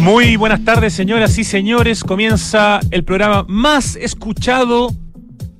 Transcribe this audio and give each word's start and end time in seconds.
Muy 0.00 0.36
buenas 0.36 0.64
tardes, 0.64 0.94
señoras 0.94 1.36
y 1.36 1.44
señores. 1.44 2.02
Comienza 2.04 2.80
el 2.90 3.04
programa 3.04 3.44
más 3.46 3.96
escuchado 3.96 4.94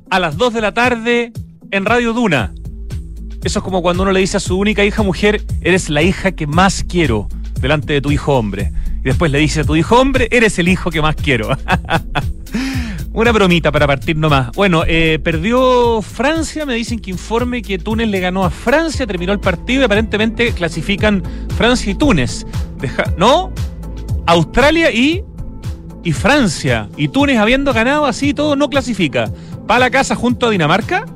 a 0.09 0.19
las 0.19 0.39
2 0.39 0.55
de 0.55 0.61
la 0.63 0.73
tarde 0.73 1.33
en 1.71 1.85
Radio 1.85 2.15
Duna. 2.15 2.55
Eso 3.45 3.59
es 3.59 3.63
como 3.63 3.83
cuando 3.83 4.03
uno 4.03 4.13
le 4.13 4.21
dice 4.21 4.39
a 4.39 4.41
su 4.41 4.59
única 4.59 4.83
hija 4.83 5.03
mujer, 5.03 5.45
eres 5.61 5.91
la 5.91 6.01
hija 6.01 6.33
que 6.33 6.47
más 6.47 6.83
quiero 6.89 7.29
delante 7.61 7.93
de 7.93 8.01
tu 8.01 8.11
hijo 8.11 8.35
hombre. 8.35 8.73
Y 9.01 9.03
después 9.03 9.31
le 9.31 9.39
dice 9.39 9.61
a 9.61 9.65
tu 9.65 9.77
hijo 9.77 10.01
hombre, 10.01 10.27
eres 10.31 10.59
el 10.59 10.69
hijo 10.69 10.91
que 10.91 11.03
más 11.03 11.17
quiero. 11.17 11.51
Una 13.13 13.33
bromita 13.33 13.71
para 13.71 13.87
partir 13.87 14.17
nomás. 14.17 14.53
Bueno, 14.53 14.85
eh, 14.87 15.19
perdió 15.23 16.01
Francia, 16.01 16.65
me 16.65 16.75
dicen 16.75 16.99
que 16.99 17.11
informe 17.11 17.61
que 17.61 17.79
Túnez 17.79 18.09
le 18.09 18.21
ganó 18.21 18.45
a 18.45 18.51
Francia, 18.51 19.07
terminó 19.07 19.35
el 19.35 19.41
partido 19.41 19.83
y 19.83 19.85
aparentemente 19.85 20.53
clasifican 20.53 21.23
Francia 21.59 21.93
y 21.93 21.95
Túnez. 21.95 22.47
¿No? 23.19 23.53
Australia 24.31 24.93
y, 24.93 25.25
y 26.05 26.13
Francia. 26.13 26.89
Y 26.97 27.09
Túnez 27.09 27.39
habiendo 27.39 27.73
ganado 27.73 28.07
así 28.07 28.33
todo 28.35 28.57
no 28.57 28.69
clasifica. 28.69 29.31
¿Para 29.67 29.81
la 29.81 29.91
casa 29.91 30.15
junto 30.15 30.47
a 30.47 30.51
Dinamarca? 30.51 31.07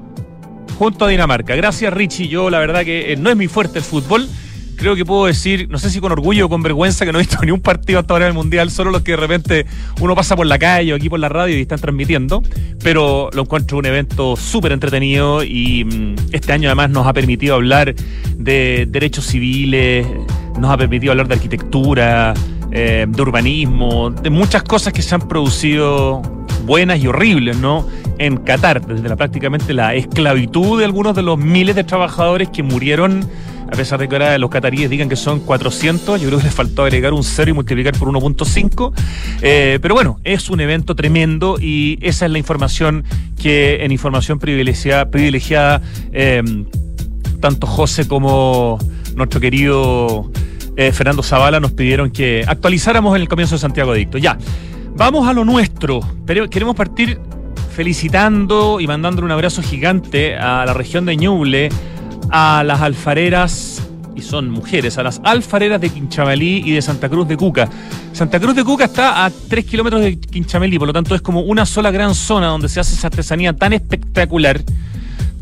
Junto 0.78 1.04
a 1.04 1.08
Dinamarca. 1.08 1.54
Gracias 1.54 1.92
Richie. 1.92 2.28
Yo 2.28 2.50
la 2.50 2.58
verdad 2.58 2.84
que 2.84 3.12
eh, 3.12 3.16
no 3.16 3.30
es 3.30 3.36
mi 3.36 3.48
fuerte 3.48 3.78
el 3.78 3.84
fútbol 3.84 4.28
creo 4.74 4.96
que 4.96 5.04
puedo 5.04 5.26
decir, 5.26 5.68
no 5.70 5.78
sé 5.78 5.90
si 5.90 6.00
con 6.00 6.12
orgullo 6.12 6.46
o 6.46 6.48
con 6.48 6.62
vergüenza, 6.62 7.04
que 7.04 7.12
no 7.12 7.18
he 7.18 7.22
visto 7.22 7.38
ni 7.44 7.50
un 7.50 7.60
partido 7.60 8.00
hasta 8.00 8.14
ahora 8.14 8.26
en 8.26 8.30
el 8.30 8.34
Mundial, 8.34 8.70
solo 8.70 8.90
los 8.90 9.02
que 9.02 9.12
de 9.12 9.16
repente 9.16 9.66
uno 10.00 10.14
pasa 10.14 10.36
por 10.36 10.46
la 10.46 10.58
calle 10.58 10.92
o 10.92 10.96
aquí 10.96 11.08
por 11.08 11.18
la 11.18 11.28
radio 11.28 11.56
y 11.56 11.62
están 11.62 11.78
transmitiendo, 11.78 12.42
pero 12.82 13.30
lo 13.32 13.42
encuentro 13.42 13.78
un 13.78 13.86
evento 13.86 14.36
súper 14.36 14.72
entretenido 14.72 15.42
y 15.42 15.84
mm, 15.84 16.16
este 16.32 16.52
año 16.52 16.68
además 16.68 16.90
nos 16.90 17.06
ha 17.06 17.12
permitido 17.12 17.54
hablar 17.54 17.94
de 18.36 18.86
derechos 18.88 19.26
civiles, 19.26 20.06
nos 20.58 20.70
ha 20.70 20.76
permitido 20.76 21.12
hablar 21.12 21.28
de 21.28 21.34
arquitectura, 21.34 22.34
eh, 22.74 23.06
de 23.08 23.22
urbanismo, 23.22 24.10
de 24.10 24.30
muchas 24.30 24.62
cosas 24.62 24.92
que 24.92 25.00
se 25.00 25.14
han 25.14 25.22
producido 25.22 26.20
buenas 26.66 27.02
y 27.02 27.06
horribles, 27.06 27.56
¿no? 27.56 27.86
En 28.18 28.36
Qatar, 28.36 28.84
desde 28.86 29.08
la, 29.08 29.16
prácticamente 29.16 29.72
la 29.72 29.94
esclavitud 29.94 30.78
de 30.78 30.84
algunos 30.84 31.14
de 31.16 31.22
los 31.22 31.38
miles 31.38 31.76
de 31.76 31.84
trabajadores 31.84 32.48
que 32.48 32.62
murieron 32.62 33.26
a 33.74 33.76
pesar 33.76 33.98
de 33.98 34.08
que 34.08 34.14
ahora 34.14 34.38
los 34.38 34.50
cataríes 34.50 34.90
digan 34.90 35.08
que 35.08 35.16
son 35.16 35.40
400, 35.40 36.20
yo 36.20 36.28
creo 36.28 36.38
que 36.38 36.44
les 36.44 36.54
faltó 36.54 36.82
agregar 36.82 37.12
un 37.12 37.24
0 37.24 37.50
y 37.50 37.54
multiplicar 37.54 37.96
por 37.98 38.08
1.5. 38.08 38.92
Eh, 39.42 39.78
pero 39.80 39.94
bueno, 39.94 40.20
es 40.22 40.50
un 40.50 40.60
evento 40.60 40.94
tremendo 40.94 41.56
y 41.60 41.98
esa 42.02 42.26
es 42.26 42.32
la 42.32 42.38
información 42.38 43.04
que 43.40 43.84
en 43.84 43.90
información 43.90 44.38
privilegiada, 44.38 45.10
privilegiada 45.10 45.80
em, 46.12 46.66
tanto 47.40 47.66
José 47.66 48.06
como 48.06 48.78
nuestro 49.16 49.40
querido 49.40 50.30
eh, 50.76 50.92
Fernando 50.92 51.22
Zavala 51.22 51.60
nos 51.60 51.72
pidieron 51.72 52.10
que 52.10 52.44
actualizáramos 52.46 53.14
en 53.16 53.22
el 53.22 53.28
comienzo 53.28 53.54
de 53.54 53.60
Santiago 53.60 53.92
Adicto. 53.92 54.18
Ya, 54.18 54.38
vamos 54.96 55.28
a 55.28 55.32
lo 55.32 55.44
nuestro. 55.44 56.00
Pero 56.26 56.48
queremos 56.48 56.74
partir 56.74 57.18
felicitando 57.74 58.80
y 58.80 58.86
mandándole 58.86 59.26
un 59.26 59.32
abrazo 59.32 59.62
gigante 59.62 60.36
a 60.36 60.64
la 60.64 60.74
región 60.74 61.06
de 61.06 61.16
Ñuble 61.16 61.70
a 62.30 62.64
las 62.64 62.80
alfareras, 62.80 63.82
y 64.16 64.22
son 64.22 64.50
mujeres, 64.50 64.98
a 64.98 65.02
las 65.02 65.20
alfareras 65.24 65.80
de 65.80 65.90
Quinchamalí 65.90 66.62
y 66.64 66.72
de 66.72 66.82
Santa 66.82 67.08
Cruz 67.08 67.28
de 67.28 67.36
Cuca. 67.36 67.68
Santa 68.12 68.40
Cruz 68.40 68.54
de 68.54 68.64
Cuca 68.64 68.84
está 68.84 69.24
a 69.24 69.30
3 69.30 69.64
kilómetros 69.64 70.02
de 70.02 70.18
Quinchamalí, 70.18 70.78
por 70.78 70.88
lo 70.88 70.92
tanto 70.92 71.14
es 71.14 71.22
como 71.22 71.40
una 71.40 71.66
sola 71.66 71.90
gran 71.90 72.14
zona 72.14 72.48
donde 72.48 72.68
se 72.68 72.80
hace 72.80 72.94
esa 72.94 73.08
artesanía 73.08 73.52
tan 73.54 73.72
espectacular, 73.72 74.62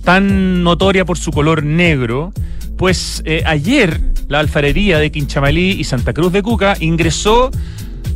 tan 0.04 0.62
notoria 0.62 1.04
por 1.04 1.18
su 1.18 1.32
color 1.32 1.62
negro. 1.62 2.32
Pues 2.76 3.22
eh, 3.24 3.42
ayer 3.46 4.11
la 4.32 4.40
alfarería 4.40 4.98
de 4.98 5.12
Quinchamalí 5.12 5.72
y 5.72 5.84
Santa 5.84 6.14
Cruz 6.14 6.32
de 6.32 6.42
Cuca 6.42 6.74
ingresó 6.80 7.50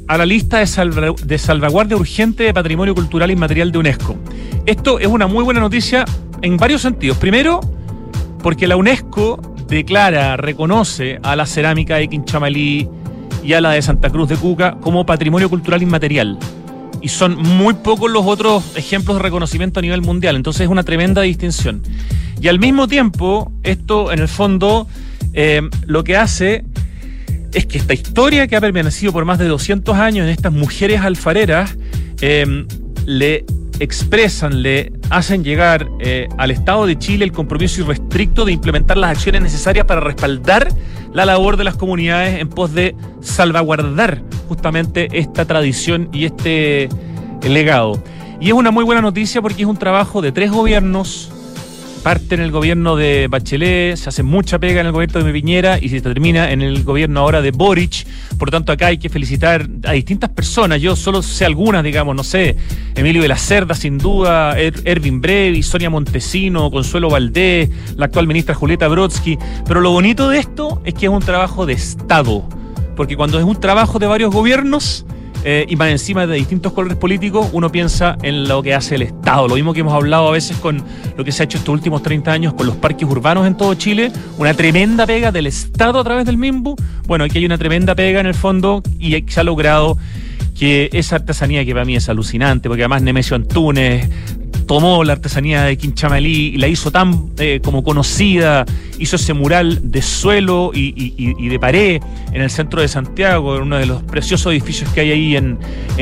a 0.09 0.17
la 0.17 0.25
lista 0.25 0.61
de, 0.61 1.39
salvaguardia 1.39 1.95
urgente 1.95 2.45
de 2.45 2.55
patrimonio 2.55 2.95
cultural 2.95 3.31
inmaterial 3.31 3.71
de 3.71 3.77
UNESCO. 3.77 4.17
Esto 4.65 4.99
es 4.99 5.09
una 5.09 5.27
muy 5.27 5.45
buena 5.45 5.61
noticia 5.61 6.07
en 6.41 6.57
varios 6.57 6.81
sentidos. 6.81 7.19
Primero, 7.19 7.61
porque 8.43 8.67
la 8.67 8.77
UNESCO 8.77 9.55
declara, 9.69 10.39
reconoce 10.39 11.21
a 11.23 11.37
la 11.37 11.45
cerámica 11.45 11.97
de 11.97 12.09
Quinchamalí 12.09 12.89
y 13.45 13.53
a 13.53 13.61
la 13.61 13.73
de 13.73 13.83
Santa 13.83 14.09
Cruz 14.09 14.31
de 14.31 14.37
Cuca 14.37 14.79
como 14.81 15.05
patrimonio 15.05 15.51
cultural 15.51 15.83
inmaterial. 15.83 16.39
Y 17.03 17.09
son 17.09 17.37
muy 17.37 17.75
pocos 17.75 18.11
los 18.11 18.25
otros 18.25 18.75
ejemplos 18.75 19.19
de 19.19 19.23
reconocimiento 19.23 19.81
a 19.81 19.83
nivel 19.83 20.01
mundial, 20.01 20.35
entonces 20.35 20.63
es 20.63 20.69
una 20.69 20.83
tremenda 20.83 21.21
distinción. 21.21 21.83
Y 22.41 22.49
al 22.49 22.59
mismo 22.59 22.89
tiempo, 22.89 23.53
esto 23.63 24.13
en 24.13 24.21
el 24.21 24.29
fondo 24.29 24.89
eh, 25.37 25.61
lo 25.87 26.03
que 26.03 26.17
hace 26.17 26.65
es 27.53 27.67
que 27.67 27.79
esta 27.79 27.95
historia 27.95 28.47
que 28.49 28.57
ha 28.57 28.61
permanecido 28.61 29.13
por 29.13 29.25
más 29.25 29.39
de 29.39 29.47
200 29.47 29.97
años 29.97 30.25
en 30.25 30.31
estas 30.31 30.53
mujeres 30.53 31.03
alfareras 31.03 31.77
eh, 32.21 32.67
le 33.05 33.45
expresan, 33.79 34.63
le 34.63 34.93
hacen 35.11 35.45
llegar 35.45 35.89
eh, 36.01 36.27
al 36.39 36.51
Estado 36.51 36.87
de 36.87 36.99
Chile 36.99 37.27
el 37.27 37.33
compromiso 37.33 37.83
irrestricto 37.83 38.47
de 38.47 38.53
implementar 38.53 38.97
las 38.97 39.11
acciones 39.11 39.43
necesarias 39.43 39.85
para 39.85 40.01
respaldar 40.01 40.69
la 41.13 41.27
labor 41.27 41.59
de 41.59 41.65
las 41.65 41.77
comunidades 41.77 42.41
en 42.41 42.49
pos 42.49 42.73
de 42.73 42.95
salvaguardar 43.21 44.23
justamente 44.49 45.09
esta 45.13 45.45
tradición 45.45 46.09
y 46.13 46.25
este 46.25 46.89
legado. 47.43 48.03
Y 48.41 48.49
es 48.49 48.53
una 48.55 48.71
muy 48.71 48.85
buena 48.85 49.03
noticia 49.03 49.41
porque 49.41 49.63
es 49.63 49.69
un 49.69 49.77
trabajo 49.77 50.21
de 50.21 50.33
tres 50.33 50.51
gobiernos, 50.51 51.31
parte 52.07 52.37
en 52.37 52.41
el 52.41 52.53
gobierno 52.53 52.95
de 52.95 53.27
Bachelet, 53.27 53.97
se 53.97 54.09
hace 54.09 54.23
mucha 54.23 54.61
pega 54.61 54.81
en 54.81 54.87
el 54.87 54.93
gobierno 54.93 55.25
de 55.25 55.33
Piñera 55.33 55.81
y 55.83 55.89
se 55.89 56.01
termina 56.01 56.53
en 56.53 56.63
el 56.63 56.85
gobierno 56.85 57.19
ahora 57.19 57.43
de 57.43 57.51
Boric. 57.51 58.07
Por 58.39 58.47
lo 58.47 58.53
tanto, 58.53 58.71
acá 58.71 58.87
hay 58.87 58.99
que 58.99 59.09
felicitar 59.09 59.67
a 59.83 59.91
distintas 59.91 60.31
personas. 60.31 60.81
Yo 60.81 60.95
solo 60.95 61.21
sé 61.21 61.45
algunas, 61.45 61.83
digamos, 61.83 62.15
no 62.15 62.23
sé, 62.23 62.57
Emilio 62.95 63.23
de 63.23 63.27
la 63.27 63.37
Cerda, 63.37 63.75
sin 63.75 63.99
duda, 63.99 64.57
er-, 64.57 64.83
Ervin 64.85 65.21
Brevi, 65.21 65.65
Sonia 65.65 65.91
Montesino, 65.91 66.71
Consuelo 66.71 67.11
Valdés, 67.11 67.71
la 67.97 68.05
actual 68.05 68.29
ministra 68.29 68.55
Julieta 68.55 68.87
Brodsky. 68.87 69.37
Pero 69.67 69.81
lo 69.81 69.91
bonito 69.91 70.29
de 70.29 70.39
esto 70.39 70.81
es 70.85 70.95
que 70.95 71.07
es 71.07 71.11
un 71.11 71.23
trabajo 71.23 71.67
de 71.67 71.73
Estado. 71.73 72.49
Porque 72.95 73.17
cuando 73.17 73.37
es 73.41 73.45
un 73.45 73.59
trabajo 73.59 73.99
de 73.99 74.07
varios 74.07 74.33
gobiernos, 74.33 75.05
eh, 75.49 75.65
y 75.69 75.77
más 75.77 75.91
encima 75.91 76.27
de 76.27 76.35
distintos 76.35 76.73
colores 76.73 76.97
políticos, 76.97 77.51
uno 77.53 77.71
piensa 77.71 78.19
en 78.25 78.49
lo 78.49 78.65
que 78.65 78.75
hace 78.75 78.97
el 78.97 79.03
Estado. 79.03 79.47
Lo 79.47 79.55
mismo 79.55 79.73
que 79.73 79.79
hemos 79.79 79.95
hablado 79.95 80.27
a 80.27 80.33
veces 80.33 80.57
con 80.57 80.83
lo 81.17 81.25
que 81.25 81.31
se 81.31 81.41
ha 81.41 81.45
hecho 81.45 81.59
estos 81.59 81.73
últimos 81.73 82.03
30 82.03 82.33
años 82.33 82.55
con 82.55 82.67
los 82.67 82.75
parques 82.75 83.09
urbanos 83.09 83.47
en 83.47 83.57
todo 83.57 83.73
Chile, 83.75 84.11
una 84.39 84.55
tremenda 84.55 85.07
pega 85.07 85.31
del 85.31 85.47
Estado 85.47 86.01
a 86.01 86.03
través 86.03 86.27
del 86.27 86.37
MIMBU. 86.37 86.75
Bueno, 87.07 87.23
aquí 87.23 87.39
hay 87.39 87.47
una 87.47 87.59
tremenda 87.59 87.95
pega 87.95 88.19
en 88.19 88.27
el 88.27 88.35
fondo 88.35 88.83
y 88.99 89.25
se 89.29 89.39
ha 89.39 89.45
logrado 89.45 89.97
que 90.59 90.89
esa 90.93 91.17
artesanía 91.17 91.65
que 91.65 91.73
para 91.73 91.85
mí 91.85 91.97
es 91.97 92.09
alucinante, 92.09 92.69
porque 92.69 92.83
además 92.83 93.03
Nemesio 93.03 93.37
Antunes, 93.37 94.09
tomó 94.67 95.05
la 95.05 95.13
artesanía 95.13 95.63
de 95.63 95.77
Quinchamalí 95.77 96.55
y 96.55 96.57
la 96.57 96.69
hizo 96.69 96.91
tan 96.91 97.31
eh, 97.39 97.61
como 97.63 97.85
conocida, 97.85 98.65
hizo 98.99 99.17
ese 99.17 99.33
mural 99.33 99.91
de 99.91 100.03
suelo 100.03 100.73
y, 100.75 101.49
de 101.49 101.59
pared 101.59 102.03
en 102.33 102.43
el 102.43 102.51
centro 102.51 102.81
de 102.81 102.89
Santiago, 102.89 103.57
en 103.57 103.63
uno 103.63 103.77
de 103.77 103.87
los 103.87 104.03
preciosos 104.03 104.53
edificios 104.53 104.91
que 104.91 105.01
hay 105.01 105.13
ahí 105.13 105.37
en, 105.37 105.59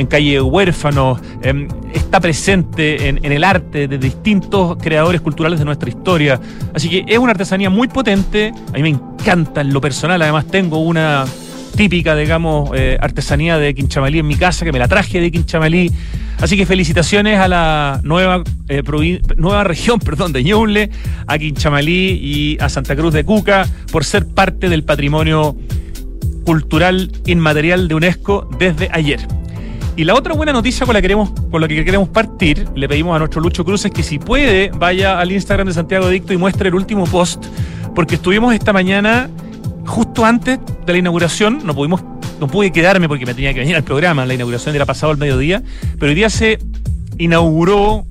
calle 0.07 0.41
Huérfanos, 0.41 1.19
em, 1.41 1.67
está 1.93 2.19
presente 2.19 3.07
en, 3.07 3.19
el 3.23 3.43
arte 3.43 3.87
de 3.87 3.97
distintos 3.97 4.77
creadores 4.77 5.21
culturales 5.21 5.59
de 5.59 5.65
nuestra 5.65 5.89
historia. 5.89 6.39
Así 6.73 6.89
que 6.89 7.05
es 7.07 7.19
una 7.19 7.31
artesanía 7.31 7.69
muy 7.69 7.87
potente, 7.87 8.51
a 8.69 8.73
mí 8.73 8.81
me 8.81 8.89
encanta 8.89 9.61
en 9.61 9.73
lo 9.73 9.81
personal, 9.81 10.21
además 10.21 10.45
tengo 10.47 10.79
una 10.79 11.25
típica, 11.75 12.15
digamos, 12.15 12.71
eh, 12.73 12.97
artesanía 12.99 13.57
de 13.57 13.73
Quinchamalí 13.73 14.19
en 14.19 14.27
mi 14.27 14.35
casa, 14.35 14.65
que 14.65 14.71
me 14.71 14.79
la 14.79 14.87
traje 14.87 15.21
de 15.21 15.31
Quinchamalí. 15.31 15.91
Así 16.41 16.57
que 16.57 16.65
felicitaciones 16.65 17.39
a 17.39 17.47
la 17.47 17.99
nueva, 18.03 18.43
eh, 18.67 18.83
nueva 19.37 19.63
región 19.63 19.99
perdón, 20.05 20.33
de 20.33 20.43
Ñuble, 20.43 20.89
a 21.27 21.37
Quinchamalí 21.37 22.19
y 22.21 22.57
a 22.59 22.69
Santa 22.69 22.95
Cruz 22.95 23.13
de 23.13 23.23
Cuca 23.23 23.67
por 23.91 24.03
ser 24.03 24.27
parte 24.27 24.69
del 24.69 24.83
patrimonio 24.83 25.55
cultural 26.45 27.11
inmaterial 27.25 27.87
de 27.87 27.95
UNESCO 27.95 28.49
desde 28.59 28.89
ayer. 28.91 29.19
Y 29.97 30.03
la 30.03 30.13
otra 30.13 30.33
buena 30.33 30.51
noticia 30.51 30.85
con 30.85 30.93
la, 30.93 30.99
que 30.99 31.03
queremos, 31.03 31.31
con 31.49 31.61
la 31.61 31.69
que 31.69 31.85
queremos 31.85 32.09
partir, 32.09 32.67
le 32.75 32.87
pedimos 32.89 33.15
a 33.15 33.19
nuestro 33.19 33.39
Lucho 33.39 33.63
Cruz, 33.63 33.85
es 33.85 33.91
que 33.91 34.03
si 34.03 34.19
puede, 34.19 34.69
vaya 34.69 35.19
al 35.19 35.31
Instagram 35.31 35.67
de 35.67 35.73
Santiago 35.73 36.09
Dicto 36.09 36.33
y 36.33 36.37
muestre 36.37 36.67
el 36.67 36.75
último 36.75 37.05
post, 37.05 37.45
porque 37.95 38.15
estuvimos 38.15 38.53
esta 38.53 38.73
mañana 38.73 39.29
justo 39.85 40.25
antes 40.25 40.59
de 40.85 40.93
la 40.93 40.99
inauguración, 40.99 41.61
no 41.65 41.75
pude 42.47 42.71
quedarme 42.71 43.07
porque 43.07 43.25
me 43.25 43.33
tenía 43.33 43.53
que 43.53 43.59
venir 43.59 43.75
al 43.75 43.83
programa, 43.83 44.25
la 44.25 44.33
inauguración 44.33 44.75
era 44.75 44.85
pasado 44.85 45.11
al 45.11 45.17
mediodía, 45.17 45.63
pero 45.99 46.09
hoy 46.09 46.15
día 46.15 46.29
se 46.29 46.59
inauguró 47.17 48.05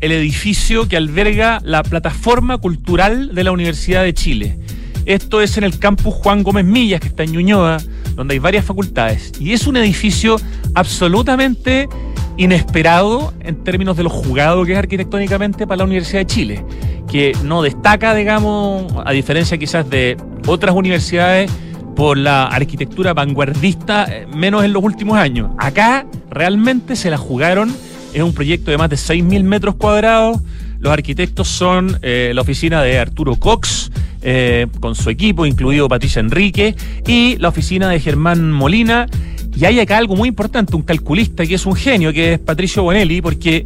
el 0.00 0.12
edificio 0.12 0.88
que 0.88 0.96
alberga 0.96 1.60
la 1.62 1.82
plataforma 1.82 2.58
cultural 2.58 3.34
de 3.34 3.44
la 3.44 3.52
Universidad 3.52 4.02
de 4.02 4.12
Chile. 4.14 4.58
Esto 5.06 5.40
es 5.40 5.56
en 5.56 5.64
el 5.64 5.78
campus 5.78 6.14
Juan 6.14 6.42
Gómez 6.42 6.64
Millas, 6.64 7.00
que 7.00 7.08
está 7.08 7.22
en 7.22 7.32
Ñuñoa, 7.32 7.78
donde 8.14 8.34
hay 8.34 8.38
varias 8.40 8.64
facultades. 8.64 9.32
Y 9.40 9.52
es 9.52 9.66
un 9.66 9.76
edificio 9.76 10.36
absolutamente 10.74 11.88
inesperado 12.36 13.32
en 13.40 13.62
términos 13.64 13.96
de 13.96 14.04
lo 14.04 14.10
jugado 14.10 14.64
que 14.64 14.72
es 14.72 14.78
arquitectónicamente 14.78 15.66
para 15.66 15.78
la 15.78 15.84
Universidad 15.84 16.20
de 16.20 16.26
Chile, 16.26 16.64
que 17.10 17.36
no 17.44 17.62
destaca, 17.62 18.14
digamos, 18.14 18.92
a 19.04 19.12
diferencia 19.12 19.58
quizás 19.58 19.88
de 19.88 20.16
otras 20.46 20.74
universidades, 20.74 21.50
por 21.94 22.16
la 22.16 22.46
arquitectura 22.46 23.14
vanguardista, 23.14 24.06
eh, 24.08 24.26
menos 24.34 24.64
en 24.64 24.72
los 24.72 24.82
últimos 24.82 25.18
años. 25.18 25.50
Acá 25.58 26.06
realmente 26.30 26.96
se 26.96 27.10
la 27.10 27.18
jugaron. 27.18 27.74
Es 28.14 28.22
un 28.22 28.34
proyecto 28.34 28.70
de 28.70 28.78
más 28.78 28.90
de 28.90 28.96
6.000 28.96 29.42
metros 29.44 29.76
cuadrados. 29.76 30.38
Los 30.78 30.92
arquitectos 30.92 31.48
son 31.48 31.98
eh, 32.02 32.32
la 32.34 32.40
oficina 32.40 32.82
de 32.82 32.98
Arturo 32.98 33.36
Cox, 33.36 33.90
eh, 34.22 34.66
con 34.80 34.94
su 34.94 35.10
equipo, 35.10 35.46
incluido 35.46 35.88
Patricia 35.88 36.20
Enrique, 36.20 36.74
y 37.06 37.36
la 37.38 37.48
oficina 37.48 37.88
de 37.88 38.00
Germán 38.00 38.50
Molina. 38.50 39.06
Y 39.54 39.64
hay 39.64 39.80
acá 39.80 39.98
algo 39.98 40.16
muy 40.16 40.28
importante, 40.28 40.74
un 40.74 40.82
calculista 40.82 41.46
que 41.46 41.54
es 41.54 41.66
un 41.66 41.74
genio, 41.74 42.12
que 42.12 42.34
es 42.34 42.38
Patricio 42.38 42.82
Bonelli, 42.82 43.20
porque 43.20 43.64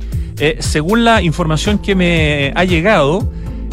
según 0.59 1.05
la 1.05 1.23
información 1.23 1.79
que 1.79 1.95
me 1.95 2.53
ha 2.55 2.65
llegado, 2.65 3.33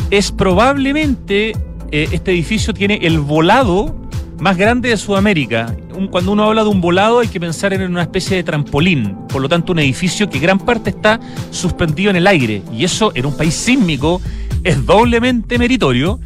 es 0.09 0.31
probablemente 0.31 1.53
este 1.91 2.31
edificio 2.31 2.73
tiene 2.73 2.99
el 3.01 3.19
volado 3.19 4.03
más 4.39 4.57
grande 4.57 4.89
de 4.89 4.97
Sudamérica. 4.97 5.75
cuando 6.11 6.31
uno 6.31 6.43
habla 6.43 6.63
de 6.63 6.69
un 6.69 6.81
volado 6.81 7.19
hay 7.19 7.27
que 7.27 7.39
pensar 7.39 7.71
en 7.73 7.81
una 7.83 8.01
especie 8.01 8.35
de 8.35 8.43
trampolín, 8.43 9.15
por 9.29 9.41
lo 9.41 9.47
tanto 9.47 9.71
un 9.71 9.79
edificio 9.79 10.29
que 10.29 10.39
gran 10.39 10.59
parte 10.59 10.89
está 10.89 11.19
suspendido 11.51 12.09
en 12.09 12.17
el 12.17 12.27
aire. 12.27 12.61
Y 12.73 12.83
eso 12.83 13.11
en 13.15 13.25
un 13.25 13.37
país 13.37 13.53
sísmico 13.53 14.21
es 14.63 14.85
doblemente 14.85 15.57
meritorio. 15.57 16.19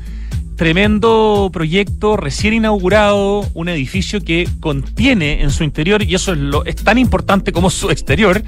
Tremendo 0.58 1.50
proyecto 1.54 2.18
recién 2.18 2.56
inaugurado, 2.56 3.48
un 3.54 3.70
edificio 3.70 4.22
que 4.22 4.50
contiene 4.60 5.44
en 5.44 5.52
su 5.52 5.64
interior, 5.64 6.04
y 6.04 6.16
eso 6.16 6.34
es, 6.34 6.40
lo, 6.40 6.66
es 6.66 6.76
tan 6.78 6.98
importante 6.98 7.54
como 7.54 7.70
su 7.70 7.92
exterior, 7.92 8.44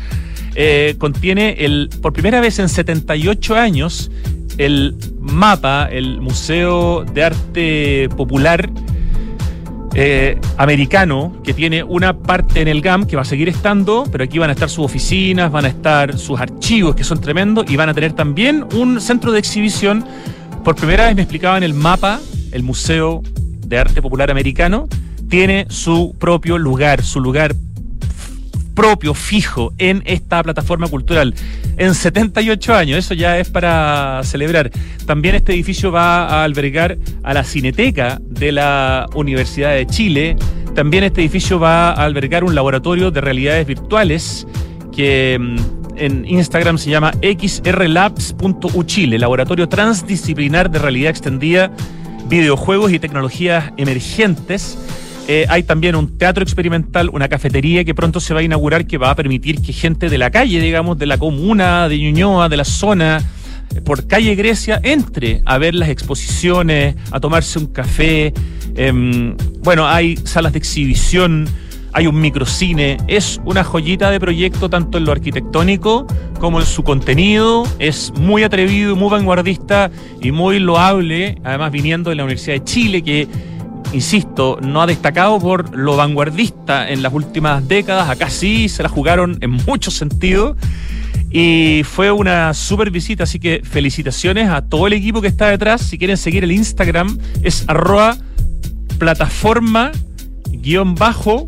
eh, 0.55 0.95
contiene 0.97 1.55
el, 1.59 1.89
por 2.01 2.11
primera 2.11 2.41
vez 2.41 2.59
en 2.59 2.67
78 2.67 3.55
años 3.55 4.11
el 4.57 4.95
mapa, 5.19 5.87
el 5.89 6.19
Museo 6.19 7.05
de 7.05 7.23
Arte 7.23 8.09
Popular 8.17 8.69
eh, 9.95 10.39
americano 10.57 11.33
que 11.43 11.53
tiene 11.53 11.81
una 11.81 12.15
parte 12.17 12.61
en 12.61 12.67
el 12.67 12.81
GAM 12.81 13.05
que 13.05 13.15
va 13.15 13.23
a 13.23 13.25
seguir 13.25 13.49
estando, 13.49 14.03
pero 14.11 14.23
aquí 14.23 14.37
van 14.37 14.49
a 14.49 14.53
estar 14.53 14.69
sus 14.69 14.85
oficinas, 14.85 15.51
van 15.51 15.65
a 15.65 15.69
estar 15.69 16.17
sus 16.17 16.39
archivos 16.39 16.95
que 16.95 17.03
son 17.03 17.19
tremendos 17.21 17.69
y 17.69 17.75
van 17.75 17.89
a 17.89 17.93
tener 17.93 18.13
también 18.13 18.65
un 18.73 19.01
centro 19.01 19.31
de 19.31 19.39
exhibición. 19.39 20.05
Por 20.63 20.75
primera 20.75 21.05
vez 21.07 21.15
me 21.15 21.21
explicaba 21.23 21.57
en 21.57 21.63
el 21.63 21.73
mapa, 21.73 22.19
el 22.51 22.63
Museo 22.63 23.21
de 23.65 23.77
Arte 23.77 24.01
Popular 24.01 24.29
Americano 24.29 24.87
tiene 25.29 25.65
su 25.69 26.15
propio 26.19 26.57
lugar, 26.57 27.03
su 27.03 27.19
lugar 27.19 27.55
propio, 28.79 29.13
fijo, 29.13 29.73
en 29.77 30.03
esta 30.05 30.41
plataforma 30.41 30.87
cultural. 30.87 31.35
En 31.77 31.93
78 31.93 32.75
años, 32.75 32.99
eso 32.99 33.13
ya 33.13 33.37
es 33.37 33.49
para 33.49 34.21
celebrar. 34.23 34.71
También 35.05 35.35
este 35.35 35.53
edificio 35.53 35.91
va 35.91 36.27
a 36.27 36.43
albergar 36.43 36.97
a 37.23 37.33
la 37.33 37.43
Cineteca 37.43 38.19
de 38.23 38.51
la 38.51 39.07
Universidad 39.15 39.73
de 39.73 39.85
Chile. 39.85 40.37
También 40.75 41.03
este 41.03 41.21
edificio 41.21 41.59
va 41.59 41.89
a 41.89 42.05
albergar 42.05 42.43
un 42.43 42.55
laboratorio 42.55 43.11
de 43.11 43.21
realidades 43.21 43.67
virtuales 43.67 44.47
que 44.91 45.37
mm, 45.39 45.57
en 45.97 46.25
Instagram 46.25 46.77
se 46.77 46.89
llama 46.89 47.13
xrlabs.uchile, 47.21 49.19
Laboratorio 49.19 49.67
Transdisciplinar 49.67 50.71
de 50.71 50.79
Realidad 50.79 51.11
Extendida, 51.11 51.71
Videojuegos 52.27 52.91
y 52.91 52.99
Tecnologías 52.99 53.71
Emergentes. 53.77 54.77
Eh, 55.27 55.45
hay 55.47 55.61
también 55.63 55.95
un 55.95 56.17
teatro 56.17 56.41
experimental, 56.41 57.09
una 57.13 57.27
cafetería 57.27 57.83
que 57.83 57.93
pronto 57.93 58.19
se 58.19 58.33
va 58.33 58.39
a 58.39 58.43
inaugurar 58.43 58.87
que 58.87 58.97
va 58.97 59.11
a 59.11 59.15
permitir 59.15 59.61
que 59.61 59.73
gente 59.73 60.09
de 60.09 60.17
la 60.17 60.31
calle, 60.31 60.59
digamos, 60.59 60.97
de 60.97 61.05
la 61.05 61.19
comuna, 61.19 61.87
de 61.87 61.99
Ñuñoa, 61.99 62.49
de 62.49 62.57
la 62.57 62.65
zona, 62.65 63.21
eh, 63.75 63.81
por 63.81 64.07
calle 64.07 64.33
Grecia, 64.35 64.79
entre 64.81 65.43
a 65.45 65.57
ver 65.59 65.75
las 65.75 65.89
exposiciones, 65.89 66.95
a 67.11 67.19
tomarse 67.19 67.59
un 67.59 67.67
café. 67.67 68.33
Em, 68.75 69.35
bueno, 69.61 69.87
hay 69.87 70.17
salas 70.17 70.53
de 70.53 70.59
exhibición, 70.59 71.47
hay 71.93 72.07
un 72.07 72.19
microcine. 72.19 72.97
Es 73.07 73.39
una 73.45 73.63
joyita 73.63 74.11
de 74.11 74.19
proyecto 74.19 74.69
tanto 74.69 74.97
en 74.97 75.05
lo 75.05 75.11
arquitectónico 75.11 76.05
como 76.39 76.59
en 76.59 76.65
su 76.65 76.83
contenido. 76.83 77.63
Es 77.79 78.13
muy 78.19 78.43
atrevido, 78.43 78.95
muy 78.95 79.09
vanguardista 79.09 79.91
y 80.21 80.31
muy 80.31 80.59
loable, 80.59 81.37
además 81.43 81.71
viniendo 81.71 82.09
de 82.09 82.15
la 82.15 82.23
Universidad 82.23 82.55
de 82.55 82.63
Chile, 82.63 83.01
que 83.01 83.27
insisto, 83.93 84.59
no 84.61 84.81
ha 84.81 84.87
destacado 84.87 85.39
por 85.39 85.75
lo 85.75 85.95
vanguardista 85.95 86.89
en 86.89 87.01
las 87.01 87.13
últimas 87.13 87.67
décadas. 87.67 88.09
Acá 88.09 88.29
sí 88.29 88.69
se 88.69 88.83
la 88.83 88.89
jugaron 88.89 89.37
en 89.41 89.51
muchos 89.51 89.95
sentidos. 89.95 90.57
Y 91.31 91.83
fue 91.83 92.11
una 92.11 92.55
super 92.55 92.89
visita, 92.89 93.23
así 93.23 93.39
que 93.39 93.61
felicitaciones 93.63 94.49
a 94.49 94.63
todo 94.63 94.87
el 94.87 94.93
equipo 94.93 95.21
que 95.21 95.27
está 95.27 95.47
detrás. 95.47 95.81
Si 95.81 95.97
quieren 95.97 96.17
seguir 96.17 96.43
el 96.43 96.51
Instagram, 96.51 97.19
es 97.43 97.65
arroba 97.67 98.17
plataforma 98.97 99.91
guion 100.51 100.95
bajo 100.95 101.45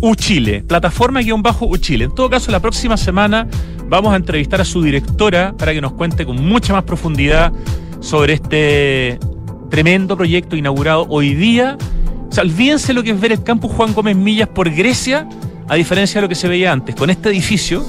Uchile. 0.00 0.62
Plataforma 0.62 1.20
guion 1.20 1.42
bajo 1.42 1.66
Uchile. 1.66 2.04
En 2.04 2.14
todo 2.14 2.30
caso, 2.30 2.50
la 2.50 2.60
próxima 2.60 2.96
semana 2.96 3.46
vamos 3.88 4.12
a 4.12 4.16
entrevistar 4.16 4.60
a 4.60 4.64
su 4.64 4.82
directora 4.82 5.54
para 5.56 5.72
que 5.72 5.80
nos 5.80 5.92
cuente 5.92 6.24
con 6.24 6.44
mucha 6.44 6.72
más 6.72 6.84
profundidad 6.84 7.52
sobre 8.00 8.34
este 8.34 9.18
Tremendo 9.70 10.16
proyecto 10.16 10.56
inaugurado 10.56 11.06
hoy 11.08 11.34
día. 11.34 11.78
O 12.28 12.32
sea, 12.32 12.42
olvídense 12.42 12.92
lo 12.92 13.04
que 13.04 13.10
es 13.10 13.20
ver 13.20 13.32
el 13.32 13.42
campus 13.44 13.70
Juan 13.72 13.94
Gómez 13.94 14.16
Millas 14.16 14.48
por 14.48 14.68
Grecia, 14.68 15.28
a 15.68 15.76
diferencia 15.76 16.20
de 16.20 16.22
lo 16.22 16.28
que 16.28 16.34
se 16.34 16.48
veía 16.48 16.72
antes. 16.72 16.96
Con 16.96 17.08
este 17.08 17.28
edificio 17.28 17.84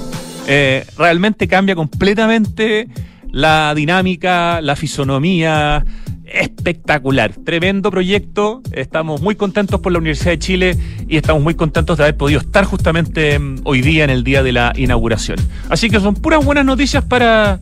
eh, 0.46 0.86
realmente 0.96 1.48
cambia 1.48 1.74
completamente 1.74 2.88
la 3.32 3.74
dinámica, 3.74 4.60
la 4.60 4.76
fisonomía. 4.76 5.84
Espectacular, 6.32 7.34
tremendo 7.44 7.90
proyecto. 7.90 8.62
Estamos 8.72 9.20
muy 9.20 9.34
contentos 9.34 9.80
por 9.80 9.92
la 9.92 9.98
Universidad 9.98 10.30
de 10.30 10.38
Chile 10.38 10.78
y 11.06 11.18
estamos 11.18 11.42
muy 11.42 11.54
contentos 11.54 11.98
de 11.98 12.04
haber 12.04 12.16
podido 12.16 12.40
estar 12.40 12.64
justamente 12.64 13.38
mm, 13.38 13.60
hoy 13.64 13.82
día 13.82 14.04
en 14.04 14.10
el 14.10 14.24
día 14.24 14.42
de 14.42 14.52
la 14.52 14.72
inauguración. 14.74 15.38
Así 15.68 15.90
que 15.90 16.00
son 16.00 16.14
puras 16.14 16.42
buenas 16.42 16.64
noticias 16.64 17.04
para, 17.04 17.60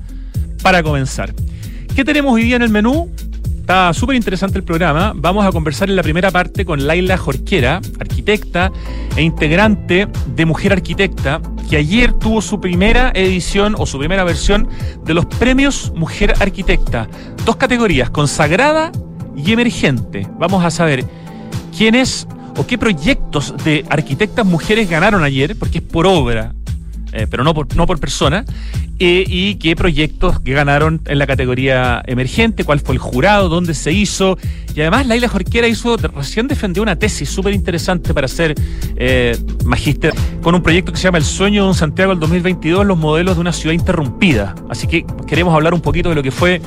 para 0.63 0.85
comenzar. 0.85 1.35
¿Qué 1.97 2.05
tenemos 2.05 2.33
hoy 2.33 2.45
día 2.45 2.57
en 2.57 2.63
el 2.63 2.71
menú? 2.71 3.11
Está 3.61 3.95
súper 3.95 4.17
interesante 4.17 4.59
el 4.59 4.65
programa. 4.65 5.13
Vamos 5.15 5.47
a 5.47 5.53
conversar 5.53 5.89
en 5.89 5.95
la 5.95 6.03
primera 6.03 6.33
parte 6.33 6.65
con 6.65 6.89
Laila 6.89 7.17
Jorquera, 7.17 7.81
arquitecta 8.01 8.73
e 9.15 9.23
integrante 9.23 10.09
de 10.35 10.45
Mujer 10.45 10.73
Arquitecta, 10.73 11.41
que 11.69 11.77
ayer 11.77 12.13
tuvo 12.15 12.43
su 12.43 12.61
primera 12.61 13.13
edición 13.15 13.77
o 13.79 13.87
su 13.87 13.99
primera 13.99 14.25
versión 14.25 14.69
de 15.05 15.15
los 15.15 15.27
premios 15.27 15.93
Mujer 15.95 16.35
Arquitecta. 16.41 17.07
Dos 17.45 17.57
categorías, 17.57 18.11
consagrada 18.11 18.91
y 19.37 19.53
emergente. 19.53 20.27
Vamos 20.39 20.65
a 20.65 20.71
saber 20.71 21.05
quiénes 21.77 22.27
o 22.57 22.67
qué 22.67 22.77
proyectos 22.77 23.55
de 23.63 23.85
arquitectas 23.89 24.45
mujeres 24.45 24.91
ganaron 24.91 25.23
ayer, 25.23 25.57
porque 25.57 25.79
es 25.79 25.85
por 25.85 26.07
obra, 26.09 26.55
eh, 27.13 27.27
pero 27.31 27.45
no 27.45 27.55
por, 27.55 27.75
no 27.77 27.87
por 27.87 27.99
persona, 27.99 28.45
y 29.03 29.55
qué 29.55 29.75
proyectos 29.77 30.41
que 30.41 30.53
ganaron 30.53 31.01
en 31.07 31.19
la 31.19 31.27
categoría 31.27 32.03
emergente, 32.07 32.65
cuál 32.65 32.81
fue 32.81 32.95
el 32.95 32.99
jurado, 32.99 33.49
dónde 33.49 33.73
se 33.73 33.93
hizo. 33.93 34.37
Y 34.75 34.81
además 34.83 35.07
Laila 35.07 35.27
Jorquera 35.27 35.67
hizo, 35.67 35.97
recién 35.97 36.49
defendió 36.49 36.83
una 36.83 36.97
tesis 36.97 37.29
súper 37.31 37.55
interesante 37.55 38.13
para 38.13 38.29
ser 38.29 38.55
eh, 38.97 39.39
magíster 39.65 40.13
con 40.43 40.55
un 40.55 40.63
proyecto 40.63 40.93
que 40.93 40.99
se 40.99 41.05
llama 41.05 41.19
El 41.19 41.25
sueño 41.25 41.63
de 41.63 41.69
un 41.71 41.75
Santiago 41.75 42.11
del 42.11 42.21
2022, 42.21 42.85
los 42.85 42.99
modelos 42.99 43.37
de 43.37 43.41
una 43.41 43.53
ciudad 43.53 43.75
interrumpida. 43.75 44.55
Así 44.69 44.87
que 44.87 45.07
queremos 45.27 45.55
hablar 45.55 45.73
un 45.73 45.81
poquito 45.81 46.11
de 46.11 46.15
lo 46.15 46.23
que 46.23 46.31
fue 46.31 46.61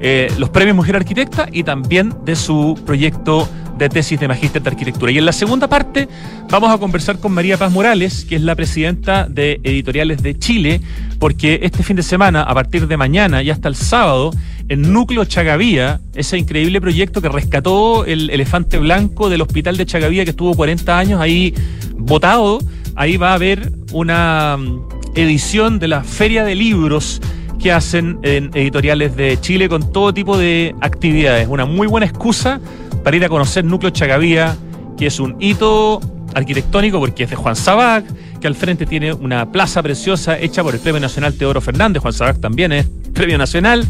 eh, 0.00 0.32
los 0.38 0.50
premios 0.50 0.76
Mujer 0.76 0.96
Arquitecta 0.96 1.48
y 1.50 1.64
también 1.64 2.14
de 2.24 2.36
su 2.36 2.80
proyecto 2.86 3.48
de 3.78 3.88
tesis 3.88 4.18
de 4.18 4.28
magíster 4.28 4.60
de 4.62 4.70
arquitectura. 4.70 5.12
Y 5.12 5.18
en 5.18 5.24
la 5.24 5.32
segunda 5.32 5.68
parte 5.68 6.08
vamos 6.50 6.70
a 6.70 6.78
conversar 6.78 7.18
con 7.20 7.32
María 7.32 7.56
Paz 7.56 7.72
Morales, 7.72 8.24
que 8.24 8.36
es 8.36 8.42
la 8.42 8.54
presidenta 8.54 9.26
de 9.28 9.60
Editoriales 9.62 10.22
de 10.22 10.38
Chile, 10.38 10.80
porque 11.18 11.60
este 11.62 11.82
fin 11.82 11.96
de 11.96 12.02
semana, 12.02 12.42
a 12.42 12.54
partir 12.54 12.86
de 12.88 12.96
mañana 12.96 13.42
y 13.42 13.50
hasta 13.50 13.68
el 13.68 13.76
sábado, 13.76 14.32
en 14.68 14.92
Núcleo 14.92 15.24
Chagavía, 15.24 16.00
ese 16.14 16.36
increíble 16.36 16.80
proyecto 16.80 17.22
que 17.22 17.28
rescató 17.28 18.04
el 18.04 18.30
elefante 18.30 18.78
blanco 18.78 19.30
del 19.30 19.40
hospital 19.40 19.76
de 19.76 19.86
Chagavía 19.86 20.24
que 20.24 20.30
estuvo 20.30 20.54
40 20.54 20.98
años 20.98 21.20
ahí 21.20 21.54
botado, 21.96 22.58
ahí 22.94 23.16
va 23.16 23.30
a 23.30 23.34
haber 23.34 23.72
una 23.92 24.56
mm, 24.58 24.80
edición 25.14 25.78
de 25.78 25.88
la 25.88 26.02
Feria 26.02 26.44
de 26.44 26.54
Libros 26.54 27.20
que 27.58 27.72
hacen 27.72 28.18
en 28.22 28.50
editoriales 28.54 29.16
de 29.16 29.38
Chile 29.40 29.68
con 29.68 29.92
todo 29.92 30.14
tipo 30.14 30.38
de 30.38 30.74
actividades. 30.80 31.48
Una 31.48 31.64
muy 31.64 31.86
buena 31.86 32.06
excusa 32.06 32.60
para 33.02 33.16
ir 33.16 33.24
a 33.24 33.28
conocer 33.28 33.64
Núcleo 33.64 33.90
Chagavía, 33.90 34.56
que 34.96 35.06
es 35.06 35.20
un 35.20 35.36
hito 35.40 36.00
arquitectónico 36.34 37.00
porque 37.00 37.24
es 37.24 37.30
de 37.30 37.36
Juan 37.36 37.56
Sabac, 37.56 38.04
que 38.40 38.46
al 38.46 38.54
frente 38.54 38.86
tiene 38.86 39.12
una 39.12 39.50
plaza 39.50 39.82
preciosa 39.82 40.38
hecha 40.38 40.62
por 40.62 40.74
el 40.74 40.80
Premio 40.80 41.00
Nacional 41.00 41.34
Teodoro 41.34 41.60
Fernández, 41.60 42.00
Juan 42.02 42.12
Sabac 42.12 42.40
también 42.40 42.72
es 42.72 42.86
Premio 43.14 43.38
Nacional, 43.38 43.84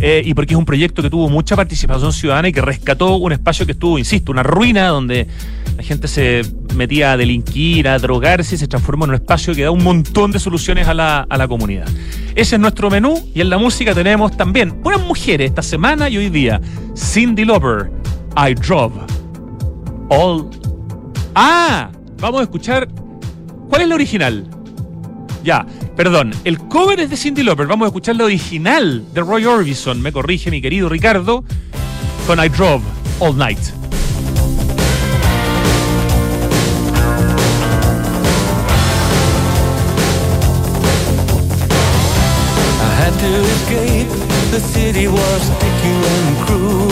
eh, 0.00 0.22
y 0.24 0.34
porque 0.34 0.54
es 0.54 0.58
un 0.58 0.64
proyecto 0.64 1.02
que 1.02 1.10
tuvo 1.10 1.28
mucha 1.28 1.54
participación 1.54 2.12
ciudadana 2.12 2.48
y 2.48 2.52
que 2.52 2.60
rescató 2.60 3.16
un 3.16 3.32
espacio 3.32 3.66
que 3.66 3.72
estuvo, 3.72 3.98
insisto, 3.98 4.32
una 4.32 4.42
ruina 4.42 4.88
donde 4.88 5.28
gente 5.82 6.08
se 6.08 6.42
metía 6.74 7.12
a 7.12 7.16
delinquir, 7.16 7.88
a 7.88 7.98
drogarse 7.98 8.54
y 8.54 8.58
se 8.58 8.68
transformó 8.68 9.04
en 9.04 9.10
un 9.10 9.14
espacio 9.16 9.54
que 9.54 9.62
da 9.62 9.70
un 9.70 9.82
montón 9.82 10.32
de 10.32 10.38
soluciones 10.38 10.88
a 10.88 10.94
la, 10.94 11.26
a 11.28 11.36
la 11.36 11.48
comunidad. 11.48 11.88
Ese 12.34 12.56
es 12.56 12.60
nuestro 12.60 12.90
menú 12.90 13.28
y 13.34 13.40
en 13.40 13.50
la 13.50 13.58
música 13.58 13.94
tenemos 13.94 14.36
también 14.36 14.82
buenas 14.82 15.04
mujeres 15.06 15.50
esta 15.50 15.62
semana 15.62 16.08
y 16.08 16.16
hoy 16.16 16.30
día. 16.30 16.60
Cindy 16.96 17.44
Lauper, 17.44 17.90
I 18.36 18.54
Drove 18.54 18.94
All. 20.08 20.48
Ah, 21.34 21.90
vamos 22.18 22.40
a 22.40 22.44
escuchar. 22.44 22.88
¿Cuál 23.68 23.82
es 23.82 23.88
la 23.88 23.94
original? 23.94 24.46
Ya, 25.42 25.66
perdón. 25.96 26.32
El 26.44 26.58
cover 26.58 27.00
es 27.00 27.10
de 27.10 27.16
Cindy 27.16 27.42
Lauper. 27.42 27.66
Vamos 27.66 27.86
a 27.86 27.88
escuchar 27.88 28.16
la 28.16 28.24
original 28.24 29.04
de 29.12 29.20
Roy 29.20 29.44
Orbison. 29.44 30.00
Me 30.00 30.12
corrige 30.12 30.50
mi 30.50 30.60
querido 30.60 30.88
Ricardo. 30.88 31.44
Con 32.26 32.42
I 32.42 32.48
Drove 32.48 32.82
All 33.18 33.36
Night. 33.36 33.81
City 44.92 45.08
was 45.08 45.42
sticky 45.42 45.94
and 46.14 46.36
cruel. 46.44 46.88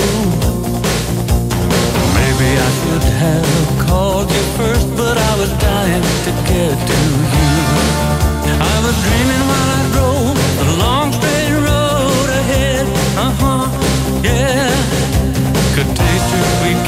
Maybe 2.18 2.48
I 2.66 2.70
should 2.78 3.06
have 3.24 3.86
called 3.86 4.30
you 4.30 4.44
first, 4.56 4.88
but 4.96 5.16
I 5.18 5.32
was 5.40 5.50
dying 5.58 6.04
to 6.26 6.32
get 6.48 6.76
to 6.90 6.98
you. 7.34 7.52
I 8.72 8.76
was 8.84 8.96
dreaming 9.04 9.44
while 9.50 9.70
I 9.78 9.82
drove 9.94 10.36
the 10.60 10.66
long 10.84 11.12
straight 11.12 11.54
road 11.68 12.28
ahead. 12.40 12.84
Uh 13.24 13.32
huh, 13.40 13.64
yeah. 14.28 14.72
Could 15.74 15.90
taste 16.00 16.28
your 16.34 16.46
sweet 16.56 16.80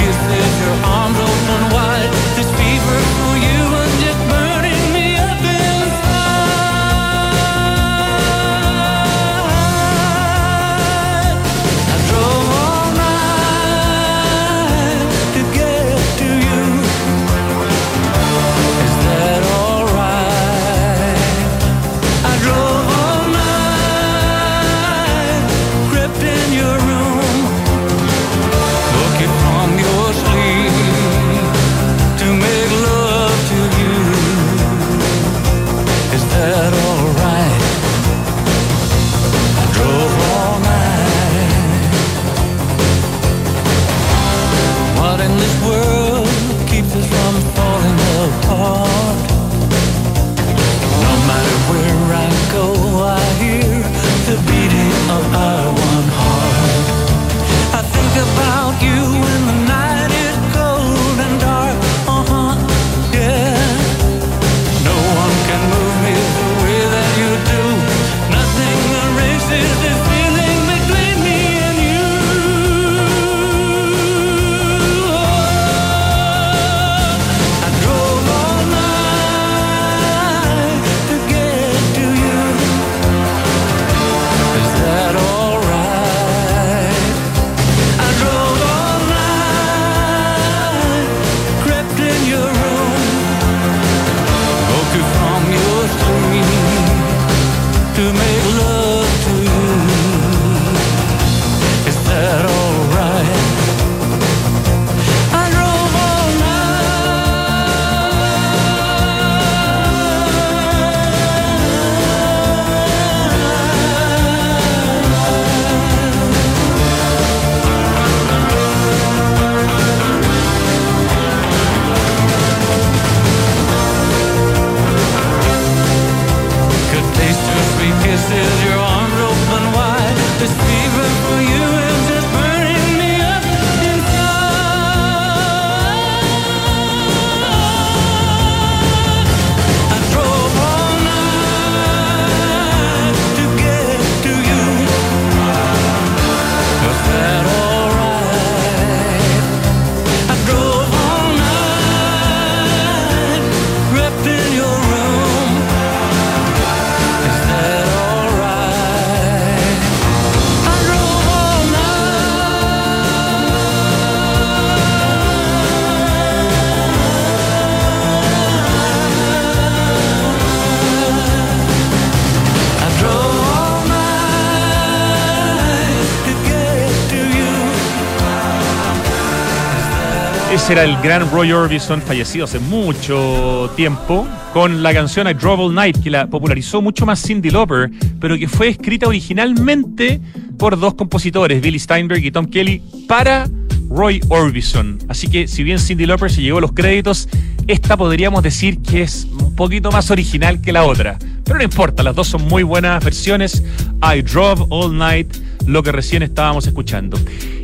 Era 180.71 180.85
el 180.85 180.97
gran 181.02 181.31
Roy 181.31 181.52
Orbison, 181.52 182.00
fallecido 182.00 182.47
hace 182.47 182.59
mucho 182.59 183.71
tiempo, 183.76 184.26
con 184.54 184.83
la 184.83 184.95
canción 184.95 185.28
I 185.28 185.35
Drove 185.35 185.64
All 185.64 185.75
Night, 185.75 186.02
que 186.02 186.09
la 186.09 186.26
popularizó 186.28 186.81
mucho 186.81 187.04
más 187.04 187.23
Cindy 187.23 187.50
Lauper, 187.50 187.90
pero 188.19 188.38
que 188.38 188.49
fue 188.49 188.69
escrita 188.69 189.07
originalmente 189.07 190.19
por 190.57 190.81
dos 190.81 190.95
compositores, 190.95 191.61
Billy 191.61 191.78
Steinberg 191.78 192.25
y 192.25 192.31
Tom 192.31 192.47
Kelly, 192.47 192.81
para 193.07 193.50
Roy 193.90 194.23
Orbison. 194.31 194.99
Así 195.09 195.28
que 195.28 195.47
si 195.47 195.62
bien 195.62 195.78
Cindy 195.78 196.07
Lauper 196.07 196.31
se 196.31 196.40
llevó 196.40 196.59
los 196.59 196.73
créditos, 196.73 197.28
esta 197.66 197.99
podríamos 197.99 198.42
decir 198.42 198.81
que 198.81 199.02
es 199.02 199.26
un 199.38 199.54
poquito 199.54 199.92
más 199.92 200.11
original 200.11 200.62
que 200.62 200.73
la 200.73 200.85
otra. 200.85 201.19
Pero 201.45 201.59
no 201.59 201.64
importa, 201.64 202.02
las 202.02 202.14
dos 202.14 202.28
son 202.28 202.49
muy 202.49 202.62
buenas 202.62 203.04
versiones. 203.04 203.62
I 204.02 204.23
Drove 204.23 204.64
All 204.71 204.97
Night, 204.97 205.37
lo 205.66 205.83
que 205.83 205.92
recién 205.92 206.23
estábamos 206.23 206.66
escuchando. 206.66 207.19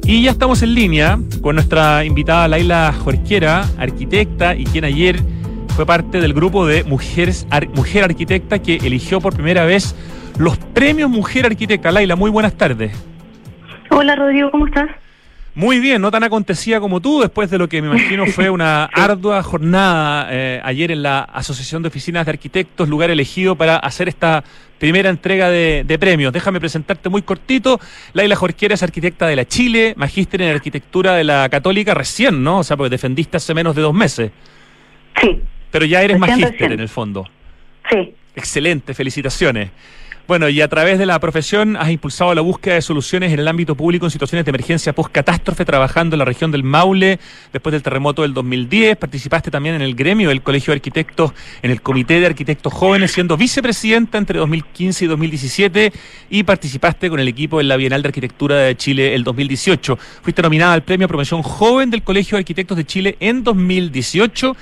Y 0.05 0.23
ya 0.23 0.31
estamos 0.31 0.63
en 0.63 0.75
línea 0.75 1.19
con 1.43 1.55
nuestra 1.57 2.05
invitada 2.05 2.49
Laila 2.49 2.93
Jorquera, 2.93 3.67
arquitecta 3.79 4.55
y 4.55 4.65
quien 4.65 4.85
ayer 4.85 5.21
fue 5.77 5.85
parte 5.87 6.21
del 6.21 6.33
grupo 6.33 6.67
de 6.67 6.85
Mujeres 6.85 7.47
Ar- 7.51 7.69
Mujer 7.69 8.05
Arquitecta 8.05 8.59
que 8.61 8.77
eligió 8.77 9.21
por 9.21 9.35
primera 9.35 9.65
vez 9.65 9.95
los 10.39 10.57
premios 10.59 11.11
Mujer 11.11 11.47
Arquitecta. 11.47 11.91
Laila, 11.93 12.17
muy 12.17 12.31
buenas 12.31 12.55
tardes. 12.55 12.93
Hola 13.91 14.17
Rodrigo, 14.17 14.51
¿cómo 14.51 14.67
estás? 14.67 14.89
Muy 15.55 15.81
bien, 15.81 16.01
no 16.01 16.13
tan 16.13 16.23
acontecida 16.23 16.79
como 16.79 17.01
tú, 17.01 17.21
después 17.21 17.51
de 17.51 17.59
lo 17.59 17.69
que 17.69 17.83
me 17.83 17.89
imagino 17.89 18.27
fue 18.27 18.49
una 18.49 18.85
ardua 18.95 19.43
jornada 19.43 20.29
eh, 20.31 20.61
ayer 20.63 20.93
en 20.93 21.03
la 21.03 21.21
Asociación 21.23 21.83
de 21.83 21.89
Oficinas 21.89 22.27
de 22.27 22.31
Arquitectos, 22.31 22.89
lugar 22.89 23.11
elegido 23.11 23.57
para 23.57 23.77
hacer 23.77 24.09
esta 24.09 24.45
primera 24.79 25.11
entrega 25.11 25.51
de, 25.51 25.85
de 25.87 25.99
premios. 25.99 26.33
Déjame 26.33 26.61
presentarte 26.61 27.09
muy 27.09 27.23
cortito. 27.23 27.81
Laila 28.13 28.37
Jorquera 28.37 28.75
es 28.75 28.83
arquitecta 28.83 29.27
de 29.27 29.37
la 29.37 29.45
Chile, 29.47 29.95
magíster 29.97 30.43
en 30.43 30.55
arquitectura 30.55 31.15
de 31.15 31.25
la 31.25 31.49
Católica 31.49 31.95
recién, 31.95 32.43
¿no? 32.43 32.61
O 32.61 32.65
sea, 32.65 32.77
porque 32.77 32.91
defendiste 32.91 33.37
hace 33.37 33.55
menos 33.55 33.75
de 33.77 33.83
dos 33.83 33.95
meses. 33.95 34.31
Sí, 35.21 35.41
Pero 35.71 35.85
ya 35.85 36.03
eres 36.03 36.19
magíster 36.19 36.73
en 36.73 36.81
el 36.81 36.89
fondo. 36.89 37.29
sí. 37.91 38.15
Excelente, 38.37 38.95
felicitaciones. 38.95 39.71
Bueno, 40.29 40.51
y 40.51 40.61
a 40.61 40.69
través 40.69 40.99
de 40.99 41.07
la 41.07 41.19
profesión 41.21 41.75
has 41.79 41.89
impulsado 41.91 42.35
la 42.35 42.43
búsqueda 42.43 42.75
de 42.75 42.83
soluciones 42.83 43.33
en 43.33 43.41
el 43.41 43.49
ámbito 43.49 43.75
público 43.75 44.05
en 44.05 44.11
situaciones 44.11 44.45
de 44.45 44.51
emergencia 44.51 44.93
post-catástrofe, 44.93 45.65
trabajando 45.65 46.17
en 46.17 46.19
la 46.19 46.27
región 46.27 46.51
del 46.51 46.65
Maule 46.65 47.19
después 47.51 47.73
del 47.73 47.83
terremoto 47.83 48.21
del 48.21 48.35
2010. 48.35 48.99
Participaste 48.99 49.51
también 49.51 49.77
en 49.77 49.81
el 49.81 49.95
gremio 49.95 50.29
del 50.29 50.43
Colegio 50.43 50.73
de 50.73 50.77
Arquitectos, 50.77 51.33
en 51.63 51.71
el 51.71 51.81
Comité 51.81 52.21
de 52.21 52.27
Arquitectos 52.27 52.71
Jóvenes, 52.75 53.13
siendo 53.13 53.39
vicepresidenta 53.39 54.19
entre 54.19 54.39
2015 54.39 55.07
y 55.07 55.09
2017 55.09 55.93
y 56.29 56.43
participaste 56.43 57.09
con 57.09 57.21
el 57.21 57.29
equipo 57.29 57.63
en 57.63 57.69
la 57.69 57.79
Bienal 57.79 58.03
de 58.03 58.09
Arquitectura 58.09 58.57
de 58.57 58.77
Chile 58.77 59.15
el 59.15 59.25
2018. 59.25 59.99
Fuiste 60.21 60.43
nominada 60.43 60.75
al 60.75 60.83
Premio 60.83 61.09
Promoción 61.09 61.41
Joven 61.41 61.89
del 61.89 62.03
Colegio 62.03 62.37
de 62.37 62.41
Arquitectos 62.41 62.77
de 62.77 62.85
Chile 62.85 63.17
en 63.21 63.45
2018 63.45 64.55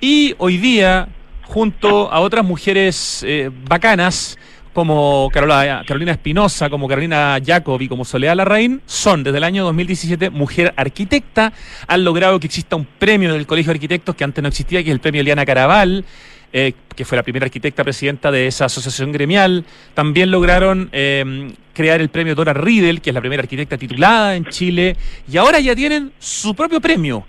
y 0.00 0.36
hoy 0.38 0.58
día, 0.58 1.08
junto 1.42 2.12
a 2.12 2.20
otras 2.20 2.44
mujeres 2.44 3.24
eh, 3.26 3.50
bacanas, 3.68 4.38
como 4.72 5.28
Carolina 5.32 6.12
Espinosa, 6.12 6.70
como 6.70 6.86
Carolina 6.86 7.38
Jacobi, 7.44 7.88
como 7.88 8.04
Soledad 8.04 8.36
Larraín, 8.36 8.80
son 8.86 9.22
desde 9.24 9.38
el 9.38 9.44
año 9.44 9.64
2017 9.64 10.30
mujer 10.30 10.72
arquitecta. 10.76 11.52
Han 11.86 12.04
logrado 12.04 12.38
que 12.38 12.46
exista 12.46 12.76
un 12.76 12.86
premio 12.98 13.32
del 13.32 13.46
Colegio 13.46 13.72
de 13.72 13.76
Arquitectos 13.76 14.14
que 14.14 14.24
antes 14.24 14.42
no 14.42 14.48
existía, 14.48 14.82
que 14.82 14.90
es 14.90 14.94
el 14.94 15.00
premio 15.00 15.22
Eliana 15.22 15.44
Caraval, 15.44 16.04
eh, 16.52 16.72
que 16.94 17.04
fue 17.04 17.16
la 17.16 17.22
primera 17.22 17.46
arquitecta 17.46 17.84
presidenta 17.84 18.30
de 18.30 18.46
esa 18.46 18.66
asociación 18.66 19.12
gremial. 19.12 19.64
También 19.94 20.30
lograron 20.30 20.88
eh, 20.92 21.52
crear 21.74 22.00
el 22.00 22.08
premio 22.08 22.34
Dora 22.34 22.52
Riedel, 22.52 23.00
que 23.00 23.10
es 23.10 23.14
la 23.14 23.20
primera 23.20 23.42
arquitecta 23.42 23.76
titulada 23.76 24.36
en 24.36 24.44
Chile. 24.46 24.96
Y 25.30 25.36
ahora 25.36 25.58
ya 25.60 25.74
tienen 25.74 26.12
su 26.18 26.54
propio 26.54 26.80
premio. 26.80 27.24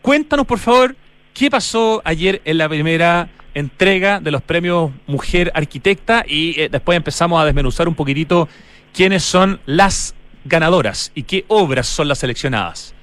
Cuéntanos, 0.00 0.46
por 0.46 0.58
favor, 0.58 0.96
qué 1.32 1.50
pasó 1.50 2.02
ayer 2.04 2.40
en 2.44 2.58
la 2.58 2.68
primera 2.68 3.28
entrega 3.54 4.20
de 4.20 4.30
los 4.30 4.42
premios 4.42 4.90
Mujer 5.06 5.50
Arquitecta 5.54 6.24
y 6.26 6.60
eh, 6.60 6.68
después 6.68 6.96
empezamos 6.96 7.40
a 7.40 7.44
desmenuzar 7.44 7.88
un 7.88 7.94
poquitito 7.94 8.48
quiénes 8.92 9.22
son 9.22 9.60
las 9.66 10.14
ganadoras 10.44 11.12
y 11.14 11.22
qué 11.22 11.44
obras 11.48 11.86
son 11.86 12.08
las 12.08 12.18
seleccionadas. 12.18 12.94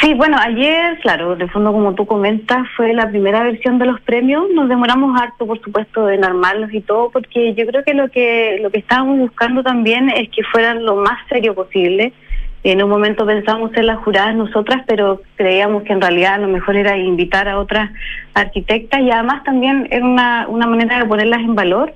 Sí, 0.00 0.12
bueno, 0.12 0.36
ayer, 0.38 0.98
claro, 1.00 1.36
de 1.36 1.48
fondo 1.48 1.72
como 1.72 1.94
tú 1.94 2.06
comentas, 2.06 2.66
fue 2.76 2.92
la 2.92 3.08
primera 3.08 3.42
versión 3.42 3.78
de 3.78 3.86
los 3.86 4.00
premios. 4.02 4.44
Nos 4.54 4.68
demoramos 4.68 5.18
harto, 5.18 5.46
por 5.46 5.60
supuesto, 5.62 6.10
en 6.10 6.22
armarlos 6.22 6.72
y 6.72 6.82
todo, 6.82 7.10
porque 7.10 7.54
yo 7.54 7.66
creo 7.66 7.82
que 7.82 7.94
lo 7.94 8.10
que 8.10 8.58
lo 8.62 8.70
que 8.70 8.78
estábamos 8.78 9.18
buscando 9.18 9.62
también 9.62 10.10
es 10.10 10.28
que 10.28 10.42
fueran 10.44 10.84
lo 10.84 10.96
más 10.96 11.26
serio 11.28 11.54
posible. 11.54 12.12
En 12.72 12.82
un 12.82 12.90
momento 12.90 13.24
pensamos 13.24 13.70
ser 13.70 13.84
las 13.84 13.98
juradas 13.98 14.34
nosotras, 14.34 14.82
pero 14.88 15.22
creíamos 15.36 15.84
que 15.84 15.92
en 15.92 16.00
realidad 16.00 16.40
lo 16.40 16.48
mejor 16.48 16.74
era 16.74 16.96
invitar 16.96 17.48
a 17.48 17.60
otras 17.60 17.92
arquitectas 18.34 19.02
y 19.02 19.10
además 19.10 19.44
también 19.44 19.86
era 19.88 20.04
una, 20.04 20.48
una 20.48 20.66
manera 20.66 20.98
de 20.98 21.04
ponerlas 21.04 21.42
en 21.42 21.54
valor. 21.54 21.94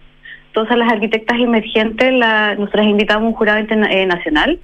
Todas 0.52 0.78
las 0.78 0.92
arquitectas 0.92 1.40
emergentes, 1.40 2.12
la, 2.12 2.54
nosotras 2.54 2.86
invitamos 2.86 3.30
un 3.30 3.34
jurado 3.34 3.58
eh, 3.68 4.06
nacional 4.06 4.60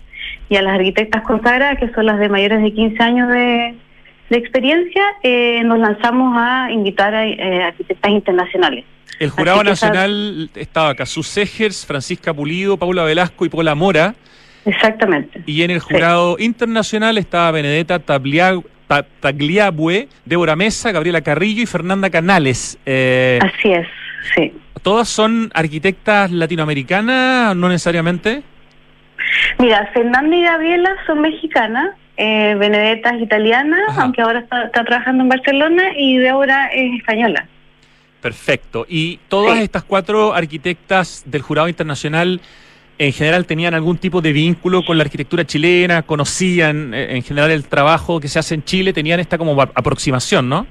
y 0.48 0.54
a 0.54 0.62
las 0.62 0.74
arquitectas 0.74 1.22
consagradas, 1.24 1.76
que 1.80 1.92
son 1.92 2.06
las 2.06 2.20
de 2.20 2.28
mayores 2.28 2.62
de 2.62 2.72
15 2.72 3.02
años 3.02 3.28
de, 3.28 3.74
de 4.30 4.36
experiencia, 4.36 5.02
eh, 5.24 5.64
nos 5.64 5.80
lanzamos 5.80 6.36
a 6.38 6.70
invitar 6.70 7.16
a 7.16 7.26
eh, 7.26 7.64
arquitectas 7.64 8.12
internacionales. 8.12 8.84
El 9.18 9.30
jurado 9.30 9.64
nacional 9.64 10.50
estaba 10.54 10.94
Casú 10.94 11.24
Segers, 11.24 11.84
Francisca 11.84 12.32
Pulido, 12.32 12.76
Paula 12.76 13.02
Velasco 13.02 13.44
y 13.44 13.48
Paula 13.48 13.74
Mora. 13.74 14.14
Exactamente. 14.66 15.42
Y 15.46 15.62
en 15.62 15.70
el 15.70 15.80
jurado 15.80 16.36
internacional 16.38 17.16
estaba 17.18 17.50
Benedetta 17.52 17.98
Tagliabue, 18.00 20.08
Débora 20.24 20.56
Mesa, 20.56 20.92
Gabriela 20.92 21.20
Carrillo 21.22 21.62
y 21.62 21.66
Fernanda 21.66 22.10
Canales. 22.10 22.78
Eh, 22.84 23.38
Así 23.42 23.72
es, 23.72 23.86
sí. 24.34 24.52
¿Todas 24.82 25.08
son 25.08 25.50
arquitectas 25.54 26.30
latinoamericanas? 26.30 27.56
No 27.56 27.68
necesariamente. 27.68 28.42
Mira, 29.58 29.88
Fernanda 29.94 30.36
y 30.36 30.42
Gabriela 30.42 30.90
son 31.06 31.20
mexicanas, 31.20 31.94
eh, 32.16 32.54
Benedetta 32.58 33.10
es 33.10 33.22
italiana, 33.22 33.78
Ajá. 33.88 34.02
aunque 34.02 34.22
ahora 34.22 34.40
está, 34.40 34.64
está 34.64 34.84
trabajando 34.84 35.22
en 35.22 35.28
Barcelona, 35.28 35.82
y 35.96 36.18
Débora 36.18 36.66
es 36.66 36.98
española. 37.00 37.46
Perfecto. 38.20 38.86
¿Y 38.88 39.18
todas 39.28 39.58
Sí. 39.58 39.64
estas 39.64 39.84
cuatro 39.84 40.34
arquitectas 40.34 41.22
del 41.26 41.42
jurado 41.42 41.68
internacional 41.68 42.40
en 42.98 43.12
general 43.12 43.44
tenían 43.46 43.74
algún 43.74 43.98
tipo 43.98 44.20
de 44.20 44.32
vínculo 44.32 44.82
con 44.84 44.96
la 44.98 45.04
arquitectura 45.04 45.44
chilena? 45.44 46.02
¿Conocían 46.02 46.94
eh, 46.94 47.16
en 47.16 47.22
general 47.22 47.50
el 47.50 47.64
trabajo 47.64 48.20
que 48.20 48.28
se 48.28 48.38
hace 48.38 48.54
en 48.54 48.64
Chile? 48.64 48.92
¿Tenían 48.92 49.20
esta 49.20 49.38
como 49.38 49.60
aproximación, 49.60 50.48
no? 50.48 50.66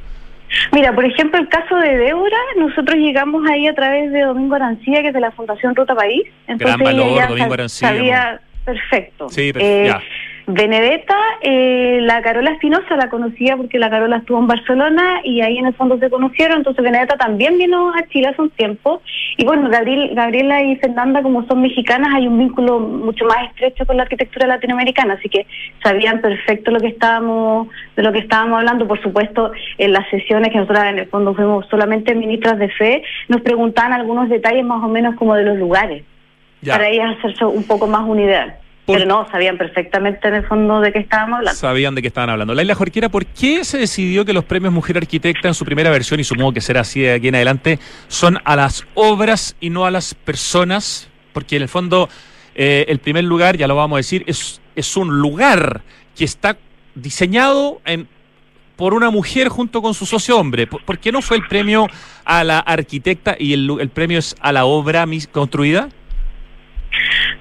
Mira, 0.72 0.94
por 0.94 1.04
ejemplo, 1.06 1.40
el 1.40 1.50
caso 1.50 1.76
de 1.78 1.98
Débora, 1.98 2.38
nosotros 2.58 2.96
llegamos 2.98 3.44
ahí 3.50 3.68
a 3.68 3.74
través 3.74 4.12
de 4.12 4.22
Domingo 4.22 4.56
Arancía, 4.56 5.02
que 5.02 5.10
es 5.10 5.14
de 5.14 5.20
la 5.20 5.32
Fundación 5.32 5.76
Ruta 5.76 5.96
País. 5.96 6.24
Entonces 6.48 6.78
valor, 6.78 7.08
ella 7.08 7.16
ya 7.16 7.28
Domingo 7.28 7.54
Arancía, 7.54 7.90
sabía 7.90 8.42
perfecto. 8.64 9.30
Sí, 9.30 9.52
per- 9.52 9.62
Eh, 9.62 9.84
ya. 9.88 10.02
Benedetta, 10.48 11.18
eh, 11.42 12.00
la 12.02 12.22
Carola 12.22 12.52
Espinosa 12.52 12.96
la 12.96 13.10
conocía 13.10 13.58
porque 13.58 13.80
la 13.80 13.90
Carola 13.90 14.18
estuvo 14.18 14.38
en 14.38 14.46
Barcelona 14.46 15.22
y 15.24 15.42
ahí 15.42 15.58
en 15.58 15.66
el 15.66 15.74
fondo 15.74 15.98
se 15.98 16.10
conocieron, 16.12 16.58
entonces 16.58 16.84
Benedetta 16.84 17.18
también 17.18 17.58
vino 17.58 17.90
a 17.90 18.08
Chile 18.10 18.28
hace 18.28 18.44
un 18.44 18.52
tiempo. 18.52 19.02
Y 19.38 19.46
bueno, 19.46 19.70
Gabriel, 19.70 20.12
Gabriela 20.14 20.62
y 20.62 20.76
Fernanda, 20.76 21.24
como 21.24 21.48
son 21.48 21.62
mexicanas, 21.62 22.14
hay 22.14 22.28
un 22.28 22.38
vínculo 22.38 22.80
mucho 22.80 23.26
más 23.26 23.50
estrecho 23.50 23.88
con 23.88 23.98
la 23.98 24.04
arquitectura 24.04 24.46
latinoamericana, 24.46 25.16
así 25.16 25.30
que 25.30 25.48
sabían 25.84 26.22
perfecto 26.22 26.70
lo 26.70 26.80
que 26.80 26.88
estábamos, 26.88 27.68
de 27.96 28.04
lo 28.04 28.12
que 28.12 28.20
estábamos 28.20 28.60
hablando. 28.60 28.88
Por 28.88 29.02
supuesto, 29.02 29.52
en 29.80 29.94
las 29.94 30.08
sesiones 30.10 30.52
que 30.52 30.60
nosotros 30.60 30.84
en 30.86 31.00
el 31.00 31.08
fondo 31.08 31.34
fuimos 31.34 31.66
solamente 31.70 32.14
ministras 32.14 32.60
de 32.60 32.70
fe, 32.70 33.04
nos 33.30 33.42
preguntaban 33.42 33.94
algunos 33.94 34.30
detalles 34.30 34.64
más 34.64 34.84
o 34.84 34.90
menos 34.90 35.16
como 35.16 35.34
de 35.34 35.44
los 35.44 35.58
lugares, 35.58 36.04
Ya. 36.62 36.74
para 36.74 36.88
ellas 36.90 37.18
hacerse 37.18 37.46
un 37.46 37.64
poco 37.64 37.88
más 37.88 38.04
un 38.08 38.20
ideal. 38.20 38.56
Por- 38.86 38.98
Pero 39.00 39.08
no, 39.10 39.28
sabían 39.32 39.58
perfectamente 39.58 40.28
en 40.28 40.36
el 40.36 40.46
fondo 40.46 40.80
de 40.80 40.94
qué 40.94 41.00
estábamos 41.00 41.40
hablando. 41.40 41.60
Sabían 41.60 41.96
de 41.96 42.02
qué 42.04 42.08
estaban 42.08 42.30
hablando. 42.30 42.54
Laila 42.54 42.76
Jorquera, 42.76 43.10
¿por 43.10 43.26
qué 43.26 43.64
se 43.66 43.80
decidió 43.80 44.26
que 44.26 44.34
los 44.34 44.44
premios 44.44 44.72
Mujer 44.72 44.98
Arquitecta 44.98 45.48
en 45.48 45.56
su 45.56 45.66
primera 45.66 45.90
versión, 45.90 46.20
y 46.20 46.24
supongo 46.24 46.54
que 46.54 46.62
será 46.62 46.82
así 46.82 47.02
de 47.02 47.14
aquí 47.14 47.30
en 47.30 47.36
adelante, 47.36 47.80
son 48.08 48.38
a 48.46 48.56
las 48.56 48.86
obras 48.94 49.56
y 49.60 49.72
no 49.72 49.86
a 49.86 49.92
las 49.92 50.14
personas? 50.14 51.10
Porque 51.34 51.56
en 51.56 51.64
el 51.64 51.68
fondo, 51.68 52.10
eh, 52.54 52.86
el 52.88 53.00
primer 53.00 53.24
lugar, 53.24 53.58
ya 53.58 53.68
lo 53.68 53.76
vamos 53.76 53.96
a 53.96 53.98
decir, 53.98 54.24
es, 54.28 54.62
es 54.76 54.96
un 54.96 55.20
lugar 55.20 55.82
que 56.16 56.24
está 56.26 56.56
diseñado 56.94 57.82
en, 57.86 58.08
por 58.76 58.94
una 58.94 59.10
mujer 59.10 59.48
junto 59.50 59.82
con 59.82 59.94
su 59.96 60.06
socio 60.06 60.38
hombre. 60.38 60.68
¿Por, 60.68 60.86
por 60.86 61.00
qué 61.00 61.12
no 61.12 61.22
fue 61.24 61.38
el 61.38 61.48
premio 61.48 61.88
a 62.24 62.44
la 62.44 62.60
arquitecta 62.60 63.36
y 63.40 63.54
el, 63.54 63.70
el 63.80 63.90
premio 63.90 64.20
es 64.20 64.36
a 64.40 64.52
la 64.52 64.66
obra 64.66 65.06
mis- 65.08 65.28
construida? 65.28 65.90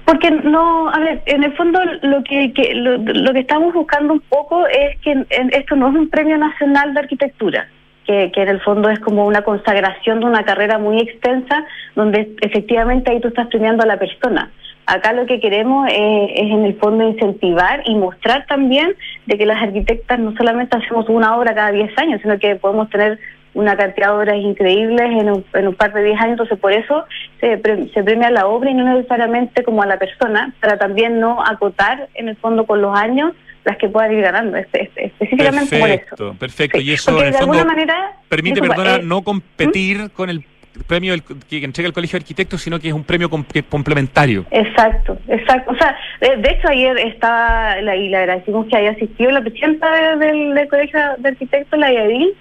Porque 0.05 0.29
no, 0.29 0.87
a 0.89 0.99
en 1.25 1.43
el 1.43 1.53
fondo 1.53 1.79
lo 2.03 2.23
que, 2.23 2.51
lo, 2.75 2.97
lo 2.97 3.33
que 3.33 3.39
estamos 3.39 3.73
buscando 3.73 4.13
un 4.13 4.19
poco 4.21 4.67
es 4.67 4.99
que 5.01 5.11
en- 5.11 5.27
esto 5.51 5.75
no 5.75 5.89
es 5.89 5.95
un 5.95 6.09
premio 6.09 6.37
nacional 6.37 6.93
de 6.93 6.99
arquitectura, 6.99 7.67
que, 8.05 8.31
que 8.31 8.43
en 8.43 8.49
el 8.49 8.61
fondo 8.61 8.89
es 8.89 8.99
como 8.99 9.25
una 9.25 9.41
consagración 9.41 10.19
de 10.19 10.27
una 10.27 10.43
carrera 10.43 10.77
muy 10.77 10.99
extensa, 10.99 11.65
donde 11.95 12.35
efectivamente 12.41 13.11
ahí 13.11 13.19
tú 13.19 13.29
estás 13.29 13.47
premiando 13.47 13.83
a 13.83 13.87
la 13.87 13.97
persona. 13.97 14.51
Acá 14.87 15.13
lo 15.13 15.25
que 15.25 15.39
queremos 15.39 15.87
es, 15.89 16.29
es 16.35 16.51
en 16.51 16.63
el 16.65 16.75
fondo 16.75 17.07
incentivar 17.09 17.81
y 17.85 17.95
mostrar 17.95 18.45
también 18.45 18.93
de 19.25 19.35
que 19.39 19.47
las 19.47 19.59
arquitectas 19.63 20.19
no 20.19 20.35
solamente 20.37 20.77
hacemos 20.77 21.09
una 21.09 21.35
obra 21.35 21.55
cada 21.55 21.71
10 21.71 21.97
años, 21.97 22.21
sino 22.21 22.37
que 22.37 22.55
podemos 22.57 22.91
tener 22.91 23.17
una 23.55 23.75
cantidad 23.75 24.09
de 24.09 24.13
obras 24.13 24.35
increíbles 24.37 25.01
en 25.09 25.29
un, 25.31 25.45
en 25.53 25.67
un 25.69 25.73
par 25.75 25.91
de 25.93 26.03
10 26.03 26.19
años, 26.19 26.31
entonces 26.33 26.59
por 26.59 26.71
eso 26.71 27.05
se, 27.39 27.57
pre- 27.57 27.87
se 27.93 28.03
premia 28.03 28.29
la 28.29 28.45
obra 28.47 28.69
y 28.69 28.73
no 28.75 28.83
necesariamente 28.93 29.63
como 29.63 29.81
a 29.81 29.87
la 29.87 29.97
persona, 29.97 30.53
para 30.61 30.77
también 30.77 31.19
no 31.19 31.43
acotar 31.43 32.07
en 32.13 32.29
el 32.29 32.35
fondo 32.35 32.65
con 32.67 32.81
los 32.81 32.95
años 32.97 33.31
las 33.63 33.77
que 33.77 33.89
puedan 33.89 34.11
ir 34.13 34.21
ganando, 34.21 34.57
espe- 34.57 34.89
espe- 34.91 35.05
específicamente 35.07 35.79
por 35.79 35.89
eso. 35.89 35.99
Perfecto, 36.05 36.35
perfecto. 36.39 36.77
Sí, 36.77 36.83
Y 36.85 36.91
eso 36.93 37.11
porque 37.11 37.21
en 37.21 37.27
el 37.27 37.33
de 37.33 37.39
fondo 37.39 37.53
alguna 37.53 37.73
manera 37.73 38.11
permite, 38.29 38.61
disculpa, 38.61 38.75
perdona, 38.75 38.97
eh, 39.01 39.05
no 39.05 39.21
competir 39.23 40.11
con 40.11 40.29
el 40.29 40.43
premio 40.87 41.13
del- 41.13 41.23
que 41.23 41.63
entrega 41.63 41.87
el 41.87 41.93
Colegio 41.93 42.19
de 42.19 42.23
Arquitectos, 42.23 42.61
sino 42.61 42.77
que 42.79 42.89
es 42.89 42.93
un 42.93 43.05
premio 43.05 43.29
complementario. 43.69 44.45
Exacto, 44.51 45.17
exacto. 45.29 45.71
O 45.71 45.75
sea, 45.77 45.95
de, 46.19 46.35
de 46.37 46.49
hecho 46.51 46.67
ayer 46.67 46.97
estaba, 46.99 47.79
la, 47.81 47.95
y 47.95 48.09
le 48.09 48.17
agradecimos 48.17 48.67
que 48.67 48.75
haya 48.77 48.91
asistido 48.91 49.31
la 49.31 49.41
presidenta 49.41 49.89
de- 50.17 50.25
del, 50.25 50.53
del 50.53 50.67
Colegio 50.67 50.99
de 51.17 51.29
Arquitectos, 51.29 51.79
la 51.79 51.91
Yadil, 51.93 52.35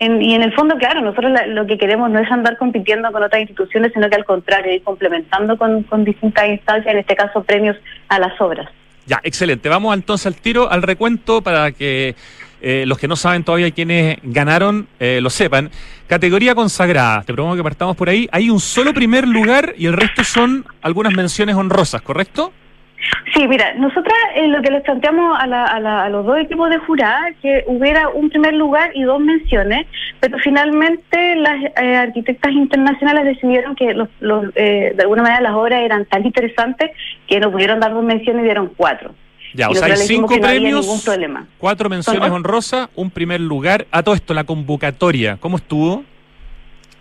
en- 0.00 0.22
y 0.22 0.34
en 0.34 0.42
el 0.42 0.52
fondo, 0.54 0.76
claro, 0.76 1.00
nosotros 1.00 1.32
la- 1.32 1.46
lo 1.46 1.66
que 1.66 1.78
queremos 1.78 2.10
no 2.10 2.18
es 2.18 2.30
andar 2.30 2.56
compitiendo 2.56 3.10
con 3.12 3.22
otras 3.22 3.40
instituciones, 3.40 3.92
sino 3.92 4.08
que 4.08 4.16
al 4.16 4.24
contrario, 4.24 4.72
ir 4.72 4.82
complementando 4.82 5.56
con, 5.56 5.84
distintas 6.04 6.48
instancias, 6.48 6.92
en 6.92 7.00
este 7.00 7.16
caso 7.16 7.42
premios 7.42 7.76
a 8.08 8.18
las 8.18 8.40
obras. 8.40 8.68
Ya, 9.06 9.20
excelente. 9.22 9.68
Vamos 9.68 9.94
entonces 9.94 10.26
al 10.26 10.34
tiro, 10.34 10.70
al 10.70 10.82
recuento, 10.82 11.40
para 11.42 11.72
que 11.72 12.14
eh, 12.60 12.84
los 12.86 12.98
que 12.98 13.06
no 13.06 13.14
saben 13.16 13.44
todavía 13.44 13.70
quiénes 13.70 14.18
ganaron 14.22 14.88
eh, 14.98 15.20
lo 15.22 15.30
sepan. 15.30 15.70
Categoría 16.08 16.54
consagrada. 16.54 17.22
Te 17.22 17.32
propongo 17.32 17.56
que 17.56 17.62
partamos 17.62 17.96
por 17.96 18.08
ahí. 18.08 18.28
Hay 18.32 18.50
un 18.50 18.58
solo 18.60 18.92
primer 18.92 19.26
lugar 19.28 19.74
y 19.78 19.86
el 19.86 19.92
resto 19.92 20.24
son 20.24 20.64
algunas 20.82 21.14
menciones 21.14 21.54
honrosas, 21.54 22.02
¿correcto? 22.02 22.52
Sí, 23.34 23.46
mira, 23.46 23.74
nosotras 23.74 24.16
eh, 24.34 24.48
lo 24.48 24.60
que 24.62 24.70
les 24.70 24.82
planteamos 24.82 25.38
a, 25.38 25.46
la, 25.46 25.64
a, 25.64 25.80
la, 25.80 26.04
a, 26.04 26.08
los 26.08 26.26
dos 26.26 26.38
equipos 26.38 26.68
de 26.70 26.78
jurada 26.78 27.32
que 27.40 27.64
hubiera 27.66 28.08
un 28.08 28.28
primer 28.30 28.54
lugar 28.54 28.90
y 28.94 29.02
dos 29.02 29.20
menciones, 29.20 29.86
pero 30.20 30.38
finalmente 30.38 31.36
las 31.36 31.64
eh, 31.80 31.96
arquitectas 31.96 32.52
internacionales 32.52 33.24
decidieron 33.24 33.76
que 33.76 33.94
los, 33.94 34.08
los, 34.20 34.46
eh, 34.56 34.92
de 34.96 35.02
alguna 35.02 35.22
manera 35.22 35.40
las 35.40 35.52
obras 35.52 35.82
eran 35.82 36.06
tan 36.06 36.26
interesantes 36.26 36.90
que 37.26 37.38
no 37.38 37.52
pudieron 37.52 37.80
dar 37.80 37.92
dos 37.92 38.04
menciones 38.04 38.42
y 38.42 38.44
dieron 38.46 38.72
cuatro. 38.76 39.14
Ya, 39.54 39.70
o 39.70 39.74
sea, 39.74 39.86
hay 39.86 39.96
cinco 39.96 40.38
premios, 40.40 41.06
cuatro 41.58 41.88
menciones 41.88 42.30
honrosas, 42.30 42.88
un 42.94 43.10
primer 43.10 43.40
lugar. 43.40 43.86
A 43.90 44.02
todo 44.02 44.14
esto, 44.14 44.34
la 44.34 44.44
convocatoria, 44.44 45.38
¿cómo 45.40 45.56
estuvo? 45.56 46.04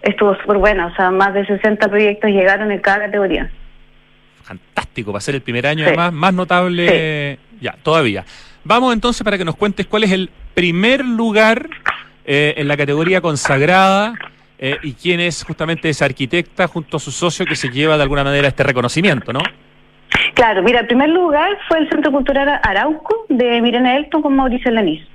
Estuvo 0.01 0.35
súper 0.37 0.57
buena, 0.57 0.85
o 0.87 0.95
sea, 0.95 1.11
más 1.11 1.33
de 1.33 1.45
60 1.45 1.89
proyectos 1.89 2.29
llegaron 2.29 2.71
en 2.71 2.79
cada 2.79 2.99
categoría 2.99 3.51
fantástico, 4.47 5.11
va 5.11 5.19
a 5.19 5.21
ser 5.21 5.35
el 5.35 5.41
primer 5.41 5.67
año 5.67 5.85
además, 5.85 6.13
más 6.13 6.33
notable 6.33 7.37
ya, 7.61 7.75
todavía. 7.83 8.25
Vamos 8.63 8.93
entonces 8.93 9.23
para 9.23 9.37
que 9.37 9.45
nos 9.45 9.55
cuentes 9.55 9.85
cuál 9.85 10.03
es 10.03 10.11
el 10.11 10.29
primer 10.53 11.05
lugar 11.05 11.69
eh, 12.25 12.55
en 12.57 12.67
la 12.67 12.75
categoría 12.75 13.21
consagrada 13.21 14.15
eh, 14.59 14.77
y 14.83 14.93
quién 14.93 15.19
es 15.19 15.43
justamente 15.43 15.89
esa 15.89 16.05
arquitecta 16.05 16.67
junto 16.67 16.97
a 16.97 16.99
su 16.99 17.11
socio 17.11 17.45
que 17.45 17.55
se 17.55 17.69
lleva 17.69 17.95
de 17.95 18.03
alguna 18.03 18.23
manera 18.23 18.47
este 18.47 18.63
reconocimiento, 18.63 19.31
¿no? 19.31 19.41
Claro, 20.33 20.63
mira, 20.63 20.81
el 20.81 20.87
primer 20.87 21.09
lugar 21.09 21.57
fue 21.67 21.79
el 21.79 21.89
Centro 21.89 22.11
Cultural 22.11 22.59
Arauco 22.63 23.25
de 23.29 23.61
Mirena 23.61 23.97
Elton 23.97 24.21
con 24.21 24.35
Mauricio 24.35 24.71
Lanís. 24.71 25.05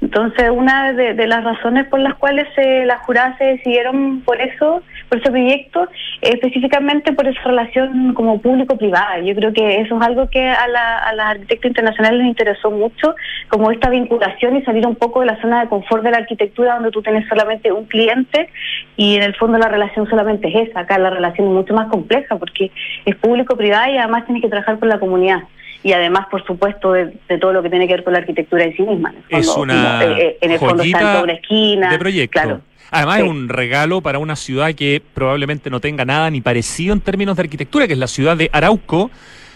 Entonces, 0.00 0.50
una 0.50 0.92
de, 0.92 1.26
las 1.26 1.42
razones 1.42 1.86
por 1.88 1.98
las 1.98 2.14
cuales 2.14 2.46
se, 2.54 2.84
las 2.86 3.00
juradas 3.00 3.36
se 3.38 3.44
decidieron 3.44 4.20
por 4.20 4.40
eso, 4.40 4.82
por 5.08 5.18
ese 5.18 5.30
proyecto, 5.30 5.88
específicamente 6.20 7.12
por 7.12 7.26
esa 7.26 7.40
relación 7.42 8.14
como 8.14 8.40
público-privada. 8.40 9.20
Yo 9.20 9.34
creo 9.34 9.52
que 9.52 9.80
eso 9.80 9.96
es 9.96 10.02
algo 10.02 10.28
que 10.28 10.46
a, 10.46 10.68
la, 10.68 10.98
a 10.98 11.14
las 11.14 11.26
arquitectas 11.30 11.70
internacionales 11.70 12.18
les 12.18 12.28
interesó 12.28 12.70
mucho, 12.70 13.14
como 13.48 13.70
esta 13.70 13.90
vinculación 13.90 14.56
y 14.56 14.62
salir 14.62 14.86
un 14.86 14.96
poco 14.96 15.20
de 15.20 15.26
la 15.26 15.40
zona 15.40 15.62
de 15.62 15.68
confort 15.68 16.02
de 16.02 16.10
la 16.10 16.18
arquitectura, 16.18 16.74
donde 16.74 16.90
tú 16.90 17.02
tienes 17.02 17.26
solamente 17.28 17.72
un 17.72 17.86
cliente 17.86 18.50
y 18.96 19.16
en 19.16 19.22
el 19.22 19.34
fondo 19.34 19.58
la 19.58 19.68
relación 19.68 20.08
solamente 20.08 20.48
es 20.48 20.68
esa. 20.68 20.80
Acá 20.80 20.98
la 20.98 21.10
relación 21.10 21.48
es 21.48 21.54
mucho 21.54 21.74
más 21.74 21.88
compleja 21.88 22.36
porque 22.36 22.70
es 23.04 23.16
público-privada 23.16 23.90
y 23.90 23.98
además 23.98 24.26
tienes 24.26 24.42
que 24.42 24.48
trabajar 24.48 24.78
con 24.78 24.88
la 24.88 24.98
comunidad 24.98 25.42
y 25.82 25.92
además, 25.92 26.26
por 26.30 26.44
supuesto, 26.44 26.92
de, 26.92 27.12
todo 27.40 27.52
lo 27.52 27.62
que 27.62 27.70
tiene 27.70 27.86
que 27.86 27.94
ver 27.94 28.04
con 28.04 28.12
la 28.12 28.18
arquitectura 28.18 28.64
en 28.64 28.76
sí 28.76 28.82
misma. 28.82 29.14
En 29.28 29.38
es 29.38 29.48
una 29.56 30.04
eh, 30.04 30.18
eh, 30.18 30.38
en 30.40 30.50
el 30.50 30.58
fondo 30.58 30.82
está 30.82 30.98
en 30.98 31.04
toda 31.04 31.22
una 31.22 31.32
esquina. 31.34 31.90
De 31.90 31.98
proyecto. 31.98 32.60
Además 32.90 33.20
es 33.20 33.28
un 33.28 33.48
regalo 33.48 34.00
para 34.00 34.18
una 34.18 34.36
ciudad 34.36 34.74
que 34.74 35.02
probablemente 35.14 35.70
no 35.70 35.80
tenga 35.80 36.04
nada 36.04 36.30
ni 36.30 36.40
parecido 36.40 36.92
en 36.92 37.00
términos 37.00 37.36
de 37.36 37.42
arquitectura, 37.42 37.86
que 37.86 37.92
es 37.92 37.98
la 37.98 38.06
ciudad 38.06 38.36
de 38.36 38.48
Arauco, 38.52 39.10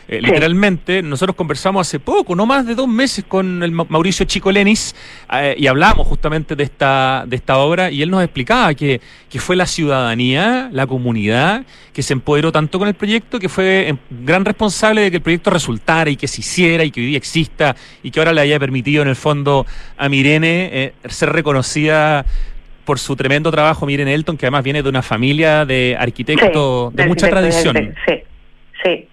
eh, 0.08 0.20
literalmente, 0.20 1.00
nosotros 1.00 1.36
conversamos 1.36 1.86
hace 1.86 2.00
poco, 2.00 2.34
no 2.34 2.44
más 2.44 2.66
de 2.66 2.74
dos 2.74 2.88
meses, 2.88 3.24
con 3.26 3.62
el 3.62 3.70
Mauricio 3.70 4.26
Chico 4.26 4.50
Lenis 4.50 4.94
eh, 5.32 5.54
y 5.56 5.68
hablamos 5.68 6.06
justamente 6.06 6.56
de 6.56 6.64
esta, 6.64 7.24
de 7.26 7.36
esta 7.36 7.58
obra 7.58 7.90
y 7.90 8.02
él 8.02 8.10
nos 8.10 8.22
explicaba 8.22 8.74
que, 8.74 9.00
que 9.30 9.38
fue 9.38 9.54
la 9.54 9.64
ciudadanía, 9.64 10.68
la 10.72 10.86
comunidad, 10.86 11.64
que 11.92 12.02
se 12.02 12.14
empoderó 12.14 12.50
tanto 12.50 12.78
con 12.78 12.88
el 12.88 12.94
proyecto 12.94 13.38
que 13.38 13.48
fue 13.48 13.88
em, 13.88 13.98
gran 14.10 14.44
responsable 14.44 15.02
de 15.02 15.10
que 15.10 15.16
el 15.18 15.22
proyecto 15.22 15.50
resultara 15.50 16.10
y 16.10 16.16
que 16.16 16.26
se 16.26 16.40
hiciera 16.40 16.84
y 16.84 16.90
que 16.90 17.00
hoy 17.00 17.06
día 17.06 17.18
exista 17.18 17.76
y 18.02 18.10
que 18.10 18.18
ahora 18.18 18.32
le 18.32 18.40
haya 18.40 18.58
permitido 18.58 19.02
en 19.02 19.08
el 19.08 19.16
fondo 19.16 19.66
a 19.96 20.08
Mirene 20.08 20.68
eh, 20.72 20.94
ser 21.08 21.32
reconocida 21.32 22.26
por 22.84 22.98
su 22.98 23.16
tremendo 23.16 23.50
trabajo, 23.50 23.86
Mirene 23.86 24.14
Elton, 24.14 24.36
que 24.36 24.46
además 24.46 24.64
viene 24.64 24.82
de 24.82 24.88
una 24.88 25.02
familia 25.02 25.64
de 25.64 25.96
arquitectos 25.98 26.94
de, 26.94 27.06
mucha 27.06 27.28
tradición. 27.28 27.94
Sí, 28.06 28.22
sí. 28.84 29.08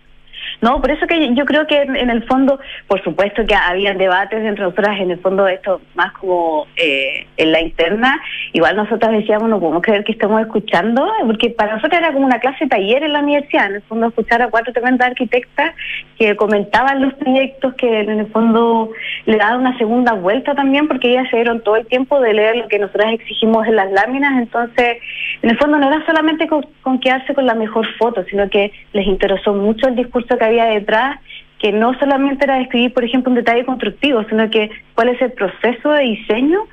No, 0.61 0.81
por 0.81 0.91
eso 0.91 1.07
que 1.07 1.33
yo 1.35 1.45
creo 1.45 1.65
que 1.67 1.81
en, 1.81 2.09
el 2.09 2.23
fondo, 2.25 2.59
por 2.87 3.01
supuesto 3.01 3.45
que 3.45 3.55
había 3.55 3.93
debates 3.93 4.43
entre 4.43 4.65
nosotras, 4.65 4.99
en 4.99 5.11
el 5.11 5.19
fondo 5.19 5.47
esto 5.47 5.79
más 5.95 6.11
como 6.13 6.67
eh, 6.75 7.25
en 7.37 7.51
la 7.53 7.61
interna, 7.61 8.19
igual 8.51 8.75
nosotras 8.75 9.11
decíamos, 9.11 9.49
no 9.49 9.59
podemos 9.59 9.81
creer 9.81 10.03
que 10.03 10.11
estemos 10.11 10.41
escuchando, 10.41 11.07
porque 11.25 11.51
para 11.51 11.75
nosotros 11.75 11.97
era 11.97 12.11
como 12.11 12.25
una 12.25 12.39
clase 12.39 12.67
taller 12.67 13.03
en 13.03 13.13
la 13.13 13.19
universidad, 13.19 13.67
en 13.67 13.75
el 13.75 13.81
fondo 13.83 14.07
escuchar 14.07 14.41
a 14.41 14.49
cuatro 14.49 14.73
tremendas 14.73 15.09
arquitectas 15.09 15.73
que 16.17 16.35
comentaban 16.35 17.01
los 17.01 17.13
proyectos, 17.13 17.75
que 17.75 18.01
en 18.01 18.19
el 18.19 18.27
fondo 18.27 18.91
le 19.25 19.37
daban 19.37 19.61
una 19.61 19.77
segunda 19.77 20.11
vuelta 20.11 20.55
también, 20.55 20.89
porque 20.89 21.11
ellas 21.11 21.29
se 21.29 21.37
dieron 21.37 21.63
todo 21.63 21.77
el 21.77 21.87
tiempo 21.87 22.19
de 22.19 22.33
leer 22.33 22.57
lo 22.57 22.67
que 22.67 22.79
nosotras 22.79 23.13
exigimos 23.13 23.65
en 23.65 23.77
las 23.77 23.89
láminas, 23.93 24.37
entonces 24.37 24.97
en 25.41 25.51
el 25.51 25.57
fondo 25.57 25.77
no 25.77 25.87
era 25.87 26.05
solamente 26.05 26.47
con, 26.47 26.65
con 26.81 26.99
quedarse 26.99 27.33
con 27.33 27.45
la 27.45 27.55
mejor 27.55 27.87
foto, 27.97 28.25
sino 28.25 28.49
que 28.49 28.73
les 28.91 29.07
interesó 29.07 29.53
mucho 29.53 29.87
el 29.87 29.95
discurso 29.95 30.37
que 30.37 30.48
había 30.49 30.65
detrás, 30.65 31.19
que 31.59 31.71
no 31.71 31.97
solamente 31.99 32.45
era 32.45 32.57
describir, 32.57 32.93
por 32.93 33.03
ejemplo, 33.03 33.29
un 33.29 33.35
detalle 33.35 33.65
constructivo, 33.65 34.23
sino 34.29 34.49
que 34.49 34.69
cuál 34.95 35.09
es 35.09 35.21
el 35.21 35.31
proceso 35.33 35.91
de 35.91 36.03
diseño 36.03 36.67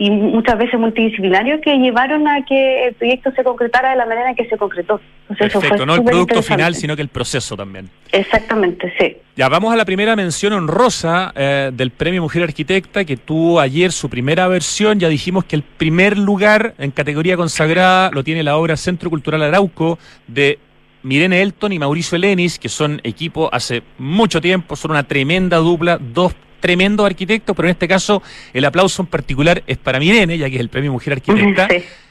y 0.00 0.08
muchas 0.10 0.56
veces 0.56 0.80
multidisciplinario 0.80 1.60
que 1.60 1.76
llevaron 1.76 2.26
a 2.26 2.42
que 2.46 2.86
el 2.86 2.94
proyecto 2.94 3.32
se 3.32 3.44
concretara 3.44 3.90
de 3.90 3.96
la 3.96 4.06
manera 4.06 4.30
en 4.30 4.34
que 4.34 4.46
se 4.46 4.56
concretó. 4.56 4.98
Perfecto, 5.28 5.84
no 5.84 5.94
el 5.94 6.02
producto 6.02 6.42
final, 6.42 6.74
sino 6.74 6.96
que 6.96 7.02
el 7.02 7.08
proceso 7.08 7.54
también. 7.54 7.90
Exactamente, 8.10 8.90
sí. 8.98 9.18
Ya 9.36 9.50
vamos 9.50 9.74
a 9.74 9.76
la 9.76 9.84
primera 9.84 10.16
mención 10.16 10.54
honrosa 10.54 11.34
eh, 11.36 11.70
del 11.74 11.90
Premio 11.90 12.22
Mujer 12.22 12.44
Arquitecta, 12.44 13.04
que 13.04 13.18
tuvo 13.18 13.60
ayer 13.60 13.92
su 13.92 14.08
primera 14.08 14.48
versión. 14.48 14.98
Ya 14.98 15.10
dijimos 15.10 15.44
que 15.44 15.56
el 15.56 15.62
primer 15.62 16.16
lugar 16.16 16.72
en 16.78 16.92
categoría 16.92 17.36
consagrada 17.36 18.10
lo 18.10 18.24
tiene 18.24 18.42
la 18.42 18.56
obra 18.56 18.78
Centro 18.78 19.10
Cultural 19.10 19.42
Arauco 19.42 19.98
de 20.26 20.58
Mirene 21.02 21.42
Elton 21.42 21.72
y 21.72 21.78
Mauricio 21.78 22.16
Elenis, 22.16 22.58
que 22.58 22.68
son 22.68 23.00
equipo 23.04 23.48
hace 23.52 23.82
mucho 23.98 24.40
tiempo, 24.40 24.76
son 24.76 24.92
una 24.92 25.04
tremenda 25.04 25.56
dupla, 25.58 25.98
dos 25.98 26.34
tremendos 26.60 27.06
arquitectos, 27.06 27.56
pero 27.56 27.68
en 27.68 27.72
este 27.72 27.88
caso 27.88 28.22
el 28.52 28.64
aplauso 28.64 29.02
en 29.02 29.06
particular 29.06 29.62
es 29.66 29.78
para 29.78 29.98
Mirene, 29.98 30.36
ya 30.36 30.48
que 30.48 30.56
es 30.56 30.60
el 30.60 30.68
premio 30.68 30.92
Mujer 30.92 31.14
Arquitecta. 31.14 31.68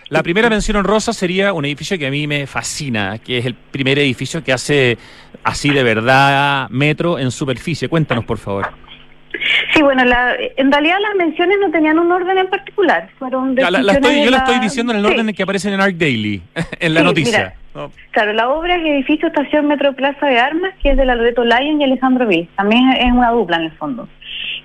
La 0.10 0.24
primera 0.24 0.50
mención 0.50 0.76
honrosa 0.78 1.14
sería 1.14 1.54
un 1.54 1.66
edificio 1.66 1.98
que 2.00 2.08
a 2.08 2.10
mí 2.10 2.26
me 2.26 2.48
fascina, 2.48 3.20
que 3.20 3.38
es 3.38 3.46
el 3.46 3.54
primer 3.54 4.00
edificio 4.00 4.44
que 4.44 4.52
hace 4.52 4.98
así 5.44 5.70
de 5.70 5.84
verdad 5.84 6.68
metro 6.72 7.20
en 7.20 7.30
superficie. 7.30 7.88
Cuéntanos, 7.88 8.26
por 8.26 8.40
favor. 8.40 8.89
Sí, 9.74 9.82
bueno, 9.82 10.04
la, 10.06 10.36
en 10.58 10.72
realidad 10.72 10.98
las 11.02 11.16
menciones 11.16 11.58
no 11.60 11.72
tenían 11.72 12.00
un 12.00 12.12
orden 12.12 12.38
en 12.38 12.48
particular. 12.48 13.10
Fueron 13.20 13.56
yo 13.56 13.70
la 13.70 13.94
estoy 13.94 14.60
diciendo 14.60 14.94
en 14.94 15.00
el 15.00 15.06
orden 15.06 15.30
en 15.30 15.36
que 15.36 15.44
aparecen 15.44 15.74
en 15.74 15.82
Arc 15.82 15.96
Daily, 15.96 16.42
en 16.80 16.94
la 16.94 17.04
noticia. 17.04 17.54
Claro, 18.12 18.34
la 18.34 18.50
obra 18.50 18.76
es 18.76 18.86
Edificio 18.86 19.28
Estación 19.28 19.68
Metro 19.68 19.94
Plaza 19.94 20.26
de 20.26 20.40
Armas, 20.40 20.74
que 20.82 20.92
es 20.92 20.98
de 20.98 21.06
la 21.06 21.16
Loreto 21.16 21.46
Lyon 21.46 21.80
y 21.80 21.84
Alejandro 21.84 22.28
Vil. 22.28 22.50
También 22.56 22.90
es 22.92 23.12
una 23.12 23.32
dupla 23.32 23.58
en 23.58 23.64
el 23.64 23.72
fondo. 23.74 24.10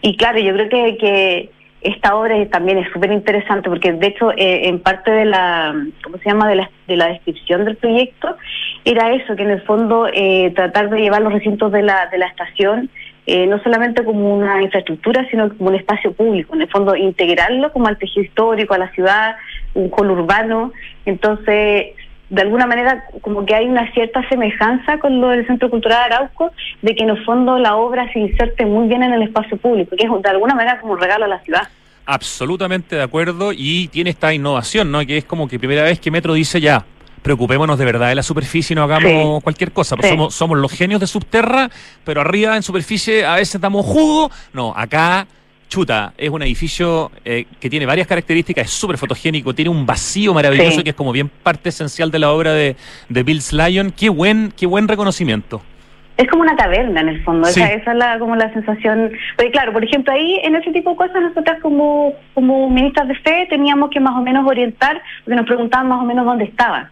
Y 0.01 0.17
claro, 0.17 0.39
yo 0.39 0.53
creo 0.55 0.69
que, 0.69 0.97
que 0.99 1.51
esta 1.85 2.17
obra 2.17 2.35
también 2.49 2.79
es 2.79 2.91
súper 2.93 3.13
interesante 3.13 3.69
porque 3.69 3.93
de 3.93 4.07
hecho 4.07 4.33
eh, 4.33 4.69
en 4.69 4.81
parte 4.81 5.11
de 5.11 5.27
la, 5.27 5.75
¿cómo 6.03 6.17
se 6.19 6.25
llama?, 6.25 6.49
de 6.49 6.57
la, 6.57 6.71
de 6.89 6.97
la 6.97 7.09
descripción 7.09 7.65
del 7.67 7.77
proyecto 7.77 8.37
era 8.85 9.15
eso, 9.15 9.37
que 9.37 9.43
en 9.43 9.51
el 9.51 9.63
fondo 9.63 10.09
eh, 10.13 10.53
tratar 10.57 10.91
de 10.91 11.01
llevar 11.01 11.23
los 11.23 11.33
recintos 11.33 11.71
de 11.73 11.83
la, 11.83 12.07
de 12.07 12.19
la 12.19 12.27
estación 12.27 12.91
eh, 13.27 13.47
no 13.47 13.63
solamente 13.63 14.05
como 14.05 14.35
una 14.35 14.63
infraestructura, 14.63 15.27
sino 15.31 15.49
como 15.57 15.71
un 15.71 15.77
espacio 15.77 16.13
público, 16.13 16.55
en 16.55 16.63
el 16.63 16.69
fondo 16.69 16.95
integrarlo 16.95 17.73
como 17.73 17.89
al 17.89 17.97
tejido 17.97 18.25
histórico, 18.25 18.75
a 18.75 18.79
la 18.79 18.91
ciudad, 18.91 19.37
un 19.75 20.11
urbano. 20.11 20.73
Entonces, 21.07 21.95
de 22.31 22.43
alguna 22.43 22.67
manera, 22.67 23.05
como 23.21 23.47
que 23.47 23.55
hay 23.55 23.67
una 23.67 23.91
cierta 23.93 24.27
semejanza 24.29 24.99
con 24.99 25.21
lo 25.21 25.29
del 25.29 25.47
Centro 25.47 25.71
Cultural 25.71 26.09
de 26.09 26.15
Arauco, 26.15 26.53
de 26.83 26.95
que 26.95 27.03
en 27.03 27.11
el 27.11 27.25
fondo 27.25 27.59
la 27.59 27.77
obra 27.77 28.11
se 28.13 28.19
inserte 28.19 28.67
muy 28.67 28.89
bien 28.89 29.03
en 29.03 29.13
el 29.15 29.23
espacio 29.23 29.57
público, 29.57 29.97
que 29.97 30.05
es 30.05 30.23
de 30.23 30.31
alguna 30.31 30.55
manera 30.55 30.81
como 30.81 30.95
un 30.95 31.01
regalo 31.01 31.25
a 31.25 31.29
la 31.29 31.41
ciudad. 31.41 31.69
Absolutamente 32.07 32.97
de 32.97 33.03
acuerdo 33.03 33.53
y 33.57 33.89
tiene 33.89 34.11
esta 34.11 34.35
innovación, 34.35 34.91
¿no? 34.93 35.05
Que 35.07 35.17
es 35.17 35.25
como 35.25 35.49
que 35.49 35.59
primera 35.59 35.85
vez 35.85 35.99
que 35.99 36.11
Metro 36.11 36.35
dice 36.35 36.61
ya, 36.61 36.85
preocupémonos 37.25 37.79
de 37.79 37.85
verdad 37.87 38.11
de 38.11 38.15
la 38.15 38.23
superficie 38.23 38.75
y 38.75 38.77
no 38.77 38.85
hagamos 38.85 39.43
cualquier 39.43 39.73
cosa. 39.73 39.97
Pues 39.97 40.11
somos, 40.11 40.35
somos 40.35 40.59
los 40.59 40.71
genios 40.71 41.01
de 41.01 41.07
subterra, 41.07 41.71
pero 42.05 42.21
arriba 42.21 42.55
en 42.55 42.63
superficie 42.63 43.25
a 43.25 43.37
veces 43.37 43.61
damos 43.61 43.87
jugo. 43.87 44.31
No, 44.53 44.75
acá 44.77 45.27
chuta, 45.69 46.13
es 46.19 46.31
un 46.31 46.43
edificio 46.43 47.11
eh, 47.25 47.47
que 47.59 47.71
tiene 47.71 47.87
varias 47.87 48.07
características, 48.07 48.67
es 48.67 48.71
súper 48.71 48.99
fotogénico, 48.99 49.55
tiene 49.55 49.71
un 49.71 49.87
vacío 49.87 50.35
maravilloso 50.35 50.85
que 50.85 50.91
es 50.91 50.95
como 50.95 51.11
bien 51.11 51.29
parte 51.29 51.71
esencial 51.71 52.11
de 52.11 52.19
la 52.19 52.31
obra 52.31 52.53
de, 52.53 52.77
de 53.09 53.23
Bill 53.23 53.41
Lyon. 53.51 53.91
Qué 53.91 54.11
buen, 54.11 54.53
qué 54.57 54.67
buen 54.67 54.87
reconocimiento. 54.87 55.63
Es 56.17 56.29
como 56.29 56.43
una 56.43 56.55
taberna 56.55 57.01
en 57.01 57.09
el 57.09 57.25
fondo, 57.25 57.49
esa, 57.49 57.73
es 57.73 57.85
la, 57.87 58.19
como 58.21 58.37
la 58.37 58.53
sensación. 58.53 59.11
Porque 59.35 59.51
claro, 59.51 59.73
por 59.73 59.83
ejemplo, 59.83 60.13
ahí 60.13 60.41
en 60.45 60.55
ese 60.55 60.71
tipo 60.73 60.91
de 60.91 60.97
cosas 60.97 61.23
nosotras 61.23 61.59
como, 61.61 62.13
como 62.35 62.71
ministras 62.71 63.09
de 63.09 63.17
fe 63.17 63.47
teníamos 63.51 63.91
que 63.91 63.99
más 63.99 64.15
o 64.15 64.23
menos 64.23 64.47
orientar, 64.47 65.03
porque 65.25 65.37
nos 65.37 65.47
preguntaban 65.47 65.89
más 65.89 66.01
o 66.01 66.05
menos 66.05 66.25
dónde 66.25 66.45
estaban. 66.45 66.89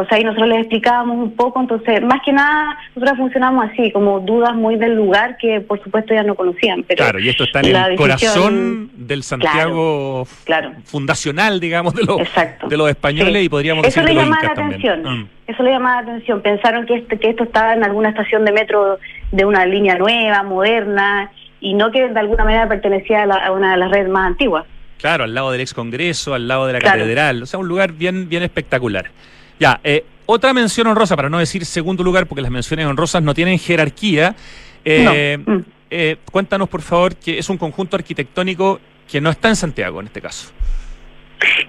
Entonces 0.00 0.18
ahí 0.18 0.24
nosotros 0.24 0.48
les 0.48 0.58
explicábamos 0.60 1.16
un 1.18 1.36
poco, 1.36 1.60
entonces 1.60 2.02
más 2.02 2.20
que 2.24 2.32
nada 2.32 2.76
nosotros 2.94 3.18
funcionamos 3.18 3.70
así, 3.70 3.90
como 3.92 4.20
dudas 4.20 4.54
muy 4.54 4.76
del 4.76 4.94
lugar 4.94 5.36
que 5.38 5.60
por 5.60 5.82
supuesto 5.82 6.14
ya 6.14 6.22
no 6.22 6.34
conocían. 6.34 6.82
Pero 6.84 7.04
claro, 7.04 7.18
y 7.20 7.28
esto 7.28 7.44
está 7.44 7.60
en 7.60 7.76
el 7.76 7.96
corazón 7.96 8.90
del 8.94 9.22
Santiago 9.22 10.26
claro, 10.44 10.72
fundacional, 10.84 11.60
digamos, 11.60 11.94
de 11.94 12.04
los, 12.04 12.20
Exacto. 12.20 12.68
de 12.68 12.76
los 12.76 12.88
españoles 12.88 13.44
y 13.44 13.48
podríamos 13.48 13.86
Eso 13.86 14.00
decir 14.00 14.14
le 14.14 14.20
llamaba 14.22 14.42
la 14.42 14.50
atención. 14.52 15.02
Mm. 15.02 15.28
Eso 15.46 15.62
le 15.62 15.70
llamaba 15.70 16.02
la 16.02 16.08
atención. 16.12 16.40
Pensaron 16.42 16.86
que, 16.86 16.94
este, 16.96 17.18
que 17.18 17.30
esto 17.30 17.44
estaba 17.44 17.74
en 17.74 17.84
alguna 17.84 18.10
estación 18.10 18.44
de 18.44 18.52
metro 18.52 18.98
de 19.32 19.44
una 19.44 19.66
línea 19.66 19.96
nueva, 19.98 20.42
moderna, 20.42 21.30
y 21.60 21.74
no 21.74 21.90
que 21.90 22.08
de 22.08 22.18
alguna 22.20 22.44
manera 22.44 22.68
pertenecía 22.68 23.22
a, 23.24 23.26
la- 23.26 23.46
a 23.46 23.52
una 23.52 23.72
de 23.72 23.76
las 23.76 23.90
redes 23.90 24.08
más 24.08 24.26
antiguas. 24.28 24.64
Claro, 24.98 25.24
al 25.24 25.34
lado 25.34 25.50
del 25.50 25.60
ex 25.62 25.72
Congreso, 25.74 26.34
al 26.34 26.46
lado 26.46 26.66
de 26.66 26.74
la 26.74 26.78
Claro. 26.78 27.00
catedral, 27.00 27.42
o 27.42 27.46
sea, 27.46 27.58
un 27.58 27.68
lugar 27.68 27.92
bien, 27.92 28.28
bien 28.28 28.42
espectacular. 28.42 29.06
Ya, 29.60 29.78
eh, 29.84 30.04
otra 30.26 30.52
mención 30.52 30.86
honrosa, 30.88 31.14
para 31.16 31.28
no 31.28 31.38
decir 31.38 31.64
segundo 31.64 32.02
lugar, 32.02 32.26
porque 32.26 32.42
las 32.42 32.50
menciones 32.50 32.86
honrosas 32.86 33.22
no 33.22 33.34
tienen 33.34 33.58
jerarquía. 33.58 34.34
Eh, 34.84 35.38
No. 35.46 35.62
Eh, 35.92 36.16
cuéntanos, 36.30 36.68
por 36.68 36.82
favor, 36.82 37.16
que 37.16 37.38
es 37.38 37.48
un 37.50 37.58
conjunto 37.58 37.96
arquitectónico 37.96 38.80
que 39.10 39.20
no 39.20 39.28
está 39.30 39.48
en 39.48 39.56
Santiago 39.56 39.98
en 40.00 40.06
este 40.06 40.20
caso. 40.20 40.52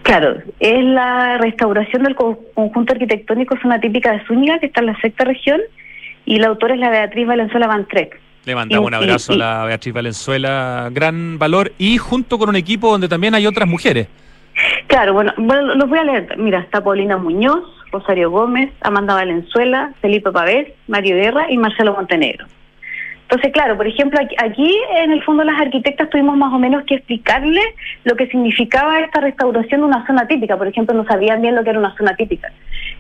Claro, 0.04 0.38
es 0.60 0.84
la 0.84 1.38
restauración 1.39 2.04
del 2.04 2.13
co- 2.13 2.39
conjunto 2.54 2.93
arquitectónico 2.93 3.58
zona 3.62 3.80
típica 3.80 4.12
de 4.12 4.23
Zúñiga, 4.27 4.60
que 4.60 4.67
está 4.67 4.82
en 4.82 4.88
la 4.88 4.99
sexta 4.99 5.23
región, 5.25 5.60
y 6.25 6.38
la 6.38 6.47
autora 6.49 6.75
es 6.75 6.80
la 6.80 6.89
Beatriz 6.91 7.25
Valenzuela 7.25 7.65
Van 7.67 7.88
Treck. 7.88 8.19
Le 8.45 8.54
mandamos 8.54 8.88
un 8.88 8.93
Y- 8.93 8.95
y- 8.95 8.99
abrazo 8.99 9.34
a 9.34 9.38
la 9.38 9.65
Beatriz 9.65 9.93
Valenzuela, 9.93 10.89
gran 10.91 11.39
valor, 11.39 11.71
y 11.80 11.97
junto 11.97 12.38
con 12.38 12.49
un 12.49 12.56
equipo 12.58 12.91
donde 12.91 13.08
también 13.10 13.34
hay 13.34 13.47
otras 13.47 13.67
mujeres. 13.67 14.08
Claro, 14.88 15.13
bueno, 15.13 15.34
bueno, 15.38 15.73
los 15.75 15.89
voy 15.89 15.97
a 15.99 16.04
leer. 16.04 16.38
Mira, 16.38 16.60
está 16.60 16.84
Paulina 16.84 17.17
Muñoz, 17.17 17.63
Rosario 17.91 18.32
Gómez, 18.32 18.71
Amanda 18.82 19.15
Valenzuela, 19.15 19.93
Felipe 20.01 20.32
Pavés, 20.32 20.69
Mario 20.88 21.15
Guerra 21.15 21.45
y 21.49 21.58
Marcelo 21.58 21.93
Montenegro. 21.93 22.47
Entonces, 23.32 23.54
claro, 23.54 23.77
por 23.77 23.88
ejemplo, 23.88 24.19
aquí, 24.39 24.77
en 24.97 25.13
el 25.13 25.23
fondo 25.23 25.45
las 25.45 25.58
arquitectas 25.58 26.10
tuvimos 26.10 26.36
más 26.36 26.54
o 26.54 26.60
menos 26.60 26.84
que 26.84 26.95
explicarle 26.95 27.62
lo 28.04 28.17
que 28.17 28.27
significaba 28.27 28.99
esta 28.99 29.21
restauración 29.21 29.80
de 29.80 29.88
una 29.88 30.06
zona 30.06 30.27
típica. 30.27 30.58
Por 30.58 30.67
ejemplo, 30.67 30.93
no 30.93 31.06
sabían 31.06 31.41
bien 31.41 31.56
lo 31.56 31.63
que 31.63 31.69
era 31.69 31.80
una 31.80 31.95
zona 31.95 32.13
típica. 32.17 32.51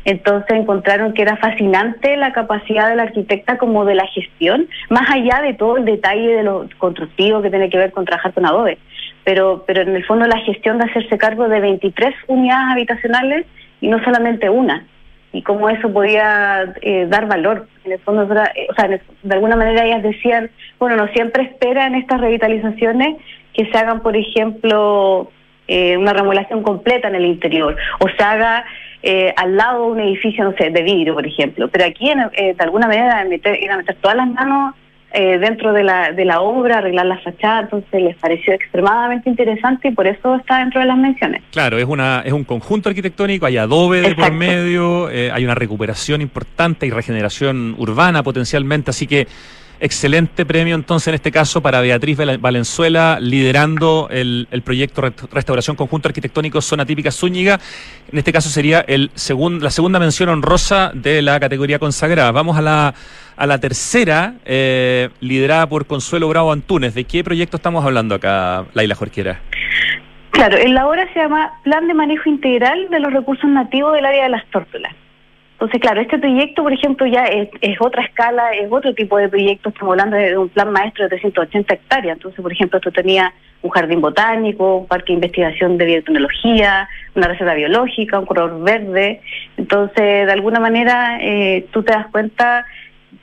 Entonces 0.05 0.57
encontraron 0.57 1.13
que 1.13 1.23
era 1.23 1.35
fascinante 1.35 2.15
la 2.15 2.31
capacidad 2.31 2.87
de 2.87 2.95
la 2.95 3.03
arquitecta 3.03 3.57
como 3.57 3.83
de 3.83 3.95
la 3.95 4.07
gestión, 4.07 4.69
más 4.89 5.09
allá 5.11 5.41
de 5.41 5.53
todo 5.53 5.75
el 5.75 5.83
detalle 5.83 6.29
de 6.29 6.43
lo 6.43 6.65
constructivo 6.77 7.41
que 7.41 7.49
tiene 7.49 7.69
que 7.69 7.77
ver 7.77 7.91
con 7.91 8.05
trabajar 8.05 8.31
con 8.31 8.45
adobe. 8.45 8.77
Pero, 9.25 9.65
pero 9.67 9.81
en 9.81 9.93
el 9.97 10.05
fondo 10.05 10.25
la 10.27 10.39
gestión 10.39 10.77
de 10.77 10.85
hacerse 10.85 11.17
cargo 11.17 11.49
de 11.49 11.59
23 11.59 12.15
unidades 12.27 12.71
habitacionales 12.71 13.45
y 13.81 13.87
no 13.89 14.01
solamente 14.03 14.49
una 14.49 14.85
y 15.33 15.41
cómo 15.43 15.69
eso 15.69 15.91
podía 15.91 16.73
eh, 16.81 17.07
dar 17.09 17.25
valor. 17.27 17.67
En 17.85 17.93
el 17.93 17.99
fondo, 17.99 18.23
era, 18.31 18.51
eh, 18.55 18.67
o 18.69 18.73
sea, 18.75 18.87
de 18.87 19.33
alguna 19.33 19.55
manera 19.55 19.85
ellas 19.85 20.03
decían, 20.03 20.49
bueno, 20.79 20.95
no 20.97 21.07
siempre 21.09 21.43
esperan 21.43 21.95
estas 21.95 22.19
revitalizaciones 22.21 23.15
que 23.53 23.65
se 23.65 23.77
hagan, 23.77 24.01
por 24.01 24.15
ejemplo, 24.15 25.31
eh, 25.67 25.97
una 25.97 26.13
remodelación 26.13 26.63
completa 26.63 27.07
en 27.07 27.15
el 27.15 27.25
interior 27.25 27.75
o 27.99 28.07
se 28.09 28.23
haga 28.23 28.65
eh, 29.03 29.33
al 29.37 29.55
lado 29.57 29.85
de 29.85 29.91
un 29.93 29.99
edificio, 30.01 30.43
no 30.43 30.53
sé, 30.57 30.69
de 30.69 30.83
vidrio, 30.83 31.13
por 31.13 31.25
ejemplo. 31.25 31.69
Pero 31.69 31.85
aquí, 31.85 32.09
en- 32.09 32.19
eh, 32.33 32.53
de 32.53 32.63
alguna 32.63 32.87
manera, 32.87 33.23
meter, 33.25 33.57
ir 33.61 33.71
a 33.71 33.77
meter 33.77 33.95
todas 34.01 34.17
las 34.17 34.27
manos 34.27 34.75
eh, 35.13 35.37
dentro 35.39 35.73
de 35.73 35.83
la, 35.83 36.11
de 36.13 36.23
la 36.23 36.39
obra, 36.39 36.77
arreglar 36.77 37.05
la 37.05 37.19
fachada, 37.19 37.61
entonces 37.61 38.01
les 38.01 38.15
pareció 38.15 38.53
extremadamente 38.53 39.29
interesante 39.29 39.89
y 39.89 39.91
por 39.91 40.07
eso 40.07 40.35
está 40.35 40.59
dentro 40.59 40.79
de 40.79 40.87
las 40.87 40.97
menciones. 40.97 41.43
Claro, 41.51 41.77
es 41.77 41.85
una 41.85 42.21
es 42.23 42.31
un 42.31 42.45
conjunto 42.45 42.87
arquitectónico, 42.87 43.45
hay 43.45 43.57
adobe 43.57 44.01
de 44.01 44.15
por 44.15 44.31
medio, 44.31 45.09
eh, 45.09 45.31
hay 45.31 45.43
una 45.43 45.55
recuperación 45.55 46.21
importante 46.21 46.85
y 46.85 46.91
regeneración 46.91 47.75
urbana 47.77 48.23
potencialmente, 48.23 48.91
así 48.91 49.05
que 49.05 49.27
excelente 49.81 50.45
premio 50.45 50.75
entonces 50.75 51.09
en 51.09 51.15
este 51.15 51.31
caso 51.31 51.61
para 51.61 51.81
Beatriz 51.81 52.17
Val- 52.17 52.37
Valenzuela 52.37 53.17
liderando 53.19 54.07
el, 54.09 54.47
proyecto 54.63 55.01
Rest- 55.01 55.27
Restauración 55.31 55.75
Conjunto 55.75 56.07
Arquitectónico 56.07 56.61
Zona 56.61 56.85
Típica 56.85 57.11
Zúñiga. 57.11 57.59
En 58.11 58.17
este 58.17 58.31
caso 58.31 58.49
sería 58.49 58.81
el 58.87 59.11
segun- 59.15 59.59
la 59.61 59.71
segunda 59.71 59.99
mención 59.99 60.29
honrosa 60.29 60.91
de 60.93 61.21
la 61.21 61.39
categoría 61.39 61.79
consagrada. 61.79 62.31
Vamos 62.31 62.57
a 62.57 62.61
la, 62.61 62.93
a 63.35 63.45
la 63.47 63.59
tercera, 63.59 64.35
eh, 64.45 65.09
liderada 65.19 65.67
por 65.67 65.85
Consuelo 65.87 66.29
Bravo 66.29 66.51
Antunes. 66.51 66.93
¿De 66.93 67.03
qué 67.03 67.23
proyecto 67.23 67.57
estamos 67.57 67.83
hablando 67.83 68.15
acá, 68.15 68.65
Laila 68.73 68.95
Jorquera? 68.95 69.39
Claro, 70.31 70.57
en 70.57 70.73
la 70.73 70.87
obra 70.87 71.07
se 71.13 71.19
llama 71.19 71.59
Plan 71.63 71.87
de 71.87 71.93
Manejo 71.93 72.29
Integral 72.29 72.87
de 72.89 72.99
los 72.99 73.11
Recursos 73.11 73.49
Nativos 73.49 73.93
del 73.93 74.05
Área 74.05 74.23
de 74.23 74.29
las 74.29 74.45
Tórtolas. 74.51 74.93
Entonces, 75.61 75.79
claro, 75.79 76.01
este 76.01 76.17
proyecto, 76.17 76.63
por 76.63 76.73
ejemplo, 76.73 77.05
ya 77.05 77.25
es, 77.25 77.47
es 77.61 77.77
otra 77.79 78.03
escala, 78.03 78.49
es 78.53 78.65
otro 78.71 78.95
tipo 78.95 79.19
de 79.19 79.29
proyecto. 79.29 79.69
Estamos 79.69 79.91
hablando 79.91 80.17
de 80.17 80.35
un 80.35 80.49
plan 80.49 80.71
maestro 80.71 81.03
de 81.03 81.09
380 81.09 81.75
hectáreas. 81.75 82.17
Entonces, 82.17 82.41
por 82.41 82.51
ejemplo, 82.51 82.79
esto 82.79 82.91
tenía 82.91 83.31
un 83.61 83.69
jardín 83.69 84.01
botánico, 84.01 84.77
un 84.77 84.87
parque 84.87 85.13
de 85.13 85.17
investigación 85.17 85.77
de 85.77 85.85
biotecnología, 85.85 86.89
una 87.13 87.27
reserva 87.27 87.53
biológica, 87.53 88.17
un 88.17 88.25
corredor 88.25 88.59
verde. 88.63 89.21
Entonces, 89.55 90.25
de 90.25 90.31
alguna 90.31 90.59
manera, 90.59 91.19
eh, 91.21 91.67
tú 91.71 91.83
te 91.83 91.93
das 91.93 92.07
cuenta, 92.07 92.65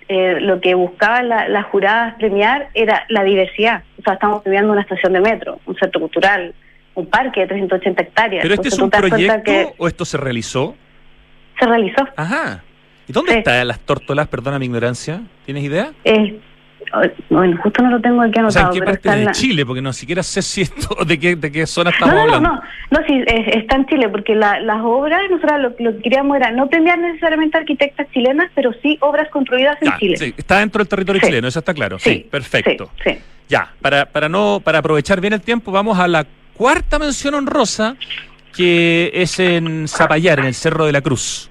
eh, 0.09 0.39
lo 0.41 0.61
que 0.61 0.75
buscaban 0.75 1.29
la- 1.29 1.49
las 1.49 1.65
juradas 1.67 2.15
premiar 2.19 2.69
era 2.75 3.05
la 3.09 3.25
diversidad. 3.25 3.83
O 3.99 4.03
sea, 4.03 4.13
estamos 4.13 4.43
premiando 4.45 4.71
una 4.71 4.83
estación 4.83 5.13
de 5.13 5.21
metro, 5.21 5.59
un 5.67 5.75
centro 5.75 6.01
cultural, 6.01 6.55
un 6.95 7.07
parque 7.07 7.41
de 7.41 7.47
380 7.49 8.01
hectáreas. 8.01 8.43
¿Pero 8.43 8.55
este 8.55 8.69
es 8.69 8.75
Entonces, 8.75 8.85
un 8.85 8.91
das 8.91 9.01
cuenta 9.01 9.43
proyecto 9.43 9.75
que 9.75 9.83
o 9.83 9.89
esto 9.89 10.05
se 10.05 10.17
realizó? 10.19 10.77
Se 11.59 11.67
realizó. 11.67 12.07
Ajá. 12.17 12.63
¿Y 13.09 13.13
dónde 13.13 13.33
Sí. 13.33 13.39
están 13.39 13.67
las 13.69 13.81
tórtolas? 13.81 14.29
Perdona 14.29 14.59
mi 14.59 14.67
ignorancia. 14.67 15.21
¿Tienes 15.47 15.65
idea? 15.65 15.93
Eh, 16.05 16.39
ay, 16.93 17.11
bueno, 17.31 17.59
justo 17.63 17.83
no 17.83 17.91
lo 17.91 18.01
tengo 18.01 18.21
aquí 18.21 18.39
O 18.41 18.51
sea, 18.51 18.63
anotado. 18.63 18.73
¿en 18.75 18.81
qué 18.81 18.85
parte 18.85 19.11
de 19.19 19.25
la- 19.25 19.33
Chile? 19.33 19.65
Porque 19.65 19.81
no 19.81 19.93
siquiera 19.95 20.23
sé 20.23 20.43
si 20.43 20.61
esto, 20.63 20.95
de 21.07 21.19
qué, 21.19 21.37
de 21.37 21.51
qué 21.51 21.67
zona 21.67 21.91
estamos 21.91 22.15
No, 22.15 22.21
no, 22.21 22.27
no, 22.27 22.35
hablando. 22.37 22.63
no, 22.91 23.01
no, 23.01 23.07
sí, 23.07 23.23
es- 23.27 23.57
está 23.57 23.77
en 23.77 23.87
Chile, 23.87 24.09
porque 24.11 24.35
la- 24.35 24.61
las 24.61 24.81
obras, 24.83 25.21
nosotros 25.31 25.61
lo, 25.61 25.69
lo 25.91 25.97
que 25.97 26.03
queríamos 26.03 26.37
era 26.37 26.51
no 26.51 26.69
premiar 26.69 26.99
necesariamente 26.99 27.57
arquitectas 27.57 28.07
chilenas, 28.13 28.51
pero 28.55 28.73
sí 28.83 28.99
obras 29.01 29.29
construidas 29.31 29.77
en 29.81 29.89
Ya, 29.89 29.99
Chile. 29.99 30.17
sí, 30.19 30.35
está 30.37 30.59
dentro 30.59 30.81
del 30.81 30.89
territorio 30.89 31.21
Sí. 31.23 31.27
chileno, 31.29 31.49
eso 31.49 31.59
está 31.61 31.73
claro. 31.73 31.99
Sí, 31.99 32.27
perfecto. 32.31 32.91
Sí, 33.05 33.11
sí. 33.13 33.19
Ya, 33.49 33.73
para, 33.81 34.05
para 34.05 34.29
no, 34.29 34.61
para 34.63 34.81
aprovechar 34.81 35.21
bien 35.23 35.33
el 35.33 35.41
tiempo, 35.41 35.73
vamos 35.73 35.99
a 35.99 36.07
la 36.07 36.27
cuarta 36.53 36.99
mención 36.99 37.33
honrosa, 37.35 37.97
que 38.59 39.13
es 39.15 39.39
en 39.39 39.87
Zapallar, 39.87 40.41
en 40.41 40.47
el 40.47 40.55
Cerro 40.55 40.85
de 40.85 40.91
la 40.91 41.01
Cruz. 41.01 41.49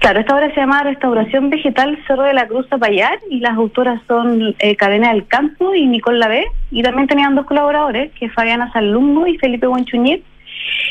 Claro, 0.00 0.18
esta 0.18 0.34
obra 0.34 0.52
se 0.52 0.60
llama 0.60 0.82
Restauración 0.82 1.48
Vegetal 1.48 1.96
Cerro 2.08 2.24
de 2.24 2.34
la 2.34 2.48
Cruz 2.48 2.66
Zapallar 2.68 3.20
y 3.30 3.38
las 3.38 3.52
autoras 3.52 4.02
son 4.08 4.56
eh, 4.58 4.74
Cadena 4.74 5.12
del 5.12 5.28
Campo 5.28 5.76
y 5.76 5.86
Nicole 5.86 6.18
Lavé 6.18 6.46
y 6.72 6.82
también 6.82 7.06
tenían 7.06 7.36
dos 7.36 7.46
colaboradores, 7.46 8.10
que 8.18 8.26
es 8.26 8.32
Fabiana 8.32 8.72
Salumbo 8.72 9.28
y 9.28 9.38
Felipe 9.38 9.68
Buenchuñir. 9.68 10.24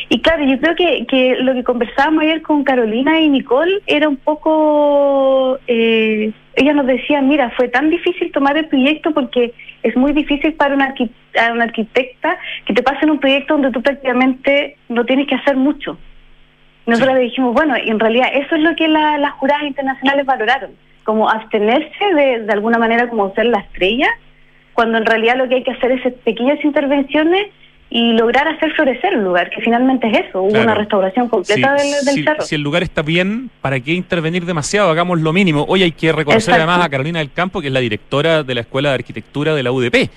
Y 0.10 0.20
claro, 0.22 0.44
yo 0.44 0.60
creo 0.60 0.76
que, 0.76 1.06
que 1.08 1.36
lo 1.38 1.54
que 1.54 1.64
conversábamos 1.64 2.24
ayer 2.24 2.42
con 2.42 2.64
Carolina 2.64 3.20
y 3.20 3.30
Nicole 3.30 3.80
era 3.88 4.10
un 4.10 4.18
poco, 4.18 5.58
eh, 5.68 6.32
ellas 6.56 6.76
nos 6.76 6.86
decían, 6.86 7.28
mira, 7.28 7.50
fue 7.52 7.70
tan 7.70 7.90
difícil 7.90 8.32
tomar 8.32 8.58
el 8.58 8.66
proyecto 8.68 9.12
porque 9.12 9.54
es 9.84 9.96
muy 9.96 10.12
difícil 10.14 10.54
para 10.54 10.76
una, 10.76 10.94
arquitecta 11.62 12.38
que 12.66 12.74
te 12.74 12.84
pasen 12.84 13.10
un 13.10 13.20
proyecto 13.20 13.54
donde 13.54 13.72
tú 13.72 13.82
prácticamente 13.82 14.76
no 14.90 15.06
tienes 15.06 15.28
que 15.28 15.36
hacer 15.36 15.56
mucho. 15.56 15.98
Nosotros 16.86 17.16
le 17.16 17.22
dijimos, 17.22 17.54
bueno, 17.54 17.76
y 17.84 17.90
en 17.90 18.00
realidad 18.00 18.30
eso 18.34 18.56
es 18.56 18.62
lo 18.62 18.76
que 18.76 18.88
la- 18.88 19.18
las 19.18 19.32
juradas 19.34 19.64
internacionales 19.64 20.26
valoraron, 20.26 20.72
como 21.04 21.30
abstenerse 21.30 22.14
de, 22.16 22.40
de 22.42 22.52
alguna 22.54 22.78
manera 22.80 23.08
como 23.08 23.34
ser 23.34 23.46
la 23.46 23.60
estrella, 23.60 24.08
cuando 24.74 24.98
en 24.98 25.06
realidad 25.06 25.38
lo 25.38 25.48
que 25.48 25.56
hay 25.56 25.64
que 25.64 25.72
hacer 25.72 25.92
es 25.92 26.14
pequeñas 26.26 26.64
intervenciones 26.66 27.48
y 27.94 28.14
lograr 28.14 28.48
hacer 28.48 28.72
florecer 28.72 29.14
el 29.16 29.24
lugar, 29.26 29.50
que 29.50 29.60
finalmente 29.62 30.08
es 30.08 30.20
eso, 30.30 30.42
hubo 30.44 30.50
Claro. 30.52 30.64
una 30.64 30.76
restauración 30.76 31.28
completa 31.28 31.78
Sí, 31.78 31.90
del, 31.92 32.06
del 32.06 32.16
si, 32.16 32.24
cerro. 32.24 32.42
si 32.42 32.56
el 32.56 32.62
lugar 32.62 32.84
está 32.84 33.02
bien, 33.02 33.50
¿para 33.60 33.82
qué 33.82 33.92
intervenir 33.94 34.46
demasiado? 34.46 34.90
Hagamos 34.90 35.20
lo 35.20 35.34
mínimo. 35.34 35.66
Hoy 35.68 35.84
hay 35.84 35.92
que 35.92 36.14
reconocer 36.14 36.54
Exacto. 36.54 36.58
además 36.72 36.86
a 36.86 36.90
Carolina 36.90 37.20
del 37.20 37.34
Campo, 37.34 37.60
que 37.60 37.68
es 37.68 37.74
la 37.74 37.82
directora 37.82 38.44
de 38.44 38.56
la 38.56 38.62
Escuela 38.62 38.90
de 38.90 38.96
Arquitectura 38.96 39.54
de 39.54 39.64
la 39.64 39.74
UDP. 39.74 40.10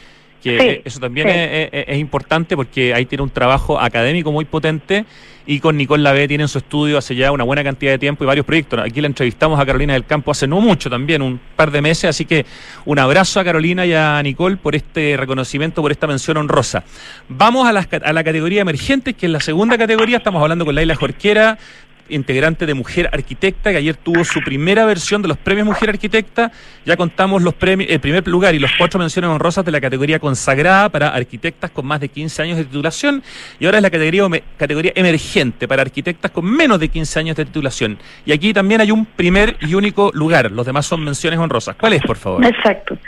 Que 0.45 0.59
Sí, 0.61 0.67
eh, 0.67 0.83
eso 0.85 1.01
también 1.01 1.27
sí. 1.29 1.35
es, 1.35 1.69
es- 1.73 1.85
es 1.89 1.99
importante 1.99 2.55
porque 2.55 2.93
ahí 2.95 3.07
tiene 3.07 3.23
un 3.23 3.31
trabajo 3.31 3.81
académico 3.81 4.31
muy 4.31 4.45
potente 4.45 5.05
y 5.47 5.61
con 5.61 5.77
Nicole 5.77 6.03
Lavé 6.03 6.27
tiene 6.29 6.45
en 6.45 6.49
su 6.49 6.57
estudio 6.59 6.97
hace 6.97 7.15
ya 7.15 7.31
una 7.31 7.45
buena 7.45 7.63
cantidad 7.63 7.93
de 7.93 7.99
tiempo 7.99 8.25
y 8.25 8.27
varios 8.27 8.47
proyectos. 8.47 8.81
Aquí 8.81 9.01
la 9.03 9.07
entrevistamos 9.09 9.59
a 9.61 9.67
Carolina 9.67 9.93
del 9.95 10.07
Campo 10.07 10.31
hace 10.31 10.47
no 10.47 10.59
mucho 10.61 10.89
también, 10.89 11.21
un 11.21 11.39
par 11.57 11.71
de 11.71 11.83
meses, 11.83 12.05
así 12.11 12.25
que 12.25 12.47
un 12.87 12.99
abrazo 12.99 13.41
a 13.41 13.45
Carolina 13.45 13.85
y 13.85 13.93
a 13.93 14.23
Nicole 14.23 14.57
por 14.57 14.75
este 14.75 15.17
reconocimiento, 15.19 15.83
por 15.83 15.93
esta 15.93 16.07
mención 16.07 16.37
honrosa. 16.39 16.85
Vamos 17.29 17.67
a, 17.67 17.73
las 17.73 17.87
ca- 17.87 18.01
a 18.05 18.13
la 18.15 18.25
categoría 18.25 18.63
emergentes, 18.63 19.15
que 19.17 19.27
es 19.27 19.33
la 19.33 19.41
segunda 19.41 19.77
categoría, 19.77 20.17
estamos 20.19 20.41
hablando 20.43 20.65
con 20.65 20.75
Laila 20.75 20.95
Jorquera, 20.95 21.59
integrante 22.09 22.67
de 22.67 22.75
Mujer 22.75 23.09
Arquitecta, 23.13 23.71
que 23.71 23.79
ayer 23.79 23.97
tuvo 23.97 24.25
su 24.25 24.41
primera 24.41 24.85
versión 24.85 25.23
de 25.23 25.29
los 25.29 25.39
premios 25.39 25.67
Mujer 25.67 25.91
Arquitecta. 25.91 26.53
Ya 26.85 26.97
contamos 26.97 27.43
los 27.43 27.55
premios, 27.55 27.91
el 27.91 28.01
primer 28.01 28.27
lugar 28.29 28.55
y 28.55 28.59
los 28.59 28.71
cuatro 28.79 29.01
menciones 29.01 29.31
honrosas 29.31 29.65
de 29.65 29.73
la 29.73 29.81
categoría 29.81 30.19
consagrada 30.19 30.89
para 30.89 31.09
arquitectas 31.09 31.71
con 31.71 31.87
más 31.87 32.01
de 32.01 32.09
15 32.09 32.43
años 32.43 32.59
de 32.59 32.65
titulación. 32.65 33.23
Y 33.59 33.67
ahora 33.67 33.79
es 33.79 33.83
la 33.83 33.91
categoría, 33.91 34.29
categoría 34.57 34.93
emergente 34.95 35.69
para 35.69 35.83
arquitectas 35.83 36.31
con 36.31 36.45
menos 36.45 36.79
de 36.81 36.89
15 36.89 37.19
años 37.21 37.37
de 37.37 37.45
titulación. 37.45 37.99
Y 38.27 38.33
aquí 38.33 38.53
también 38.53 38.81
hay 38.81 38.91
un 38.91 39.07
primer 39.07 39.57
y 39.61 39.75
único 39.75 40.11
lugar. 40.15 40.51
Los 40.51 40.67
demás 40.67 40.87
son 40.87 41.03
menciones 41.03 41.39
honrosas. 41.39 41.77
¿Cuál 41.77 41.95
es, 41.95 42.03
por 42.03 42.17
favor? 42.17 42.45
Exacto. 42.45 42.99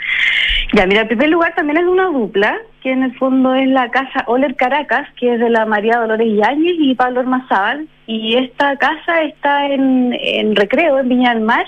Ya, 0.73 0.85
mira, 0.85 1.01
el 1.01 1.07
primer 1.07 1.29
lugar 1.29 1.53
también 1.55 1.77
es 1.77 1.85
una 1.85 2.05
dupla, 2.05 2.57
que 2.81 2.91
en 2.91 3.03
el 3.03 3.15
fondo 3.17 3.53
es 3.53 3.67
la 3.67 3.89
casa 3.89 4.23
Oler 4.27 4.55
Caracas, 4.55 5.07
que 5.19 5.33
es 5.33 5.39
de 5.39 5.49
la 5.49 5.65
María 5.65 5.99
Dolores 5.99 6.27
Yáñez 6.35 6.75
y 6.79 6.95
Pablo 6.95 7.21
Ormazábal. 7.21 7.87
Y 8.05 8.37
esta 8.37 8.75
casa 8.77 9.21
está 9.23 9.67
en, 9.67 10.15
en 10.19 10.55
Recreo, 10.55 10.99
en 10.99 11.09
Viña 11.09 11.33
del 11.33 11.43
Mar. 11.43 11.65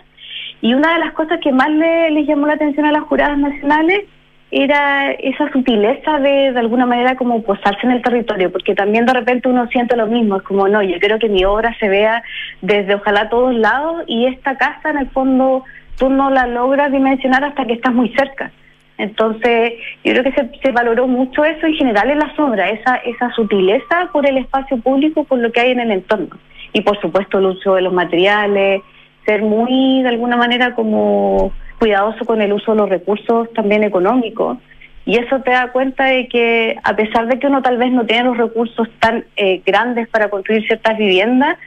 Y 0.62 0.74
una 0.74 0.94
de 0.94 1.00
las 1.00 1.14
cosas 1.14 1.40
que 1.42 1.52
más 1.52 1.70
le, 1.70 2.12
les 2.12 2.28
llamó 2.28 2.48
la 2.48 2.54
atención 2.54 2.86
a 2.86 2.92
las 2.92 3.04
juradas 3.04 3.38
nacionales 3.38 4.06
era 4.52 5.12
esa 5.12 5.52
sutileza 5.52 6.20
de 6.20 6.52
de 6.52 6.60
alguna 6.60 6.86
manera 6.86 7.16
como 7.16 7.44
posarse 7.44 7.82
en 7.84 7.92
el 7.92 8.02
territorio, 8.02 8.52
porque 8.52 8.74
también 8.74 9.06
de 9.06 9.14
repente 9.14 9.48
uno 9.48 9.68
siente 9.68 9.96
lo 9.96 10.08
mismo, 10.08 10.38
es 10.38 10.44
como 10.44 10.68
no, 10.68 10.82
yo 10.82 10.98
quiero 11.00 11.20
que 11.20 11.30
mi 11.30 11.46
obra 11.46 11.76
se 11.80 11.88
vea 11.88 12.24
desde 12.62 12.96
ojalá 12.96 13.30
todos 13.30 13.54
lados 13.54 14.04
y 14.08 14.26
esta 14.26 14.58
casa 14.58 14.90
en 14.90 14.98
el 14.98 15.10
fondo 15.12 15.64
tú 15.98 16.10
no 16.10 16.32
la 16.32 16.48
logras 16.48 16.92
dimensionar 16.92 17.44
hasta 17.44 17.66
que 17.66 17.74
estás 17.74 17.94
muy 17.94 18.10
cerca. 18.16 18.52
Entonces, 19.00 19.74
yo 20.04 20.12
creo 20.12 20.24
que 20.26 20.34
se, 20.34 20.52
se 20.62 20.72
valoró 20.74 21.08
mucho 21.08 21.46
eso 21.46 21.66
en 21.66 21.74
general 21.76 22.10
en 22.10 22.20
la 22.20 22.34
obras, 22.38 22.72
esa, 22.74 22.98
esa 22.98 23.32
sutileza 23.32 24.10
por 24.12 24.28
el 24.28 24.38
espacio 24.38 24.78
público, 24.78 25.24
por 25.24 25.40
lo 25.40 25.52
que 25.54 25.62
hay 25.62 25.72
en 25.72 25.80
el 25.80 25.92
entorno. 25.92 26.38
Y 26.74 26.82
por 26.82 27.00
supuesto 27.00 27.40
el 27.40 27.46
uso 27.46 27.76
de 27.76 27.82
los 27.82 27.94
materiales, 27.94 28.82
ser 29.26 29.42
muy 29.42 30.04
de 30.04 30.10
alguna 30.10 30.36
manera 30.36 30.76
como 30.76 31.54
cuidadoso 31.80 32.26
con 32.26 32.42
el 32.42 32.52
uso 32.52 32.74
de 32.74 32.78
los 32.78 32.90
recursos 32.90 33.52
también 33.54 33.84
económicos. 33.86 34.58
Y 35.06 35.18
eso 35.18 35.40
te 35.40 35.52
da 35.52 35.72
cuenta 35.72 36.06
de 36.06 36.28
que 36.28 36.76
a 36.84 36.94
pesar 36.96 37.28
de 37.28 37.40
que 37.40 37.48
uno 37.48 37.62
tal 37.62 37.78
vez 37.78 37.94
no 37.94 38.06
tiene 38.06 38.26
los 38.26 38.38
recursos 38.38 38.90
tan 39.00 39.24
eh, 39.38 39.62
grandes 39.66 40.10
para 40.10 40.30
construir 40.30 40.68
ciertas 40.68 40.98
viviendas, 40.98 41.58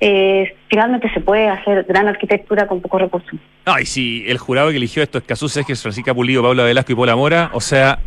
eh, 0.00 0.54
finalmente 0.68 1.10
se 1.12 1.20
puede 1.20 1.48
hacer 1.48 1.84
gran 1.88 2.08
arquitectura 2.08 2.66
con 2.66 2.80
pocos 2.80 3.00
recursos. 3.00 3.38
Ay, 3.64 3.86
si 3.86 4.24
el 4.28 4.38
jurado 4.38 4.70
que 4.70 4.76
eligió 4.76 5.02
esto 5.02 5.18
es 5.18 5.24
Casú 5.24 5.46
es 5.46 5.82
Francisca 5.82 6.14
Pulido, 6.14 6.42
Pablo 6.42 6.64
Velasco 6.64 6.92
y 6.92 6.94
Paula 6.94 7.16
Mora, 7.16 7.50
o 7.52 7.60
sea, 7.60 7.98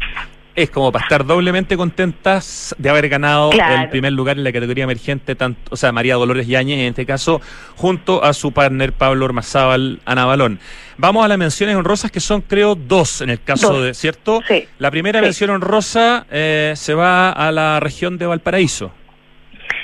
es 0.56 0.70
como 0.70 0.92
para 0.92 1.04
estar 1.04 1.26
doblemente 1.26 1.78
contentas 1.78 2.76
de 2.78 2.90
haber 2.90 3.10
ganado 3.10 3.52
el 3.52 3.90
primer 3.90 4.12
lugar 4.14 4.38
en 4.38 4.44
la 4.44 4.52
categoría 4.52 4.84
emergente, 4.84 5.36
tanto, 5.36 5.60
o 5.70 5.76
sea, 5.76 5.92
María 5.92 6.16
Dolores 6.16 6.48
Yáñez 6.48 6.80
en 6.80 6.88
este 6.88 7.06
caso, 7.06 7.42
junto 7.76 8.24
a 8.24 8.34
su 8.34 8.52
partner 8.52 8.94
Pablo 8.94 9.26
Ormazábal 9.26 10.00
Ana 10.06 10.26
Balón. 10.26 10.60
Vamos 10.98 11.26
a 11.26 11.28
las 11.28 11.38
menciones 11.38 11.76
honrosas 11.76 12.12
que 12.12 12.20
son, 12.20 12.42
creo, 12.42 12.76
dos 12.76 13.22
en 13.22 13.30
el 13.30 13.42
caso 13.42 13.82
de, 13.82 13.94
¿cierto? 13.94 14.42
Sí. 14.48 14.68
La 14.78 14.92
primera 14.92 15.22
mención 15.22 15.50
honrosa 15.50 16.26
eh, 16.30 16.74
se 16.76 16.94
va 16.94 17.32
a 17.32 17.52
la 17.52 17.80
región 17.80 18.18
de 18.18 18.28
Valparaíso. 18.28 18.92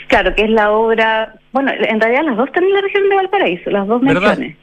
Claro, 0.08 0.34
que 0.36 0.44
es 0.44 0.50
la 0.50 0.72
obra, 0.72 1.36
bueno, 1.58 1.72
en 1.76 2.00
realidad 2.00 2.24
las 2.24 2.38
dos 2.38 2.48
están 2.48 2.64
en 2.66 2.74
la 2.74 2.82
región 2.82 3.10
de 3.10 3.16
Valparaíso, 3.16 3.70
las 3.72 3.88
dos 3.88 4.02
menciones. 4.02 4.56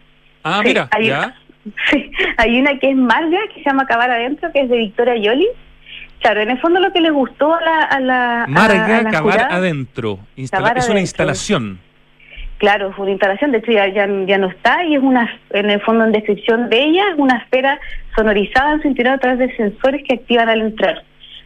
Ah, 0.45 0.61
mira, 0.63 0.89
hay, 0.93 1.07
ya. 1.09 1.35
Sí, 1.91 2.11
hay 2.37 2.61
una 2.61 2.79
que 2.79 2.91
es 2.91 2.97
Marga, 2.97 3.39
que 3.55 3.63
se 3.63 3.71
llama 3.71 3.87
Cavar 3.87 4.11
Adentro, 4.11 4.53
que 4.53 4.61
es 4.61 4.69
de 4.69 4.77
Victoria 4.77 5.17
Yoli, 5.17 5.49
Claro, 6.21 6.41
en 6.41 6.51
el 6.51 6.61
fondo 6.61 6.79
lo 6.79 6.93
que 6.93 7.01
le 7.01 7.11
gustó 7.11 7.55
a 7.55 7.61
la... 7.61 7.83
A 7.83 8.01
la 8.01 8.45
Marga 8.49 9.11
Cavar 9.11 9.49
Adentro. 9.51 10.21
es 10.37 10.89
una 10.89 11.01
instalación. 11.01 11.81
Claro, 12.59 12.91
es 12.91 12.99
una 12.99 13.11
instalación, 13.11 13.51
de 13.51 13.59
hecho 13.59 13.73
ya, 13.73 13.89
ya, 13.89 14.07
no 14.07 14.49
está 14.49 14.85
y 14.85 14.95
es 14.95 15.03
una, 15.03 15.29
en 15.51 15.69
el 15.69 15.81
fondo 15.81 16.05
en 16.05 16.13
descripción 16.13 16.71
de 16.71 16.85
ella, 16.85 17.11
es 17.13 17.19
una 17.19 17.39
esfera 17.39 17.81
sonorizada 18.15 18.75
en 18.75 18.83
su 18.83 18.89
interior 18.89 19.15
a 19.15 19.19
través 19.19 19.41
de 19.41 19.57
sensores 19.57 20.03
que 20.07 20.15
activan 20.15 20.49
al 20.49 20.61
entrar. 20.61 21.03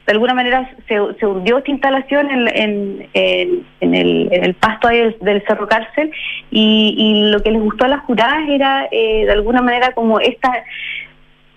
De 0.09 0.13
alguna 0.13 0.33
manera 0.33 0.71
se, 0.89 0.97
se 1.21 1.27
hundió 1.27 1.59
esta 1.59 1.71
instalación 1.71 2.31
en, 2.31 3.11
en, 3.13 3.67
en, 3.83 3.95
el, 3.95 4.55
pasto 4.55 4.89
ahí 4.89 5.15
del, 5.21 5.45
Cerro 5.47 5.69
Cárcel 5.69 6.11
y, 6.51 6.95
y, 6.97 7.31
lo 7.31 7.43
que 7.43 7.51
les 7.51 7.61
gustó 7.61 7.85
a 7.85 7.89
las 7.89 8.05
juradas 8.05 8.49
era 8.49 8.89
eh, 8.91 9.27
de 9.27 9.33
alguna 9.33 9.61
manera 9.61 9.93
como 9.93 10.19
esta 10.19 10.51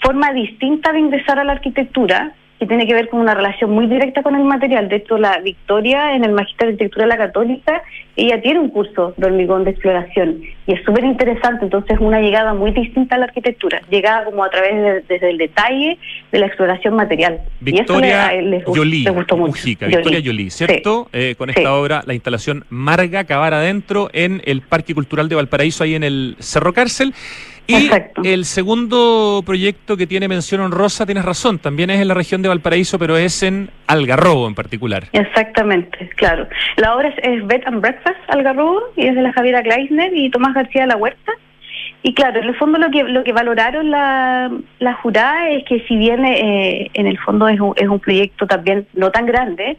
forma 0.02 0.34
distinta 0.34 0.92
de 0.92 1.00
ingresar 1.00 1.40
a 1.40 1.46
la 1.46 1.54
arquitectura, 1.54 2.34
que 2.62 2.68
tiene 2.68 2.86
que 2.86 2.94
ver 2.94 3.10
con 3.10 3.20
una 3.20 3.34
relación 3.34 3.72
muy 3.72 3.88
directa 3.88 4.22
con 4.22 4.36
el 4.36 4.44
material. 4.44 4.88
De 4.88 4.98
hecho, 4.98 5.18
la 5.18 5.40
Victoria 5.40 6.16
en 6.16 6.24
el 6.24 6.32
Magisterio 6.32 6.68
de 6.68 6.74
Arquitectura 6.74 7.06
de 7.06 7.10
la 7.10 7.18
Católica, 7.18 7.82
ella 8.16 8.40
tiene 8.40 8.60
un 8.60 8.70
curso 8.70 9.16
de 9.18 9.26
hormigón 9.26 9.64
de 9.64 9.72
exploración 9.72 10.44
y 10.68 10.74
es 10.74 10.86
súper 10.86 11.04
interesante. 11.04 11.66
Entonces, 11.66 11.98
una 12.00 12.22
llegada 12.22 12.54
muy 12.54 12.70
distinta 12.70 13.16
a 13.16 13.18
la 13.18 13.26
arquitectura, 13.26 13.82
llegada 13.90 14.26
como 14.26 14.44
a 14.44 14.52
través 14.52 14.76
de, 14.76 15.02
desde 15.10 15.32
el 15.32 15.40
detalle 15.40 15.98
de 16.32 16.40
la 16.40 16.46
exploración 16.46 16.94
material. 16.94 17.42
Victoria 17.62 18.36
y 18.36 18.46
les, 18.46 18.64
Yolí, 18.72 19.06
gustó 19.08 19.38
mucho. 19.38 19.60
Victoria 19.66 20.20
Yolí, 20.20 20.52
¿cierto? 20.52 21.10
Eh, 21.14 21.34
con 21.40 21.50
esta 21.50 21.74
obra, 21.74 22.04
la 22.06 22.14
instalación 22.14 22.66
Marga 22.70 23.24
Cavar 23.24 23.56
Adentro 23.56 24.12
en 24.14 24.40
el 24.46 24.62
Parque 24.62 24.94
Cultural 24.94 25.30
de 25.30 25.36
Valparaíso, 25.36 25.84
ahí 25.84 25.96
en 25.96 26.04
el 26.04 26.36
Cerro 26.38 26.74
Cárcel. 26.74 27.16
Y 27.68 27.90
el 28.28 28.46
segundo 28.46 29.44
proyecto 29.46 29.96
que 29.98 30.08
tiene 30.08 30.28
mención 30.28 30.62
honrosa, 30.62 31.06
tienes 31.06 31.26
razón, 31.26 31.60
también 31.60 31.90
es 31.90 32.02
en 32.02 32.08
la 32.08 32.14
región 32.14 32.42
de 32.42 32.50
Valparaíso, 32.50 33.00
pero 33.00 33.18
es 33.18 33.44
en 33.44 33.70
Algarrobo 33.88 34.48
en 34.48 34.56
particular. 34.56 35.06
Exactamente, 35.14 36.10
claro. 36.16 36.48
La 36.78 36.96
obra 36.96 37.10
es, 37.10 37.46
Bed 37.48 37.62
and 37.66 37.82
Breakfast 37.82 38.20
Algarrobo 38.28 38.82
y 38.96 39.08
es 39.08 39.16
de 39.16 39.22
la 39.22 39.34
Javiera 39.34 39.62
Gleisner 39.62 40.12
y 40.16 40.30
Tomás 40.30 40.54
García 40.54 40.82
de 40.82 40.88
la 40.88 40.98
Huerta. 40.98 41.32
Y 42.04 42.14
claro, 42.16 42.40
en 42.40 42.48
el 42.48 42.56
fondo 42.56 42.80
lo 42.80 42.90
que 42.90 43.04
lo 43.04 43.24
que 43.24 43.32
valoraron 43.32 43.92
la, 43.92 44.52
la 44.80 44.94
jurada 44.96 45.50
es 45.50 45.64
que 45.66 45.82
si 45.82 45.96
bien 45.98 46.26
eh, 46.26 46.90
en 46.96 47.06
el 47.06 47.20
fondo 47.20 47.48
es 47.48 47.60
un, 47.60 47.74
es 47.76 47.88
un 47.88 48.00
proyecto 48.00 48.48
también 48.48 48.88
no 48.94 49.12
tan 49.12 49.28
grande, 49.28 49.78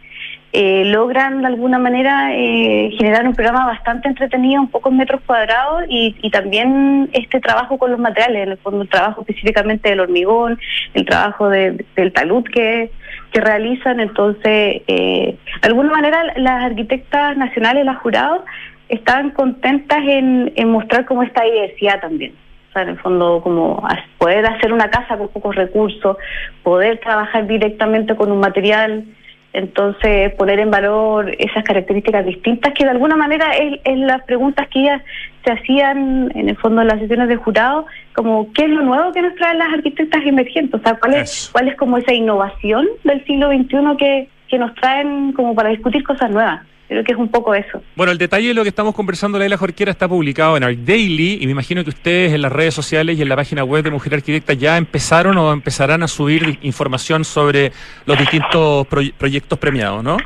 eh, 0.54 0.84
logran 0.84 1.40
de 1.40 1.46
alguna 1.46 1.78
manera 1.78 2.34
eh, 2.34 2.90
generar 2.98 3.26
un 3.26 3.34
programa 3.34 3.64
bastante 3.64 4.08
entretenido 4.08 4.60
en 4.60 4.68
pocos 4.68 4.92
metros 4.92 5.22
cuadrados 5.24 5.84
y, 5.88 6.14
y, 6.20 6.30
también 6.30 7.08
este 7.14 7.40
trabajo 7.40 7.78
con 7.78 7.90
los 7.90 7.98
materiales, 7.98 8.42
en 8.42 8.52
el 8.52 8.58
fondo 8.58 8.82
el 8.82 8.88
trabajo 8.90 9.22
específicamente 9.22 9.88
del 9.88 10.00
hormigón, 10.00 10.58
el 10.92 11.06
trabajo 11.06 11.48
de, 11.48 11.82
del 11.96 12.12
talud 12.12 12.44
que, 12.44 12.90
realizan. 13.34 13.98
Entonces, 13.98 14.82
eh, 14.86 15.38
de 15.62 15.66
alguna 15.66 15.90
manera 15.90 16.22
las 16.36 16.64
arquitectas 16.64 17.34
nacionales, 17.38 17.86
las 17.86 17.96
jurados, 17.96 18.42
están 18.90 19.30
contentas 19.30 20.00
en, 20.06 20.52
en 20.54 20.68
mostrar 20.68 21.06
como 21.06 21.22
esta 21.22 21.42
diversidad 21.44 21.98
también. 21.98 22.34
O 22.68 22.72
sea, 22.74 22.82
en 22.82 22.90
el 22.90 22.98
fondo, 22.98 23.40
como 23.42 23.82
poder 24.18 24.44
hacer 24.44 24.70
una 24.70 24.90
casa 24.90 25.16
con 25.16 25.28
pocos 25.28 25.56
recursos, 25.56 26.18
poder 26.62 27.00
trabajar 27.00 27.46
directamente 27.46 28.14
con 28.16 28.30
un 28.30 28.40
material 28.40 29.06
entonces, 29.52 30.32
poner 30.34 30.60
en 30.60 30.70
valor 30.70 31.30
esas 31.38 31.62
características 31.64 32.24
distintas 32.24 32.72
que 32.72 32.84
de 32.84 32.90
alguna 32.90 33.16
manera 33.16 33.52
es, 33.54 33.80
las 33.98 34.22
preguntas 34.22 34.66
que 34.68 34.80
ellas 34.80 35.02
se 35.44 35.52
hacían 35.52 36.32
en 36.34 36.48
el 36.48 36.56
fondo 36.56 36.80
en 36.80 36.88
las 36.88 37.00
sesiones 37.00 37.28
de 37.28 37.36
jurado, 37.36 37.86
como 38.14 38.50
qué 38.52 38.64
es 38.64 38.70
lo 38.70 38.82
nuevo 38.82 39.12
que 39.12 39.20
nos 39.20 39.34
traen 39.34 39.58
las 39.58 39.72
arquitectas 39.74 40.22
emergentes, 40.24 40.80
o 40.80 40.82
sea, 40.82 40.94
cuál 40.94 41.14
es, 41.14 41.50
cuál 41.52 41.68
es 41.68 41.76
como 41.76 41.98
esa 41.98 42.14
innovación 42.14 42.86
del 43.04 43.24
siglo 43.26 43.48
XXI 43.48 43.96
que, 43.98 44.28
que 44.48 44.58
nos 44.58 44.74
traen 44.76 45.32
como 45.32 45.54
para 45.54 45.68
discutir 45.68 46.02
cosas 46.02 46.30
nuevas. 46.30 46.62
Creo 46.92 47.04
que 47.04 47.12
es 47.12 47.18
un 47.18 47.28
poco 47.28 47.54
eso. 47.54 47.82
Bueno, 47.96 48.12
el 48.12 48.18
detalle 48.18 48.48
de 48.48 48.52
lo 48.52 48.62
que 48.64 48.68
estamos 48.68 48.94
conversando, 48.94 49.38
la 49.38 49.56
Jorquera, 49.56 49.90
está 49.90 50.06
publicado 50.06 50.58
en 50.58 50.62
Art 50.62 50.76
Daily 50.76 51.38
y 51.40 51.46
me 51.46 51.52
imagino 51.52 51.82
que 51.82 51.88
ustedes 51.88 52.34
en 52.34 52.42
las 52.42 52.52
redes 52.52 52.74
sociales 52.74 53.18
y 53.18 53.22
en 53.22 53.30
la 53.30 53.36
página 53.36 53.64
web 53.64 53.82
de 53.82 53.90
Mujer 53.90 54.12
Arquitecta 54.12 54.52
ya 54.52 54.76
empezaron 54.76 55.38
o 55.38 55.54
empezarán 55.54 56.02
a 56.02 56.08
subir 56.08 56.58
información 56.60 57.24
sobre 57.24 57.72
los 58.04 58.18
distintos 58.18 58.86
proyectos 58.86 59.58
premiados, 59.58 60.04
¿no? 60.04 60.18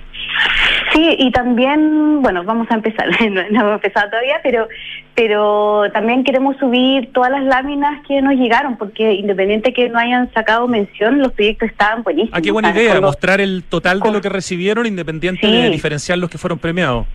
Sí, 0.96 1.14
y 1.18 1.30
también, 1.30 2.22
bueno, 2.22 2.42
vamos 2.42 2.68
a 2.70 2.74
empezar, 2.74 3.06
no, 3.30 3.40
hemos 3.42 3.74
empezado 3.74 4.08
todavía, 4.08 4.40
pero 4.42 4.66
pero 5.14 5.84
también 5.92 6.24
queremos 6.24 6.56
subir 6.56 7.12
todas 7.12 7.30
las 7.30 7.44
láminas 7.44 8.02
que 8.06 8.22
nos 8.22 8.34
llegaron, 8.34 8.76
porque 8.76 9.12
independiente 9.12 9.74
que 9.74 9.90
no 9.90 9.98
hayan 9.98 10.32
sacado 10.32 10.66
mención, 10.68 11.18
los 11.18 11.32
proyectos 11.32 11.70
estaban 11.70 12.02
buenísimos. 12.02 12.38
Ah, 12.38 12.40
qué 12.40 12.50
buena 12.50 12.70
idea, 12.70 12.98
mostrar 13.00 13.42
el 13.42 13.62
total 13.64 14.00
de 14.00 14.10
lo 14.10 14.22
que 14.22 14.30
recibieron, 14.30 14.86
independiente 14.86 15.46
de 15.46 15.68
diferenciar 15.68 16.16
los 16.16 16.30
que 16.30 16.38
fueron 16.38 16.58
premiados. 16.58 17.06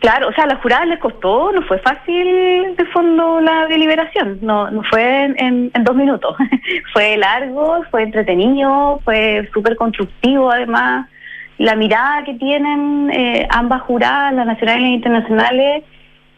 Claro, 0.00 0.28
o 0.28 0.32
sea, 0.32 0.44
a 0.44 0.48
la 0.48 0.56
jurada 0.56 0.84
les 0.84 0.98
costó, 0.98 1.52
no 1.52 1.62
fue 1.62 1.78
fácil 1.78 2.74
de 2.76 2.84
fondo 2.92 3.40
la 3.40 3.66
deliberación, 3.68 4.38
no, 4.42 4.70
no 4.70 4.82
fue 4.90 5.24
en, 5.24 5.70
en 5.72 5.84
dos 5.84 5.94
minutos, 5.94 6.36
fue 6.92 7.16
largo, 7.16 7.84
fue 7.90 8.02
entretenido, 8.02 9.00
fue 9.04 9.48
súper 9.54 9.76
constructivo 9.76 10.50
además 10.50 11.08
la 11.58 11.76
mirada 11.76 12.24
que 12.24 12.34
tienen 12.34 13.10
eh, 13.12 13.46
ambas 13.50 13.82
juradas, 13.82 14.34
las 14.34 14.46
nacionales 14.46 14.84
e 14.84 14.88
internacionales, 14.88 15.84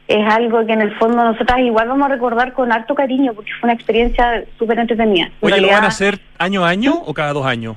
es 0.09 0.33
algo 0.33 0.65
que 0.67 0.73
en 0.73 0.83
el 0.83 0.95
fondo 0.97 1.17
nosotras 1.17 1.59
igual 1.61 1.89
vamos 1.89 2.07
a 2.07 2.13
recordar 2.13 2.53
con 2.53 2.71
harto 2.71 2.95
cariño 2.95 3.33
porque 3.35 3.51
fue 3.59 3.69
una 3.69 3.75
experiencia 3.75 4.45
súper 4.59 4.79
entretenida. 4.79 5.31
Oye, 5.41 5.61
¿lo 5.61 5.69
van 5.69 5.85
a 5.85 5.89
hacer 5.89 6.21
año 6.39 6.65
a 6.65 6.69
año 6.69 6.95
o 6.95 7.13
cada 7.13 7.33
dos 7.33 7.45
años? 7.45 7.77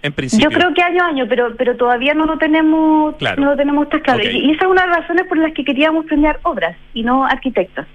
En 0.00 0.12
principio. 0.12 0.50
Yo 0.50 0.56
creo 0.56 0.74
que 0.74 0.82
año 0.82 1.04
a 1.04 1.08
año, 1.08 1.26
pero 1.28 1.54
pero 1.56 1.76
todavía 1.76 2.14
no 2.14 2.26
lo 2.26 2.38
tenemos 2.38 3.14
Claro. 3.16 3.40
no 3.40 3.50
lo 3.50 3.56
tenemos 3.56 3.88
tan 3.88 4.00
claro. 4.00 4.22
Y, 4.22 4.48
y 4.48 4.50
esa 4.52 4.64
es 4.64 4.70
una 4.70 4.82
de 4.82 4.88
las 4.88 4.98
razones 5.00 5.26
por 5.26 5.38
las 5.38 5.52
que 5.52 5.64
queríamos 5.64 6.06
premiar 6.06 6.40
obras 6.42 6.76
y 6.94 7.02
no 7.02 7.24
arquitectos. 7.24 7.86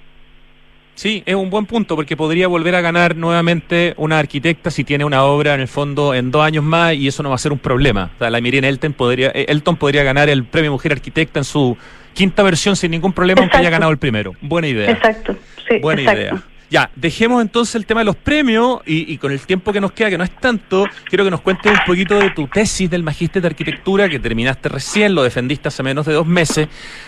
Sí, 0.98 1.22
es 1.28 1.36
un 1.36 1.52
buen 1.52 1.68
punto 1.68 1.96
porque 1.96 2.18
podría 2.18 2.48
volver 2.48 2.74
a 2.74 2.82
ganar 2.82 3.16
nuevamente 3.16 3.94
una 3.98 4.18
arquitecta 4.18 4.72
si 4.72 4.84
tiene 4.84 5.06
una 5.06 5.26
obra 5.26 5.54
en 5.54 5.62
el 5.62 5.68
fondo 5.68 6.16
en 6.16 6.32
dos 6.32 6.44
años 6.44 6.64
más 6.64 6.96
y 6.96 7.08
eso 7.08 7.22
no 7.22 7.30
va 7.30 7.36
a 7.36 7.38
ser 7.38 7.52
un 7.52 7.60
problema. 7.60 8.10
O 8.16 8.18
sea, 8.18 8.32
la 8.32 8.42
Miriam 8.42 8.66
Elton 8.66 8.94
podría, 8.94 9.28
eh, 9.36 9.46
Elton 9.48 9.76
podría 9.76 10.02
ganar 10.02 10.28
el 10.28 10.44
premio 10.44 10.72
Mujer 10.72 10.94
Arquitecta 10.94 11.40
en 11.40 11.44
su 11.44 11.78
quinta 12.16 12.42
versión 12.42 12.76
sin 12.76 12.90
ningún 12.90 13.14
problema 13.14 13.42
aunque 13.42 13.58
haya 13.58 13.70
ganado 13.70 13.92
el 13.92 14.00
primero. 14.00 14.34
Buena 14.42 14.70
idea. 14.70 14.90
Exacto. 14.90 15.36
Sí, 15.70 15.78
Buena 15.78 16.02
exacto. 16.02 16.22
idea. 16.22 16.44
Ya, 16.70 16.92
dejemos 16.98 17.42
entonces 17.42 17.76
el 17.76 17.86
tema 17.86 18.02
de 18.02 18.06
los 18.06 18.18
premios 18.18 18.82
y, 18.86 19.18
con 19.20 19.32
el 19.32 19.40
tiempo 19.40 19.72
que 19.72 19.80
nos 19.80 19.94
queda, 19.94 20.10
que 20.10 20.18
no 20.18 20.26
es 20.26 20.36
tanto, 20.36 20.86
quiero 21.06 21.24
que 21.24 21.32
nos 21.32 21.40
cuentes 21.40 21.72
un 21.72 21.80
poquito 21.86 22.20
de 22.20 22.32
tu 22.32 22.48
tesis 22.48 22.90
del 22.90 23.04
Magíster 23.04 23.42
de 23.42 23.48
Arquitectura 23.48 24.10
que 24.10 24.20
terminaste 24.20 24.68
recién, 24.68 25.16
lo 25.16 25.24
defendiste 25.24 25.70
hace 25.70 25.82
menos 25.82 26.06
de 26.06 26.14
dos 26.14 26.28
meses, 26.28 26.68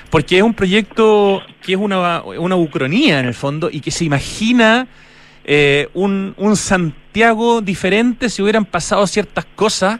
porque 0.09 0.37
es 0.37 0.43
un 0.43 0.53
proyecto 0.53 1.41
que 1.61 1.73
es 1.73 1.77
una, 1.77 2.21
una 2.21 2.55
ucronía 2.55 3.19
en 3.19 3.25
el 3.25 3.33
fondo 3.33 3.69
y 3.69 3.81
que 3.81 3.91
se 3.91 4.05
imagina 4.05 4.87
eh, 5.43 5.89
un, 5.93 6.35
un 6.37 6.55
Santiago 6.55 7.59
diferente 7.59 8.29
si 8.29 8.41
hubieran 8.41 8.63
pasado 8.63 9.05
ciertas 9.07 9.43
cosas. 9.55 9.99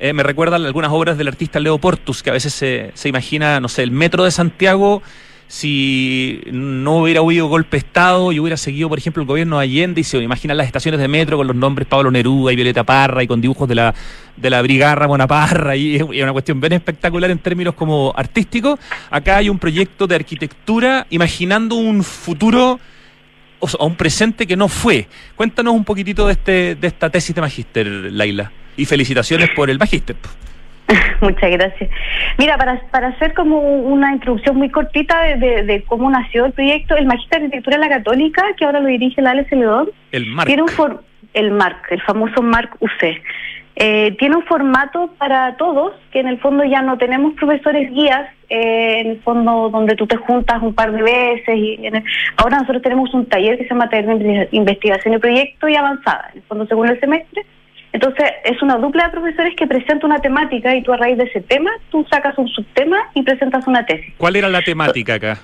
Eh, 0.00 0.14
me 0.14 0.22
recuerdan 0.22 0.64
algunas 0.64 0.90
obras 0.90 1.18
del 1.18 1.28
artista 1.28 1.60
Leo 1.60 1.76
Portus, 1.76 2.22
que 2.22 2.30
a 2.30 2.32
veces 2.32 2.54
se, 2.54 2.90
se 2.94 3.10
imagina, 3.10 3.60
no 3.60 3.68
sé, 3.68 3.82
el 3.82 3.90
metro 3.90 4.24
de 4.24 4.30
Santiago 4.30 5.02
si 5.46 6.40
no 6.50 6.98
hubiera 6.98 7.20
habido 7.20 7.46
golpe 7.46 7.76
de 7.76 7.78
Estado 7.78 8.32
y 8.32 8.40
hubiera 8.40 8.56
seguido, 8.56 8.88
por 8.88 8.98
ejemplo, 8.98 9.22
el 9.22 9.26
gobierno 9.26 9.58
de 9.58 9.64
Allende 9.64 10.00
y 10.00 10.04
se 10.04 10.18
imaginan 10.18 10.56
las 10.56 10.66
estaciones 10.66 11.00
de 11.00 11.08
metro 11.08 11.36
con 11.36 11.46
los 11.46 11.56
nombres 11.56 11.86
Pablo 11.86 12.10
Neruda 12.10 12.52
y 12.52 12.56
Violeta 12.56 12.84
Parra 12.84 13.22
y 13.22 13.26
con 13.26 13.40
dibujos 13.40 13.68
de 13.68 13.74
la, 13.74 13.94
de 14.36 14.50
la 14.50 14.62
Brigada 14.62 14.94
Ramona 14.94 15.26
Parra 15.26 15.76
y 15.76 15.96
es 15.96 16.02
una 16.02 16.32
cuestión 16.32 16.60
bien 16.60 16.72
espectacular 16.72 17.30
en 17.30 17.38
términos 17.38 17.74
como 17.74 18.12
artísticos. 18.16 18.78
Acá 19.10 19.36
hay 19.36 19.48
un 19.48 19.58
proyecto 19.58 20.06
de 20.06 20.14
arquitectura 20.14 21.06
imaginando 21.10 21.76
un 21.76 22.02
futuro 22.02 22.80
o 23.60 23.86
un 23.86 23.96
presente 23.96 24.46
que 24.46 24.56
no 24.56 24.68
fue. 24.68 25.08
Cuéntanos 25.36 25.74
un 25.74 25.84
poquitito 25.84 26.26
de, 26.26 26.32
este, 26.32 26.74
de 26.74 26.86
esta 26.86 27.10
tesis 27.10 27.34
de 27.34 27.40
magíster, 27.40 27.86
Laila. 27.86 28.52
Y 28.76 28.86
felicitaciones 28.86 29.50
por 29.54 29.70
el 29.70 29.78
magíster. 29.78 30.16
Muchas 31.20 31.50
gracias. 31.50 31.90
Mira, 32.38 32.56
para, 32.58 32.80
para 32.90 33.08
hacer 33.08 33.32
como 33.34 33.58
una 33.60 34.12
introducción 34.12 34.56
muy 34.56 34.68
cortita 34.70 35.22
de, 35.22 35.36
de- 35.36 35.62
de 35.62 35.82
cómo 35.84 36.10
nació 36.10 36.44
el 36.46 36.52
proyecto, 36.52 36.96
el 36.96 37.06
Magíster 37.06 37.38
de 37.40 37.46
Arquitectura 37.46 37.78
de 37.78 37.88
la 37.88 37.96
Católica, 37.96 38.42
que 38.56 38.64
ahora 38.64 38.80
lo 38.80 38.88
dirige 38.88 39.22
la 39.22 39.30
Ale 39.30 39.44
Celedón, 39.46 39.88
El 40.12 40.26
Marc. 40.26 40.46
tiene 40.46 40.62
un 40.62 40.68
for- 40.68 41.02
el 41.32 41.50
MARC, 41.50 41.90
el 41.90 42.00
famoso 42.02 42.42
MARC 42.42 42.76
UC. 42.80 43.20
Eh, 43.76 44.14
tiene 44.20 44.36
un 44.36 44.44
formato 44.44 45.12
para 45.18 45.56
todos, 45.56 45.94
que 46.12 46.20
en 46.20 46.28
el 46.28 46.38
fondo 46.38 46.62
ya 46.62 46.80
no 46.80 46.96
tenemos 46.96 47.32
profesores 47.34 47.90
guías, 47.90 48.28
eh, 48.48 49.00
en 49.00 49.06
el 49.12 49.20
fondo 49.22 49.68
donde 49.68 49.96
tú 49.96 50.06
te 50.06 50.16
juntas 50.16 50.62
un 50.62 50.74
par 50.74 50.92
de 50.92 51.02
veces. 51.02 51.56
y 51.56 51.84
en 51.86 51.96
el- 51.96 52.04
ahora 52.36 52.58
nosotros 52.58 52.82
tenemos 52.82 53.12
un 53.14 53.26
taller 53.26 53.56
que 53.58 53.64
se 53.64 53.70
llama 53.70 53.88
Taller 53.88 54.18
de 54.18 54.48
Investigación 54.52 55.14
y 55.14 55.18
Proyecto 55.18 55.66
y 55.68 55.74
Avanzada, 55.74 56.28
en 56.32 56.38
el 56.38 56.44
fondo 56.44 56.66
según 56.66 56.88
el 56.88 57.00
semestre. 57.00 57.42
Entonces 57.94 58.28
es 58.44 58.60
una 58.60 58.76
dupla 58.76 59.04
de 59.04 59.10
profesores 59.10 59.54
que 59.56 59.68
presenta 59.68 60.04
una 60.04 60.18
temática 60.18 60.74
y 60.74 60.82
tú 60.82 60.92
a 60.92 60.96
raíz 60.96 61.16
de 61.16 61.24
ese 61.24 61.40
tema, 61.40 61.70
tú 61.90 62.04
sacas 62.10 62.36
un 62.36 62.48
subtema 62.48 62.98
y 63.14 63.22
presentas 63.22 63.68
una 63.68 63.86
tesis. 63.86 64.12
¿Cuál 64.18 64.34
era 64.34 64.48
la 64.48 64.62
temática 64.62 65.14
acá? 65.14 65.38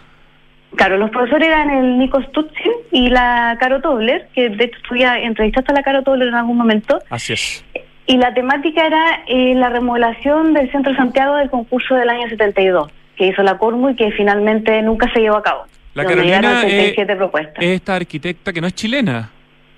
Claro, 0.75 0.99
los 0.99 1.11
profesores 1.11 1.47
eran 1.47 1.71
el 1.71 1.97
Nico 1.97 2.21
Stutzin 2.21 2.73
y 2.91 3.09
la 3.09 3.57
Caro 3.61 3.81
Tobler, 3.81 4.29
que 4.35 4.49
de 4.49 4.65
hecho 4.65 4.79
tú 4.89 4.97
ya 4.97 5.17
entrevistaste 5.21 5.71
a 5.71 5.77
la 5.77 5.85
Caro 5.85 6.03
Tobler 6.03 6.27
en 6.27 6.35
algún 6.35 6.57
momento, 6.57 6.99
Así 7.09 7.35
es. 7.35 7.65
y 8.07 8.17
la 8.17 8.35
temática 8.35 8.85
era 8.85 9.23
eh, 9.29 9.55
la 9.55 9.69
remodelación 9.69 10.53
del 10.53 10.73
Centro 10.73 10.93
Santiago 10.97 11.37
del 11.37 11.51
concurso 11.51 11.95
del 11.95 12.09
año 12.09 12.29
72, 12.29 12.91
que 13.17 13.29
hizo 13.29 13.45
la 13.45 13.59
Cormu 13.59 13.91
y 13.91 13.95
que 13.95 14.11
finalmente 14.11 14.83
nunca 14.83 15.09
se 15.13 15.21
llevó 15.21 15.37
a 15.37 15.43
cabo. 15.45 15.67
La 15.95 16.05
Carolina 16.05 16.63
eh, 16.63 16.71
77 16.71 17.15
propuestas. 17.17 17.65
es 17.65 17.71
esta 17.71 17.95
arquitecta 17.95 18.53
que 18.53 18.61
no 18.61 18.67
es 18.67 18.75
chilena. 18.75 19.31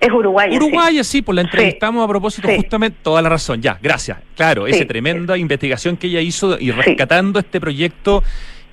Es 0.05 0.11
uruguaya. 0.11 0.55
Uruguaya, 0.55 1.03
sí, 1.03 1.21
pues 1.21 1.35
la 1.35 1.41
entrevistamos 1.41 2.03
a 2.03 2.07
propósito 2.07 2.47
Sí. 2.47 2.55
justamente, 2.57 2.97
toda 3.01 3.21
la 3.21 3.29
razón, 3.29 3.61
ya, 3.61 3.77
gracias. 3.81 4.17
Claro, 4.35 4.67
esa 4.67 4.85
tremenda 4.85 5.37
investigación 5.37 5.97
que 5.97 6.07
ella 6.07 6.21
hizo 6.21 6.59
y 6.59 6.71
rescatando 6.71 7.39
este 7.39 7.59
proyecto 7.59 8.23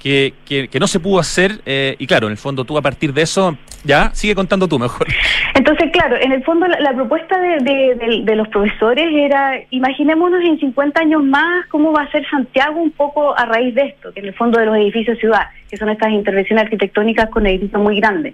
que, 0.02 0.32
que, 0.46 0.68
que 0.68 0.80
no 0.80 0.86
se 0.86 0.98
pudo 0.98 1.18
hacer, 1.20 1.60
eh, 1.66 1.94
y 1.98 2.06
claro, 2.06 2.26
en 2.28 2.30
el 2.32 2.38
fondo 2.38 2.64
tú 2.64 2.78
a 2.78 2.80
partir 2.80 3.12
de 3.12 3.20
eso, 3.20 3.58
ya, 3.84 4.10
sigue 4.14 4.34
contando 4.34 4.66
tú 4.66 4.78
mejor. 4.78 5.06
Entonces, 5.54 5.90
claro, 5.92 6.16
en 6.18 6.32
el 6.32 6.42
fondo 6.42 6.66
la, 6.66 6.80
la 6.80 6.94
propuesta 6.94 7.38
de, 7.38 7.58
de- 7.62 7.94
de- 7.96 8.22
de 8.24 8.36
los 8.36 8.48
profesores 8.48 9.06
era, 9.12 9.60
imaginémonos 9.68 10.42
en 10.42 10.58
50 10.58 11.00
años 11.02 11.22
más 11.22 11.66
cómo 11.66 11.92
va 11.92 12.04
a 12.04 12.10
ser 12.12 12.24
Santiago 12.30 12.80
un 12.80 12.92
poco 12.92 13.38
a 13.38 13.44
raíz 13.44 13.74
de 13.74 13.82
esto, 13.88 14.10
que 14.14 14.20
en 14.20 14.26
el 14.26 14.34
fondo 14.34 14.58
de 14.58 14.64
los 14.66 14.76
edificios 14.76 15.18
ciudad, 15.18 15.48
que 15.70 15.76
son 15.76 15.90
estas 15.90 16.10
intervenciones 16.12 16.64
arquitectónicas 16.64 17.28
con 17.28 17.46
edificios 17.46 17.82
muy 17.82 17.96
grandes. 18.00 18.32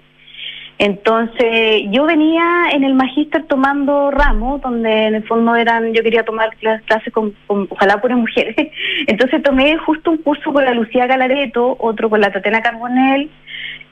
Entonces, 0.79 1.83
yo 1.89 2.05
venía 2.05 2.69
en 2.71 2.83
el 2.83 2.93
magíster 2.93 3.43
tomando 3.45 4.11
ramos, 4.11 4.61
donde 4.61 5.05
en 5.07 5.15
el 5.15 5.23
fondo 5.27 5.55
eran, 5.55 5.91
yo 5.93 6.03
quería 6.03 6.23
tomar 6.23 6.51
clas- 6.61 6.83
clases 6.85 7.11
con, 7.11 7.33
con 7.47 7.67
ojalá 7.71 7.99
puras 7.99 8.17
mujeres. 8.17 8.55
Entonces 9.07 9.41
tomé 9.41 9.75
justo 9.77 10.11
un 10.11 10.17
curso 10.17 10.53
con 10.53 10.65
la 10.65 10.73
Lucía 10.73 11.07
Galareto, 11.07 11.75
otro 11.79 12.09
con 12.09 12.21
la 12.21 12.31
Tatiana 12.31 12.61
Carbonell 12.61 13.29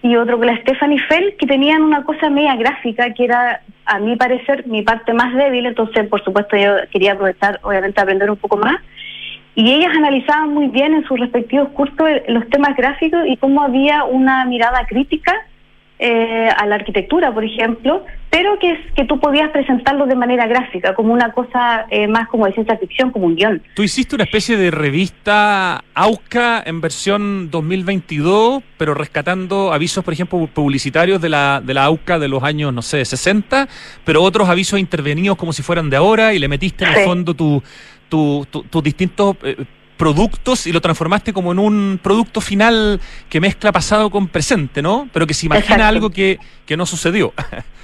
y 0.04 0.16
otro 0.16 0.38
con 0.38 0.46
la 0.46 0.58
Stephanie 0.58 1.00
Fell, 1.10 1.36
que 1.40 1.48
tenían 1.48 1.82
una 1.82 2.04
cosa 2.04 2.30
media 2.30 2.56
gráfica, 2.56 3.12
que 3.16 3.26
era, 3.26 3.62
a 3.86 3.98
mi 3.98 4.16
parecer, 4.16 4.68
mi 4.68 4.84
parte 4.84 5.12
más 5.14 5.34
débil. 5.34 5.66
Entonces, 5.66 6.08
por 6.08 6.24
supuesto, 6.24 6.56
yo 6.56 6.76
quería 6.92 7.14
aprovechar, 7.14 7.60
obviamente, 7.64 8.00
aprender 8.00 8.30
un 8.30 8.38
poco 8.38 8.58
más. 8.58 8.76
Y 9.56 9.74
ellas 9.74 9.96
analizaban 9.96 10.54
muy 10.54 10.68
bien 10.68 10.94
en 10.94 11.04
sus 11.08 11.20
respectivos 11.20 11.70
cursos 11.70 12.08
eh, 12.10 12.26
los 12.28 12.48
temas 12.50 12.76
gráficos 12.76 13.22
y 13.26 13.38
cómo 13.38 13.64
había 13.64 14.04
una 14.04 14.46
mirada 14.46 14.86
crítica 14.86 15.34
eh, 16.00 16.50
a 16.56 16.66
la 16.66 16.76
arquitectura, 16.76 17.34
por 17.34 17.44
ejemplo, 17.46 18.04
pero 18.30 18.60
que, 18.60 18.72
es, 18.72 18.80
que 18.96 19.06
tú 19.06 19.18
podías 19.20 19.50
presentarlo 19.52 20.06
de 20.08 20.16
manera 20.16 20.46
gráfica, 20.46 20.94
como 20.94 21.14
una 21.14 21.32
cosa 21.32 21.86
eh, 21.90 22.08
más 22.08 22.28
como 22.28 22.46
de 22.46 22.52
ciencia 22.54 22.78
ficción, 22.78 23.12
como 23.12 23.28
un 23.28 23.36
guion. 23.38 23.62
Tú 23.76 23.84
hiciste 23.84 24.14
una 24.16 24.26
especie 24.26 24.58
de 24.58 24.72
revista 24.72 25.84
AUCA 25.94 26.62
en 26.66 26.82
versión 26.82 27.50
2022, 27.50 28.62
pero 28.78 28.94
rescatando 28.94 29.72
avisos, 29.72 30.04
por 30.04 30.14
ejemplo, 30.14 30.48
publicitarios 30.54 31.22
de 31.22 31.30
la, 31.30 31.62
de 31.64 31.74
la 31.74 31.86
AUCA 31.86 32.20
de 32.20 32.28
los 32.28 32.44
años, 32.44 32.74
no 32.74 32.82
sé, 32.82 33.06
60, 33.06 33.68
pero 34.04 34.22
otros 34.22 34.50
avisos 34.50 34.80
intervenidos 34.80 35.38
como 35.38 35.54
si 35.54 35.64
fueran 35.64 35.90
de 35.90 35.96
ahora 35.98 36.34
y 36.34 36.40
le 36.40 36.48
metiste 36.50 36.84
en 36.86 36.94
el 36.94 37.06
fondo 37.06 37.34
tu, 37.34 37.64
tu- 38.10 38.46
tu- 38.52 38.64
tus 38.64 38.84
distintos 38.84 39.38
eh, 39.44 39.56
productos 39.98 40.68
y 40.68 40.72
lo 40.72 40.82
transformaste 40.82 41.34
como 41.34 41.52
en 41.52 41.60
un 41.60 42.00
producto 42.02 42.42
final 42.42 43.00
que 43.30 43.40
mezcla 43.40 43.72
pasado 43.72 44.10
con 44.10 44.28
presente, 44.28 44.82
¿no? 44.82 45.10
Pero 45.14 45.28
que 45.28 45.34
se 45.34 45.46
imagina 45.46 45.76
Exacto. 45.76 45.88
algo 45.88 46.10
que, 46.10 46.40
que 46.66 46.78
no 46.78 46.86
sucedió. 46.86 47.34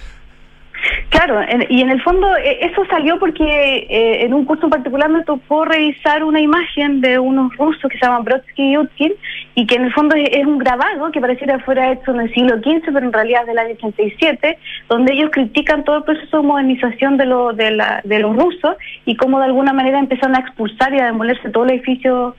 Claro, 1.11 1.41
en- 1.41 1.65
y 1.69 1.81
en 1.81 1.89
el 1.89 2.01
fondo 2.01 2.25
eh, 2.37 2.59
eso 2.61 2.85
salió 2.89 3.19
porque 3.19 3.43
eh, 3.89 4.23
en 4.25 4.33
un 4.33 4.45
curso 4.45 4.63
en 4.67 4.69
particular 4.69 5.09
me 5.09 5.23
tocó 5.25 5.65
revisar 5.65 6.23
una 6.23 6.39
imagen 6.39 7.01
de 7.01 7.19
unos 7.19 7.55
rusos 7.57 7.91
que 7.91 7.97
se 7.97 8.05
llaman 8.05 8.23
Brodsky 8.23 8.71
y 8.71 8.77
Utkin 8.77 9.11
y 9.53 9.67
que 9.67 9.75
en 9.75 9.83
el 9.83 9.93
fondo 9.93 10.15
es, 10.15 10.29
es 10.31 10.45
un 10.45 10.57
grabado 10.57 11.11
que 11.11 11.19
pareciera 11.19 11.59
fuera 11.59 11.91
hecho 11.91 12.11
en 12.11 12.21
el 12.21 12.33
siglo 12.33 12.55
XV, 12.59 12.93
pero 12.93 12.99
en 13.05 13.11
realidad 13.11 13.41
es 13.41 13.47
del 13.47 13.59
año 13.59 13.73
87, 13.73 14.57
donde 14.87 15.11
ellos 15.13 15.31
critican 15.33 15.83
todo 15.83 15.97
el 15.97 16.03
proceso 16.03 16.37
de 16.41 16.47
modernización 16.47 17.17
de, 17.17 17.25
lo, 17.25 17.51
de, 17.51 17.71
la- 17.71 17.99
de 18.05 18.19
los 18.19 18.33
rusos 18.33 18.77
y 19.05 19.17
cómo 19.17 19.39
de 19.39 19.45
alguna 19.45 19.73
manera 19.73 19.99
empezaron 19.99 20.37
a 20.37 20.39
expulsar 20.39 20.93
y 20.93 20.99
a 20.99 21.07
demolerse 21.07 21.49
todo 21.49 21.65
el 21.65 21.71
edificio 21.71 22.37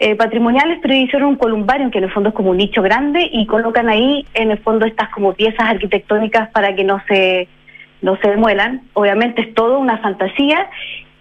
eh, 0.00 0.16
patrimoniales, 0.16 0.80
pero 0.82 0.92
hicieron 0.94 1.30
un 1.30 1.36
columbario 1.36 1.90
que 1.90 1.96
en 1.98 2.04
el 2.04 2.10
fondo 2.12 2.28
es 2.28 2.34
como 2.34 2.50
un 2.50 2.58
nicho 2.58 2.82
grande 2.82 3.26
y 3.32 3.46
colocan 3.46 3.88
ahí 3.88 4.26
en 4.34 4.50
el 4.50 4.58
fondo 4.58 4.84
estas 4.84 5.08
como 5.08 5.32
piezas 5.32 5.66
arquitectónicas 5.70 6.50
para 6.50 6.74
que 6.74 6.84
no 6.84 7.00
se 7.08 7.48
no 8.02 8.16
se 8.16 8.28
demuelan. 8.28 8.82
Obviamente 8.92 9.40
es 9.42 9.54
todo 9.54 9.78
una 9.78 9.98
fantasía 9.98 10.68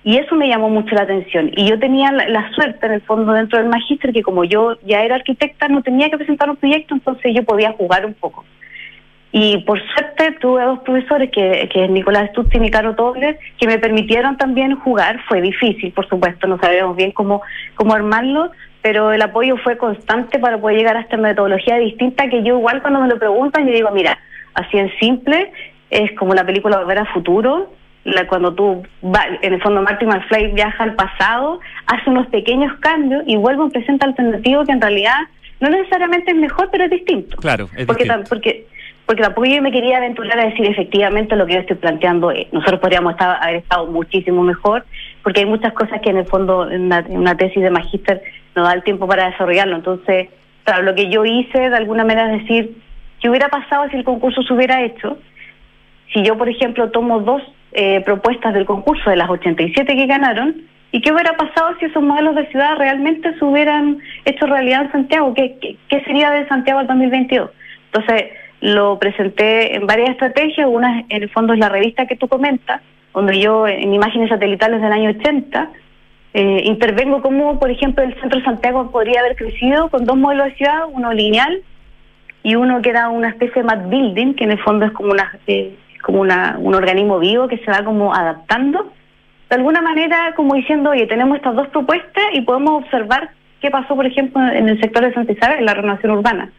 y 0.04 0.18
eso 0.18 0.36
me 0.36 0.48
llamó 0.48 0.70
mucho 0.70 0.96
la 0.96 1.04
atención. 1.04 1.52
Y 1.56 1.70
yo 1.70 1.80
tenía 1.80 2.12
la, 2.12 2.52
suerte 2.54 2.86
en 2.88 2.94
el 2.94 3.02
fondo 3.02 3.34
dentro 3.34 3.60
del 3.60 3.70
magíster 3.70 4.12
que 4.12 4.24
como 4.24 4.44
yo 4.44 4.78
ya 4.84 5.04
era 5.04 5.16
arquitecta 5.16 5.68
no 5.68 5.84
tenía 5.84 6.10
que 6.10 6.18
presentar 6.18 6.50
un 6.50 6.58
proyecto, 6.58 6.96
entonces 6.96 7.34
yo 7.36 7.44
podía 7.44 7.72
jugar 7.74 8.06
un 8.06 8.16
poco. 8.16 8.44
Y 9.32 9.60
por 9.60 9.80
suerte 9.94 10.38
tuve 10.42 10.64
dos 10.64 10.80
profesores, 10.80 11.30
que, 11.32 11.70
que 11.72 11.88
Nicolás 11.88 12.32
Stutzin 12.32 12.66
y 12.66 12.72
Caro 12.72 12.96
Tobler, 12.96 13.40
que 13.58 13.68
me 13.68 13.78
permitieron 13.78 14.36
también 14.36 14.76
jugar. 14.76 15.22
Fue 15.30 15.40
difícil, 15.40 15.94
por 15.94 16.10
supuesto, 16.10 16.48
no 16.48 16.58
sabíamos 16.60 16.98
bien 16.98 17.12
cómo, 17.12 17.42
cómo 17.76 17.94
armarlo, 17.94 18.52
pero 18.82 19.14
el 19.14 19.22
apoyo 19.22 19.56
fue 19.58 19.78
constante 19.78 20.40
para 20.40 20.58
poder 20.58 20.78
llegar 20.78 20.98
a 20.98 21.02
esta 21.02 21.16
metodología 21.16 21.78
distinta 21.78 22.28
que 22.28 22.44
yo 22.44 22.58
igual 22.58 22.82
cuando 22.82 23.00
me 23.00 23.08
lo 23.08 23.20
preguntan, 23.20 23.68
yo 23.68 23.74
digo, 23.74 23.92
mira, 23.92 24.18
así 24.54 24.78
en 24.78 24.92
simple, 25.00 25.52
es 25.92 26.12
como 26.18 26.34
la 26.34 26.46
película 26.46 26.80
Volver 26.80 27.00
a 27.00 27.06
Futuro, 27.06 27.72
la, 28.04 28.26
cuando 28.28 28.54
tú, 28.54 28.84
va, 29.04 29.26
en 29.42 29.54
el 29.54 29.62
fondo 29.62 29.82
Marty 29.84 30.06
McFly 30.06 30.54
viaja 30.54 30.84
al 30.84 30.96
pasado, 30.96 31.60
hace 31.86 32.10
unos 32.10 32.28
pequeños 32.28 32.74
cambios 32.80 33.24
y 33.28 33.36
vuelve 33.36 33.62
a 33.62 33.66
un 33.66 33.72
presente 33.72 34.06
alternativo 34.06 34.66
que 34.66 34.72
en 34.72 34.82
realidad 34.82 35.18
no 35.60 35.70
necesariamente 35.70 36.32
es 36.32 36.38
mejor, 36.38 36.70
pero 36.72 36.86
es 36.86 36.90
distinto. 36.90 37.38
Claro, 37.38 37.70
es 37.78 37.86
porque, 37.86 38.06
distinto. 38.06 38.30
porque 38.30 38.66
porque 39.12 39.24
tampoco 39.24 39.46
yo 39.46 39.62
me 39.62 39.74
quería 39.74 39.98
aventurar 39.98 40.40
a 40.40 40.46
decir 40.46 40.66
efectivamente 40.66 41.36
lo 41.36 41.46
que 41.46 41.56
yo 41.56 41.60
estoy 41.60 41.76
planteando 41.76 42.32
es. 42.32 42.52
Nosotros 42.54 42.80
podríamos 42.80 43.12
estar, 43.12 43.44
haber 43.44 43.58
estado 43.58 43.88
muchísimo 43.88 44.42
mejor, 44.42 44.86
porque 45.22 45.42
hay 45.42 45.46
muchas 45.46 45.74
cosas 45.74 46.00
que 46.02 46.12
en 46.12 46.18
el 46.18 46.26
fondo 46.26 46.72
en 46.72 46.84
una, 46.84 47.00
en 47.00 47.18
una 47.18 47.36
tesis 47.36 47.62
de 47.62 47.72
magíster 47.72 48.22
no 48.56 48.64
da 48.64 48.72
el 48.72 48.84
tiempo 48.84 49.08
para 49.08 49.30
desarrollarlo. 49.30 49.76
Entonces, 49.76 50.30
claro, 50.64 50.84
lo 50.84 50.96
que 50.96 51.10
yo 51.10 51.26
hice 51.26 51.60
de 51.60 51.76
alguna 51.76 52.06
manera 52.06 52.34
es 52.34 52.44
decir, 52.44 52.78
¿qué 53.20 53.30
hubiera 53.30 53.50
pasado 53.50 53.90
si 53.90 53.98
el 53.98 54.06
concurso 54.06 54.44
se 54.44 54.54
hubiera 54.54 54.82
hecho? 54.82 55.18
Si 56.14 56.24
yo, 56.24 56.38
por 56.38 56.50
ejemplo, 56.50 56.92
tomo 56.92 57.20
dos 57.20 57.42
eh, 57.74 58.02
propuestas 58.02 58.54
del 58.54 58.66
concurso 58.66 59.10
de 59.10 59.16
las 59.16 59.30
87 59.30 59.96
que 59.96 60.06
ganaron, 60.06 60.64
¿y 60.92 61.02
qué 61.02 61.12
hubiera 61.12 61.38
pasado 61.38 61.76
si 61.80 61.86
esos 61.86 62.04
modelos 62.04 62.36
de 62.36 62.48
ciudad 62.48 62.78
realmente 62.78 63.34
se 63.38 63.46
hubieran 63.46 64.00
hecho 64.26 64.46
realidad 64.46 64.84
en 64.84 64.92
Santiago? 64.92 65.34
¿Qué, 65.34 65.58
qué, 65.62 65.78
qué 65.90 66.04
sería 66.04 66.32
de 66.32 66.48
Santiago 66.48 66.80
al 66.80 66.88
2022? 66.88 67.50
Entonces, 67.94 68.32
lo 68.62 69.00
presenté 69.00 69.76
en 69.76 69.88
varias 69.88 70.12
estrategias, 70.12 70.68
una 70.70 71.04
en 71.10 71.24
el 71.24 71.30
fondo 71.30 71.54
es 71.54 71.60
la 71.60 71.70
revista 71.70 72.06
que 72.06 72.16
tú 72.16 72.28
comentas, 72.28 72.82
donde 73.14 73.40
yo 73.40 73.68
en 73.68 73.94
imágenes 73.94 74.30
satelitales 74.30 74.82
del 74.82 74.92
año 74.92 75.10
80 75.10 75.70
eh, 76.34 76.62
intervengo 76.66 77.22
como, 77.22 77.60
por 77.60 77.70
ejemplo, 77.70 78.04
el 78.04 78.14
centro 78.22 78.40
de 78.40 78.46
Santiago 78.46 78.90
podría 78.90 79.20
haber 79.20 79.36
crecido 79.36 79.90
con 79.90 80.06
dos 80.06 80.16
modelos 80.16 80.48
de 80.48 80.56
ciudad, 80.56 80.84
uno 80.90 81.12
lineal 81.12 81.62
y 82.44 82.56
uno 82.56 82.82
que 82.82 82.90
era 82.90 83.10
una 83.10 83.30
especie 83.30 83.62
de 83.62 83.68
map 83.68 83.90
building, 83.90 84.34
que 84.36 84.46
en 84.46 84.52
el 84.52 84.60
fondo 84.60 84.86
es 84.86 84.92
como 84.94 85.12
una 85.12 85.38
eh, 85.48 85.76
como 86.02 86.22
una, 86.22 86.58
un 86.60 86.74
organismo 86.76 87.20
vivo 87.20 87.48
que 87.48 87.58
se 87.60 87.72
va 87.72 87.84
como 87.84 88.14
adaptando. 88.14 88.92
De 89.50 89.56
alguna 89.56 89.82
manera, 89.82 90.34
como 90.36 90.56
diciendo, 90.56 90.92
oye, 90.92 91.08
tenemos 91.08 91.38
estas 91.38 91.56
dos 91.56 91.68
propuestas 91.70 92.24
y 92.34 92.42
podemos 92.42 92.84
observar 92.84 93.32
qué 93.60 93.70
pasó, 93.70 93.96
por 93.96 94.06
ejemplo, 94.06 94.42
en 94.42 94.70
el 94.70 94.80
sector 94.80 95.06
de 95.06 95.14
Santa 95.14 95.34
Isabel, 95.34 95.60
en 95.60 95.66
la 95.66 95.74
renovación 95.74 96.14
urbana. 96.14 96.52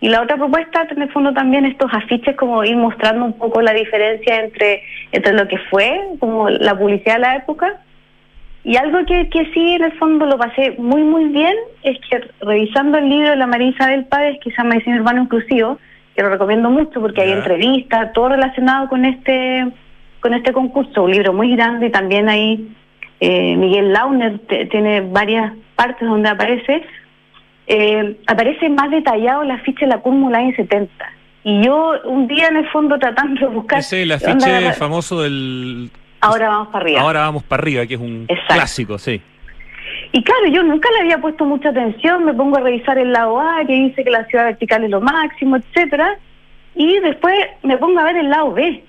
Y 0.00 0.08
la 0.08 0.22
otra 0.22 0.36
propuesta, 0.36 0.86
en 0.90 1.02
el 1.02 1.10
fondo, 1.10 1.32
también 1.32 1.64
estos 1.64 1.92
afiches, 1.92 2.36
como 2.36 2.62
ir 2.64 2.76
mostrando 2.76 3.24
un 3.24 3.38
poco 3.38 3.62
la 3.62 3.72
diferencia 3.72 4.40
entre, 4.44 4.82
entre 5.12 5.32
lo 5.32 5.48
que 5.48 5.58
fue, 5.70 6.00
como 6.20 6.50
la 6.50 6.76
publicidad 6.78 7.14
de 7.14 7.20
la 7.20 7.36
época. 7.36 7.80
Y 8.62 8.76
algo 8.76 9.06
que, 9.06 9.28
que 9.30 9.46
sí, 9.54 9.74
en 9.74 9.84
el 9.84 9.92
fondo, 9.92 10.26
lo 10.26 10.36
pasé 10.36 10.72
muy, 10.78 11.02
muy 11.02 11.26
bien, 11.26 11.54
es 11.82 11.98
que 12.10 12.20
revisando 12.40 12.98
el 12.98 13.08
libro 13.08 13.30
de 13.30 13.36
la 13.36 13.46
María 13.46 13.68
Isabel 13.68 14.04
Páez, 14.04 14.38
que 14.42 14.50
se 14.50 14.56
llama 14.56 14.74
Diseño 14.74 14.96
Urbano 14.96 15.22
Inclusivo, 15.22 15.78
que 16.16 16.22
lo 16.22 16.30
recomiendo 16.30 16.70
mucho 16.70 17.00
porque 17.00 17.22
hay 17.22 17.32
entrevistas, 17.32 18.12
todo 18.14 18.30
relacionado 18.30 18.88
con 18.88 19.04
este 19.04 19.66
con 20.20 20.32
este 20.34 20.52
concurso, 20.52 21.04
un 21.04 21.12
libro 21.12 21.32
muy 21.32 21.54
grande 21.54 21.86
y 21.86 21.90
también 21.90 22.28
ahí 22.28 22.74
eh, 23.20 23.54
Miguel 23.56 23.92
Launer 23.92 24.38
te- 24.40 24.66
tiene 24.66 25.00
varias 25.02 25.52
partes 25.76 26.08
donde 26.08 26.28
aparece, 26.30 26.82
eh, 27.66 28.16
aparece 28.26 28.68
más 28.68 28.90
detallado 28.90 29.44
la 29.44 29.58
ficha 29.58 29.80
de 29.86 29.88
la 29.92 29.98
cúmula 29.98 30.40
en 30.42 30.56
70. 30.56 30.92
Y 31.44 31.62
yo 31.64 31.92
un 32.06 32.26
día 32.26 32.48
en 32.48 32.56
el 32.56 32.68
fondo 32.70 32.98
tratando 32.98 33.40
de 33.48 33.54
buscar... 33.54 33.78
Ese 33.78 33.98
es 33.98 34.02
el 34.04 34.12
afiche 34.12 34.72
famoso 34.72 35.22
del 35.22 35.90
Ahora 36.20 36.48
vamos 36.48 36.68
para 36.68 36.84
arriba. 36.84 37.00
Ahora 37.02 37.20
vamos 37.20 37.42
para 37.44 37.62
arriba, 37.62 37.86
que 37.86 37.94
es 37.94 38.00
un 38.00 38.24
Exacto. 38.26 38.54
clásico, 38.54 38.98
sí. 38.98 39.20
Y 40.12 40.22
claro, 40.22 40.46
yo 40.46 40.62
nunca 40.62 40.88
le 40.92 41.00
había 41.00 41.18
puesto 41.18 41.44
mucha 41.44 41.70
atención, 41.70 42.24
me 42.24 42.34
pongo 42.34 42.56
a 42.56 42.60
revisar 42.60 42.98
el 42.98 43.12
lado 43.12 43.40
A, 43.40 43.64
que 43.66 43.72
dice 43.72 44.04
que 44.04 44.10
la 44.10 44.24
ciudad 44.26 44.44
vertical 44.44 44.84
es 44.84 44.90
lo 44.90 45.00
máximo, 45.00 45.56
etcétera, 45.56 46.16
y 46.74 46.98
después 47.00 47.34
me 47.62 47.76
pongo 47.78 48.00
a 48.00 48.04
ver 48.04 48.16
el 48.16 48.30
lado 48.30 48.52
B. 48.52 48.82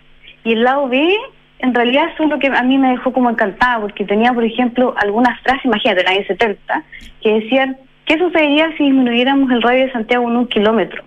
Y 0.44 0.54
el 0.54 0.64
lado 0.64 0.88
B, 0.88 1.16
en 1.60 1.74
realidad, 1.74 2.10
es 2.18 2.30
lo 2.30 2.40
que 2.40 2.48
a 2.48 2.64
mí 2.64 2.78
me 2.78 2.92
dejó 2.92 3.12
como 3.12 3.30
encantada, 3.30 3.82
porque 3.82 4.06
tenía, 4.06 4.32
por 4.34 4.44
ejemplo, 4.44 4.94
algunas 4.98 5.40
frases, 5.42 5.66
imagínate, 5.66 6.02
en 6.02 6.08
el 6.08 6.14
año 6.18 6.28
70, 6.28 6.84
que 7.22 7.34
decían, 7.34 7.78
¿qué 8.06 8.18
sucedería 8.18 8.70
si 8.78 8.84
disminuyéramos 8.86 9.52
el 9.52 9.62
radio 9.62 9.86
de 9.86 9.92
Santiago 9.92 10.30
en 10.30 10.38
un 10.38 10.48
kilómetro? 10.48 11.04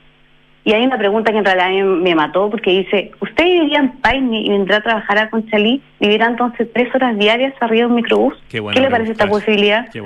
Y 0.70 0.72
hay 0.72 0.86
una 0.86 0.98
pregunta 0.98 1.32
que 1.32 1.38
en 1.38 1.44
realidad 1.44 1.84
me 1.84 2.14
mató, 2.14 2.48
porque 2.48 2.70
dice, 2.70 3.10
¿usted 3.20 3.42
viviría 3.42 3.80
en 3.80 3.90
Paine 4.00 4.42
y 4.42 4.50
vendrá 4.50 4.76
a 4.76 4.80
trabajar 4.80 5.18
a 5.18 5.28
Conchalí? 5.28 5.82
¿Vivirá 5.98 6.28
entonces 6.28 6.68
tres 6.72 6.94
horas 6.94 7.18
diarias 7.18 7.54
arriba 7.58 7.80
de 7.80 7.86
un 7.86 7.96
microbús? 7.96 8.34
Qué 8.48 8.60
buena 8.60 8.80
le 8.80 8.88
parece 8.88 9.10
esta 9.10 9.26
posibilidad? 9.26 9.88
Qué. 9.90 10.00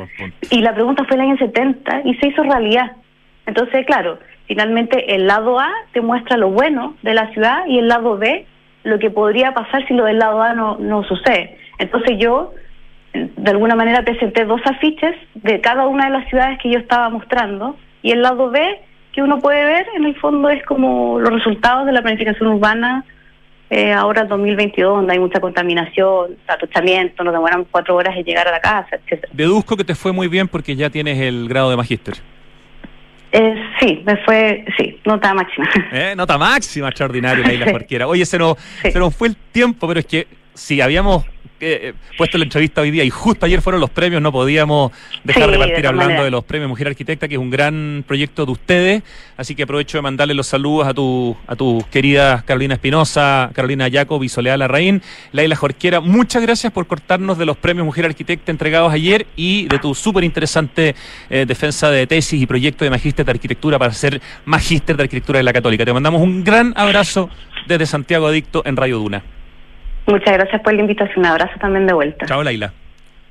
Y 0.51 0.63
la 0.63 0.73
pregunta 0.73 1.05
fue 1.05 1.19
en 1.19 1.23
el 1.23 1.29
año 1.33 1.37
70 1.37 2.01
y 2.07 2.15
se 2.15 2.29
hizo 2.29 2.43
realidad. 2.45 2.93
Entonces, 3.45 3.85
claro, 3.85 4.19
finalmente 4.47 5.15
el 5.15 5.27
lado 5.27 5.61
A 5.61 5.71
te 5.93 6.01
muestra 6.01 6.39
lo 6.39 6.49
bueno 6.49 6.95
de 7.03 7.13
la 7.13 7.31
ciudad 7.35 7.67
y 7.67 7.81
el 7.81 7.89
lado 7.89 8.17
B 8.17 8.47
lo 8.85 8.99
que 8.99 9.11
podría 9.11 9.53
pasar 9.53 9.87
si 9.87 9.93
lo 9.93 10.07
del 10.07 10.19
lado 10.19 10.41
A 10.41 10.55
no, 10.55 10.79
no 10.79 11.05
sucede. 11.05 11.59
Entonces 11.79 12.17
yo, 12.19 12.55
de 13.13 13.51
alguna 13.51 13.75
manera, 13.75 14.01
presenté 14.01 14.47
dos 14.47 14.63
afiches 14.65 15.15
de 15.35 15.61
cada 15.61 15.87
una 15.87 16.07
de 16.07 16.13
las 16.13 16.27
ciudades 16.31 16.59
que 16.63 16.71
yo 16.71 16.79
estaba 16.79 17.11
mostrando 17.11 17.77
y 18.01 18.13
el 18.13 18.23
lado 18.23 18.49
B 18.49 18.81
que 19.15 19.23
uno 19.23 19.39
puede 19.41 19.65
ver, 19.65 19.87
en 19.97 20.05
el 20.05 20.17
fondo, 20.17 20.49
es 20.51 20.63
como 20.65 21.19
los 21.21 21.33
resultados 21.33 21.87
de 21.87 21.93
la 21.93 22.03
planificación 22.03 22.49
urbana 22.49 23.05
eh, 23.71 23.93
ahora 23.93 24.25
2022, 24.25 24.97
donde 24.99 25.13
hay 25.15 25.19
mucha 25.19 25.41
contaminación, 25.41 26.37
atochamiento, 26.47 27.25
nos 27.25 27.33
demoramos 27.33 27.67
cuatro 27.71 27.97
horas 27.97 28.17
en 28.17 28.25
llegar 28.25 28.47
a 28.47 28.51
la 28.53 28.61
casa, 28.61 28.97
etcétera. 28.97 29.33
Deduzco 29.33 29.77
que 29.77 29.85
te 29.85 29.95
fue 29.95 30.13
muy 30.13 30.29
bien 30.29 30.49
porque 30.49 30.77
ya 30.77 30.91
tienes 30.91 31.19
el 31.19 31.49
grado 31.49 31.71
de 31.71 31.77
magíster. 31.77 32.15
Eh, 33.33 33.55
sí, 33.81 34.03
me 34.07 34.17
fue, 34.19 34.65
sí, 34.77 35.01
nota 35.05 35.35
máxima. 35.35 35.69
¿Eh? 35.93 36.15
Nota 36.17 36.39
máxima, 36.39 36.89
extraordinario, 36.89 37.43
Leila 37.47 37.67
Sí. 37.67 37.73
Jorquera. 37.73 38.07
Oye, 38.07 38.25
se 38.27 38.39
nos, 38.39 38.59
Sí. 38.83 38.93
se 38.93 38.99
nos 38.99 39.15
fue 39.17 39.29
el 39.29 39.37
tiempo, 39.37 39.89
pero 39.89 39.99
es 40.01 40.07
que 40.07 40.27
si 40.55 40.81
habíamos 40.81 41.25
eh, 41.61 41.95
puesto 42.19 42.37
la 42.37 42.45
entrevista 42.45 42.81
hoy 42.81 42.91
día 42.91 43.05
y 43.05 43.11
justo 43.11 43.47
ayer 43.47 43.63
fueron 43.63 43.81
los 43.81 43.89
premios, 43.89 44.21
no 44.21 44.33
podíamos 44.33 44.93
dejar 45.23 45.45
Sí, 45.45 45.51
de 45.51 45.53
de 45.53 45.59
partir 45.59 45.77
todas 45.77 45.91
hablando 45.93 46.25
de 46.25 46.31
los 46.31 46.45
premios 46.45 46.69
Mujer 46.69 46.89
Arquitecta, 46.89 47.29
que 47.29 47.37
es 47.37 47.41
un 47.41 47.49
gran 47.49 48.05
proyecto 48.07 48.45
de 48.45 48.53
ustedes. 48.53 49.03
Así 49.37 49.55
que 49.55 49.63
aprovecho 49.63 49.97
de 49.97 50.03
mandarle 50.03 50.35
los 50.35 50.47
saludos 50.47 50.87
a 50.87 50.95
tu, 50.95 51.37
a 51.47 51.57
tus 51.57 51.87
queridas 51.87 52.43
Carolina 52.43 52.75
Espinosa, 52.75 53.51
Carolina 53.55 53.89
Jacob 53.91 54.23
y 54.23 54.29
Soledad 54.29 54.59
Larraín. 54.59 55.01
Leila 55.33 55.57
Jorquera, 55.57 56.01
muchas 56.01 56.43
gracias 56.43 56.73
por 56.73 56.87
cortarnos 56.87 57.39
de 57.39 57.47
los 57.47 57.57
premios 57.57 57.87
Mujer 57.87 58.05
Arquitecta 58.05 58.51
entregados 58.51 58.93
ayer 58.93 59.27
y 59.37 59.67
de 59.69 59.79
tu 59.79 59.95
súper 59.95 60.25
interesante 60.25 60.95
eh, 61.31 61.47
defensa 61.47 61.91
de 61.91 62.07
tesis 62.07 62.43
y 62.43 62.47
proyecto 62.47 62.85
de 62.85 62.91
magíster 62.91 63.25
de 63.25 63.31
arquitectura 63.31 63.79
para 63.79 63.93
ser 63.93 64.21
magíster 64.45 64.97
de 64.97 65.05
arquitectura 65.05 65.39
de 65.39 65.45
la 65.45 65.53
Católica. 65.53 65.85
Te 65.85 65.93
mandamos 65.93 66.21
un 66.21 66.45
gran 66.45 66.75
abrazo 66.77 67.31
desde 67.67 67.87
Santiago 67.87 68.27
Adicto 68.27 68.63
en 68.67 68.77
Radio 68.77 68.99
Duna. 68.99 69.23
Muchas 70.07 70.35
gracias 70.35 70.61
por 70.63 70.75
la 70.75 70.81
invitación. 70.81 71.21
Un 71.21 71.27
abrazo 71.27 71.55
también 71.61 71.87
de 71.87 71.95
vuelta. 71.95 72.27
Chao, 72.27 72.43
Laila. 72.43 72.73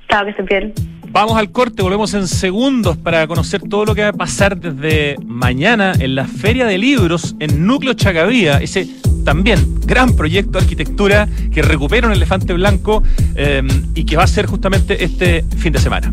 Chao, 0.08 0.24
que 0.24 0.30
estés 0.30 0.46
bien. 0.46 0.72
Vamos 1.08 1.36
al 1.36 1.52
corte, 1.52 1.80
volvemos 1.80 2.12
en 2.14 2.26
segundos 2.26 2.96
para 2.96 3.26
conocer 3.28 3.62
todo 3.62 3.84
lo 3.84 3.94
que 3.94 4.02
va 4.02 4.08
a 4.08 4.12
pasar 4.12 4.56
desde 4.56 5.16
mañana 5.24 5.92
en 5.98 6.16
la 6.16 6.26
Feria 6.26 6.66
de 6.66 6.76
Libros 6.76 7.36
en 7.38 7.64
Núcleo 7.66 7.94
Chacabía, 7.94 8.58
ese 8.58 8.88
también 9.24 9.80
gran 9.86 10.16
proyecto 10.16 10.58
de 10.58 10.64
arquitectura 10.64 11.28
que 11.52 11.62
recupera 11.62 12.08
un 12.08 12.12
elefante 12.12 12.52
blanco 12.52 13.04
eh, 13.36 13.62
y 13.94 14.04
que 14.04 14.16
va 14.16 14.24
a 14.24 14.26
ser 14.26 14.46
justamente 14.46 15.04
este 15.04 15.44
fin 15.56 15.72
de 15.72 15.78
semana. 15.78 16.12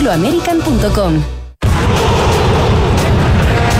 chile.angloamerican.com. 0.00 1.22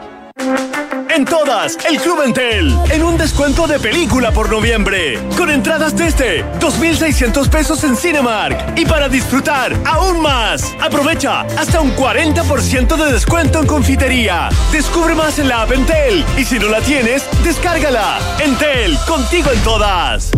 En 1.13 1.25
todas, 1.25 1.77
el 1.89 1.99
Club 1.99 2.21
Entel, 2.23 2.73
en 2.89 3.03
un 3.03 3.17
descuento 3.17 3.67
de 3.67 3.79
película 3.79 4.31
por 4.31 4.49
noviembre, 4.49 5.19
con 5.37 5.49
entradas 5.49 5.93
desde 5.93 6.45
2.600 6.61 7.49
pesos 7.49 7.83
en 7.83 7.97
Cinemark. 7.97 8.79
Y 8.79 8.85
para 8.85 9.09
disfrutar 9.09 9.73
aún 9.85 10.21
más, 10.21 10.73
aprovecha 10.79 11.41
hasta 11.41 11.81
un 11.81 11.93
40% 11.97 12.95
de 12.95 13.11
descuento 13.11 13.59
en 13.59 13.67
confitería. 13.67 14.47
Descubre 14.71 15.13
más 15.13 15.37
en 15.37 15.49
la 15.49 15.63
app 15.63 15.73
Entel 15.73 16.23
y 16.37 16.45
si 16.45 16.57
no 16.57 16.69
la 16.69 16.79
tienes, 16.79 17.25
descárgala. 17.43 18.17
Entel, 18.41 18.97
contigo 19.05 19.51
en 19.51 19.59
todas. 19.63 20.31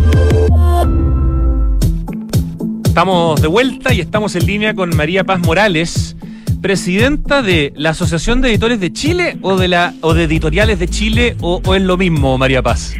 Estamos 2.83 3.39
de 3.43 3.47
vuelta 3.47 3.93
y 3.93 4.01
estamos 4.01 4.35
en 4.35 4.47
línea 4.47 4.73
con 4.73 4.95
María 4.95 5.23
Paz 5.23 5.39
Morales 5.39 6.15
presidenta 6.63 7.41
de 7.41 7.73
la 7.75 7.89
Asociación 7.89 8.41
de 8.41 8.49
Editores 8.49 8.79
de 8.79 8.93
Chile 8.93 9.37
o 9.41 9.57
de 9.57 9.67
la 9.67 9.93
o 9.99 10.13
de 10.13 10.23
Editoriales 10.23 10.79
de 10.79 10.87
Chile 10.87 11.35
o, 11.41 11.61
o 11.63 11.75
es 11.75 11.81
lo 11.81 11.97
mismo, 11.97 12.37
María 12.37 12.63
Paz? 12.63 12.95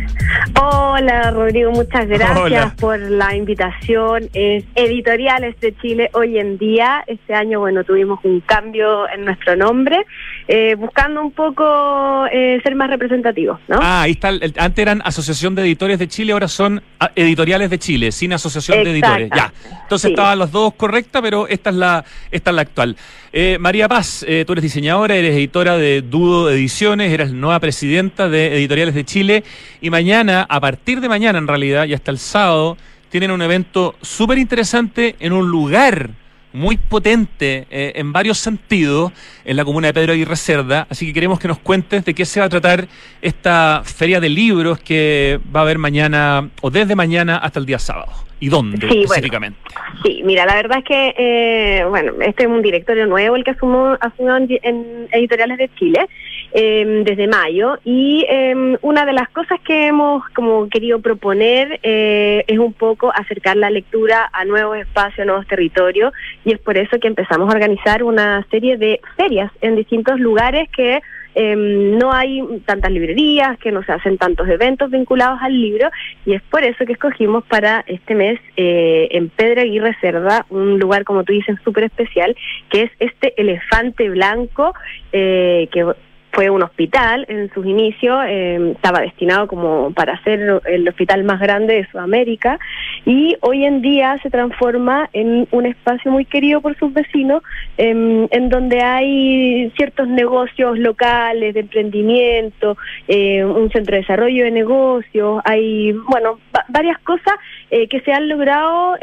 Hola 0.62 1.32
Rodrigo, 1.32 1.72
muchas 1.72 2.08
gracias 2.08 2.38
Hola. 2.38 2.76
por 2.80 3.00
la 3.00 3.36
invitación. 3.36 4.30
Es 4.34 4.64
Editoriales 4.76 5.60
de 5.60 5.76
Chile 5.78 6.10
hoy 6.14 6.38
en 6.38 6.58
día. 6.58 7.04
Este 7.08 7.34
año, 7.34 7.60
bueno, 7.62 7.84
tuvimos 7.84 8.20
un 8.24 8.42
cambio 8.42 9.10
en 9.10 9.26
nuestro 9.26 9.56
nombre, 9.56 10.06
eh, 10.48 10.76
buscando 10.76 11.22
un 11.22 11.32
poco 11.32 12.26
eh, 12.32 12.60
ser 12.64 12.76
más 12.76 12.90
representativos, 12.90 13.60
¿no? 13.68 13.80
Ah, 13.82 14.04
ahí 14.04 14.12
está. 14.12 14.30
El, 14.30 14.54
antes 14.58 14.82
eran 14.82 15.02
Asociación 15.04 15.56
de 15.56 15.64
Editores 15.64 15.98
de 16.00 16.08
Chile, 16.08 16.34
ahora 16.34 16.48
son 16.48 16.84
ah, 17.00 17.12
Editoriales 17.16 17.70
de 17.70 17.80
Chile, 17.80 18.12
sin 18.12 18.34
Asociación 18.34 18.84
de 18.84 18.92
Editores. 18.92 19.30
Ya. 19.34 19.54
Entonces 19.82 20.10
sí. 20.10 20.14
estaban 20.14 20.38
los 20.38 20.52
dos 20.52 20.74
correctas, 20.76 21.22
pero 21.22 21.48
esta 21.48 21.70
es 21.70 21.76
la, 21.76 22.06
esta 22.30 22.52
es 22.52 22.56
la 22.56 22.62
actual. 22.62 22.98
Eh, 23.32 23.53
María 23.60 23.88
Paz, 23.88 24.26
eh, 24.28 24.44
tú 24.46 24.54
eres 24.54 24.64
diseñadora, 24.64 25.16
eres 25.16 25.36
editora 25.36 25.78
de 25.78 26.02
Dudo 26.02 26.50
Ediciones, 26.50 27.12
eres 27.12 27.32
nueva 27.32 27.60
presidenta 27.60 28.30
de 28.30 28.56
Editoriales 28.58 28.96
de 28.96 29.06
Chile 29.06 29.44
y 29.82 29.90
mañana, 29.90 30.46
a 30.50 30.60
partir 30.60 31.02
de 31.02 31.10
mañana 31.10 31.40
en 31.40 31.48
realidad 31.48 31.86
y 31.86 31.94
hasta 31.94 32.12
el 32.12 32.20
sábado, 32.20 32.78
tienen 33.10 33.32
un 33.32 33.42
evento 33.42 33.96
súper 34.02 34.38
interesante 34.38 35.16
en 35.20 35.34
un 35.34 35.50
lugar 35.50 36.12
muy 36.54 36.78
potente 36.78 37.68
eh, 37.70 37.94
en 37.96 38.14
varios 38.14 38.38
sentidos 38.38 39.12
en 39.44 39.58
la 39.58 39.66
comuna 39.66 39.88
de 39.88 39.94
Pedro 39.94 40.14
Aguirre 40.14 40.36
Cerda, 40.36 40.88
así 40.90 41.08
que 41.08 41.14
queremos 41.14 41.40
que 41.40 41.48
nos 41.48 41.60
cuentes 41.60 42.06
de 42.06 42.14
qué 42.14 42.26
se 42.26 42.40
va 42.40 42.46
a 42.46 42.50
tratar 42.50 42.88
esta 43.22 43.82
feria 43.84 44.20
de 44.20 44.30
libros 44.30 44.80
que 44.80 45.40
va 45.54 45.62
a 45.62 45.64
haber 45.64 45.78
mañana 45.78 46.50
o 46.62 46.70
desde 46.70 46.96
mañana 46.96 47.38
hasta 47.38 47.60
el 47.60 47.66
día 47.66 47.80
sábado. 47.80 48.12
¿Y 48.44 48.50
dónde 48.50 48.76
sí, 48.90 49.04
específicamente? 49.04 49.58
Bueno, 49.64 50.02
sí, 50.04 50.22
mira, 50.26 50.46
la 50.46 50.56
verdad 50.56 50.80
es 50.80 50.84
que, 50.84 51.16
eh, 51.18 51.86
bueno, 51.86 52.12
este 52.20 52.44
es 52.44 52.50
un 52.50 52.62
directorio 52.62 53.08
nuevo 53.08 53.38
el 53.38 53.46
que 53.46 53.52
asumió, 53.52 53.98
asumió 54.02 54.36
en, 54.36 54.50
en 54.64 55.08
Editoriales 55.14 55.58
de 55.58 55.70
Chile 55.76 56.10
eh, 56.52 57.04
desde 57.06 57.26
mayo 57.28 57.80
y 57.86 58.26
eh, 58.30 58.78
una 58.82 59.06
de 59.06 59.14
las 59.14 59.30
cosas 59.30 59.62
que 59.62 59.88
hemos 59.88 60.28
como 60.36 60.68
querido 60.68 61.00
proponer 61.00 61.80
eh, 61.84 62.44
es 62.46 62.60
un 62.60 62.74
poco 62.74 63.14
acercar 63.16 63.56
la 63.56 63.70
lectura 63.70 64.30
a 64.34 64.44
nuevos 64.44 64.78
espacios, 64.78 65.20
a 65.22 65.26
nuevos 65.26 65.48
territorios 65.48 66.14
y 66.44 66.52
es 66.52 66.60
por 66.60 66.78
eso 66.78 67.00
que 67.00 67.08
empezamos 67.08 67.50
a 67.50 67.54
organizar 67.54 68.04
una 68.04 68.46
serie 68.52 68.78
de 68.78 69.00
ferias 69.16 69.52
en 69.62 69.78
distintos 69.78 70.20
lugares 70.20 70.70
que 70.76 71.02
eh, 71.36 71.56
no 71.56 72.12
hay 72.12 72.42
tantas 72.66 72.92
librerías, 72.92 73.58
que 73.60 73.72
no 73.72 73.84
se 73.84 73.92
hacen 73.92 74.18
tantos 74.18 74.48
eventos 74.48 74.92
vinculados 74.92 75.40
al 75.42 75.60
libro 75.60 75.90
y 76.26 76.34
es 76.34 76.42
por 76.44 76.64
eso 76.64 76.86
que 76.86 76.94
escogimos 76.94 77.44
para 77.46 77.84
este 77.88 78.16
mes 78.16 78.40
eh, 78.58 79.08
en 79.12 79.30
Pedra 79.30 79.64
Aguirre 79.64 79.96
Cerda, 80.00 80.46
un 80.50 80.80
lugar 80.80 81.04
como 81.04 81.24
tú 81.24 81.34
dices 81.34 81.58
súper 81.64 81.86
especial, 81.86 82.36
que 82.70 82.84
es 82.84 82.92
este 83.00 83.34
elefante 83.42 84.10
blanco 84.10 84.74
eh, 85.12 85.68
que 85.72 85.86
fue 86.34 86.50
un 86.50 86.64
hospital 86.64 87.26
en 87.30 87.52
sus 87.54 87.66
inicios, 87.66 88.20
eh, 88.28 88.74
estaba 88.76 89.02
destinado 89.02 89.48
como 89.48 89.92
para 89.94 90.22
ser 90.24 90.62
el 90.66 90.88
hospital 90.90 91.24
más 91.24 91.40
grande 91.40 91.76
de 91.76 91.88
Sudamérica 91.88 92.60
y 93.06 93.36
hoy 93.42 93.66
en 93.66 93.82
día 93.82 94.18
se 94.24 94.32
transforma 94.32 95.10
en 95.14 95.48
un 95.52 95.66
espacio 95.68 96.12
muy 96.12 96.26
querido 96.26 96.60
por 96.62 96.78
sus 96.78 96.92
vecinos, 96.92 97.44
eh, 97.78 98.28
en 98.30 98.50
donde 98.50 98.82
hay 98.82 99.72
ciertos 99.76 100.08
negocios 100.08 100.80
locales 100.80 101.54
de 101.54 101.60
emprendimiento, 101.60 102.78
eh, 103.08 103.46
un 103.46 103.70
centro 103.70 103.96
de 103.96 104.02
desarrollo 104.02 104.44
de 104.46 104.52
negocios, 104.52 105.42
hay, 105.46 105.92
bueno, 106.10 106.40
varias 106.70 106.98
cosas 107.00 107.36
eh, 107.70 107.88
que 107.88 108.02
se 108.02 108.12
han 108.12 108.28
logrado 108.28 108.96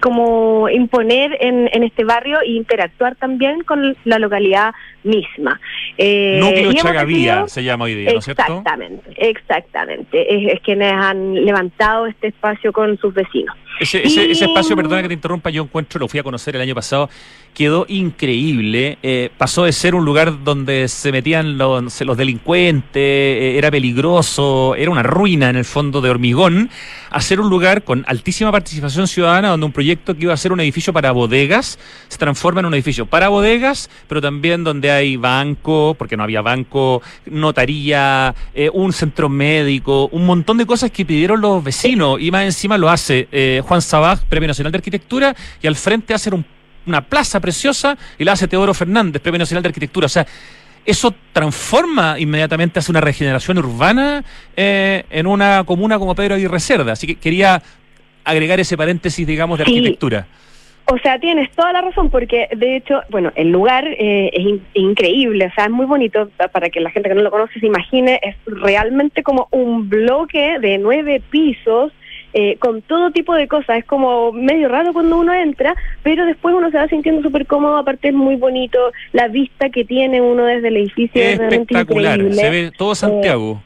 como 0.00 0.68
imponer 0.68 1.36
en, 1.40 1.70
en, 1.72 1.82
este 1.84 2.04
barrio 2.04 2.40
e 2.40 2.50
interactuar 2.50 3.16
también 3.16 3.62
con 3.62 3.96
la 4.04 4.18
localidad 4.18 4.72
misma. 5.04 5.60
Eh, 5.98 6.33
Núcleo 6.40 6.72
Chagavía 6.74 7.48
se 7.48 7.62
llama 7.62 7.84
hoy 7.84 7.94
día, 7.94 8.12
¿no 8.12 8.18
es 8.18 8.24
cierto? 8.24 8.42
Exactamente, 8.42 9.10
exactamente. 9.16 10.34
Es, 10.34 10.54
es, 10.54 10.60
quienes 10.60 10.92
han 10.92 11.34
levantado 11.44 12.06
este 12.06 12.28
espacio 12.28 12.72
con 12.72 12.96
sus 12.98 13.14
vecinos. 13.14 13.56
Ese, 13.80 14.06
ese, 14.06 14.26
y... 14.26 14.30
ese, 14.32 14.44
espacio, 14.44 14.76
perdona 14.76 15.02
que 15.02 15.08
te 15.08 15.14
interrumpa, 15.14 15.50
yo 15.50 15.62
encuentro, 15.62 15.98
lo 15.98 16.08
fui 16.08 16.20
a 16.20 16.22
conocer 16.22 16.54
el 16.56 16.62
año 16.62 16.74
pasado, 16.74 17.08
quedó 17.54 17.86
increíble. 17.88 18.98
Eh, 19.02 19.30
pasó 19.38 19.64
de 19.64 19.72
ser 19.72 19.94
un 19.94 20.04
lugar 20.04 20.42
donde 20.42 20.88
se 20.88 21.12
metían 21.12 21.56
los, 21.56 22.00
los 22.02 22.16
delincuentes, 22.16 22.92
eh, 22.94 23.56
era 23.56 23.70
peligroso, 23.70 24.74
era 24.74 24.90
una 24.90 25.04
ruina 25.04 25.48
en 25.48 25.56
el 25.56 25.64
fondo 25.64 26.00
de 26.00 26.10
hormigón, 26.10 26.68
a 27.10 27.20
ser 27.20 27.40
un 27.40 27.48
lugar 27.48 27.84
con 27.84 28.04
altísima 28.08 28.50
participación 28.50 29.06
ciudadana, 29.06 29.50
donde 29.50 29.66
un 29.66 29.72
proyecto 29.72 30.16
que 30.16 30.24
iba 30.24 30.34
a 30.34 30.36
ser 30.36 30.52
un 30.52 30.60
edificio 30.60 30.92
para 30.92 31.12
bodegas 31.12 31.78
se 32.08 32.18
transforma 32.18 32.60
en 32.60 32.66
un 32.66 32.74
edificio 32.74 33.06
para 33.06 33.28
bodegas, 33.28 33.88
pero 34.08 34.20
también 34.20 34.64
donde 34.64 34.90
hay 34.90 35.16
banco, 35.16 35.94
porque 35.96 36.16
no 36.16 36.24
había 36.24 36.42
banco, 36.42 37.02
notaría, 37.26 38.34
eh, 38.52 38.68
un 38.72 38.92
centro 38.92 39.28
médico, 39.28 40.08
un 40.08 40.26
montón 40.26 40.58
de 40.58 40.66
cosas 40.66 40.90
que 40.90 41.04
pidieron 41.04 41.40
los 41.40 41.62
vecinos, 41.62 42.20
y 42.20 42.32
más 42.32 42.44
encima 42.44 42.76
lo 42.76 42.90
hace 42.90 43.28
Juan 43.64 43.80
Sabaj, 43.80 44.24
Premio 44.24 44.48
Nacional 44.48 44.72
de 44.72 44.78
Arquitectura, 44.78 45.36
y 45.62 45.68
al 45.68 45.76
frente 45.76 46.14
hacer 46.14 46.34
un, 46.34 46.44
una 46.86 47.02
plaza 47.02 47.40
preciosa, 47.40 47.96
y 48.18 48.24
la 48.24 48.32
hace 48.32 48.48
Teodoro 48.48 48.74
Fernández, 48.74 49.20
Premio 49.22 49.38
Nacional 49.38 49.62
de 49.62 49.68
Arquitectura. 49.68 50.06
O 50.06 50.08
sea, 50.08 50.26
eso 50.84 51.14
transforma 51.32 52.18
inmediatamente, 52.18 52.78
hace 52.78 52.92
una 52.92 53.00
regeneración 53.00 53.58
urbana 53.58 54.22
eh, 54.56 55.04
en 55.10 55.26
una 55.26 55.64
comuna 55.64 55.98
como 55.98 56.14
Pedro 56.14 56.34
Aguirre 56.34 56.60
Cerda. 56.60 56.92
Así 56.92 57.06
que 57.06 57.14
quería 57.16 57.62
agregar 58.24 58.60
ese 58.60 58.76
paréntesis, 58.76 59.26
digamos, 59.26 59.58
de 59.58 59.64
sí. 59.64 59.70
arquitectura. 59.70 60.26
O 60.86 60.98
sea, 60.98 61.18
tienes 61.18 61.50
toda 61.52 61.72
la 61.72 61.80
razón, 61.80 62.10
porque 62.10 62.46
de 62.54 62.76
hecho, 62.76 63.00
bueno, 63.10 63.32
el 63.36 63.50
lugar 63.50 63.86
eh, 63.86 64.30
es 64.34 64.40
in 64.40 64.62
increíble, 64.74 65.46
o 65.46 65.54
sea, 65.54 65.64
es 65.64 65.70
muy 65.70 65.86
bonito 65.86 66.30
para 66.52 66.68
que 66.68 66.80
la 66.80 66.90
gente 66.90 67.08
que 67.08 67.14
no 67.14 67.22
lo 67.22 67.30
conoce 67.30 67.58
se 67.58 67.66
imagine, 67.66 68.20
es 68.22 68.36
realmente 68.44 69.22
como 69.22 69.48
un 69.50 69.88
bloque 69.88 70.58
de 70.60 70.76
nueve 70.76 71.22
pisos 71.30 71.90
eh, 72.34 72.56
con 72.58 72.82
todo 72.82 73.12
tipo 73.12 73.32
de 73.34 73.46
cosas. 73.46 73.78
Es 73.78 73.84
como 73.84 74.32
medio 74.32 74.68
raro 74.68 74.92
cuando 74.92 75.18
uno 75.18 75.32
entra, 75.32 75.74
pero 76.02 76.26
después 76.26 76.54
uno 76.54 76.70
se 76.70 76.78
va 76.78 76.88
sintiendo 76.88 77.22
súper 77.22 77.46
cómodo, 77.46 77.76
aparte 77.76 78.08
es 78.08 78.14
muy 78.14 78.34
bonito, 78.36 78.78
la 79.12 79.28
vista 79.28 79.70
que 79.70 79.84
tiene 79.84 80.20
uno 80.20 80.44
desde 80.44 80.68
el 80.68 80.76
edificio 80.76 81.22
es, 81.22 81.38
Espectacular, 81.38 82.18
increíble. 82.18 82.42
se 82.42 82.50
ve 82.50 82.72
todo 82.76 82.94
Santiago. 82.94 83.62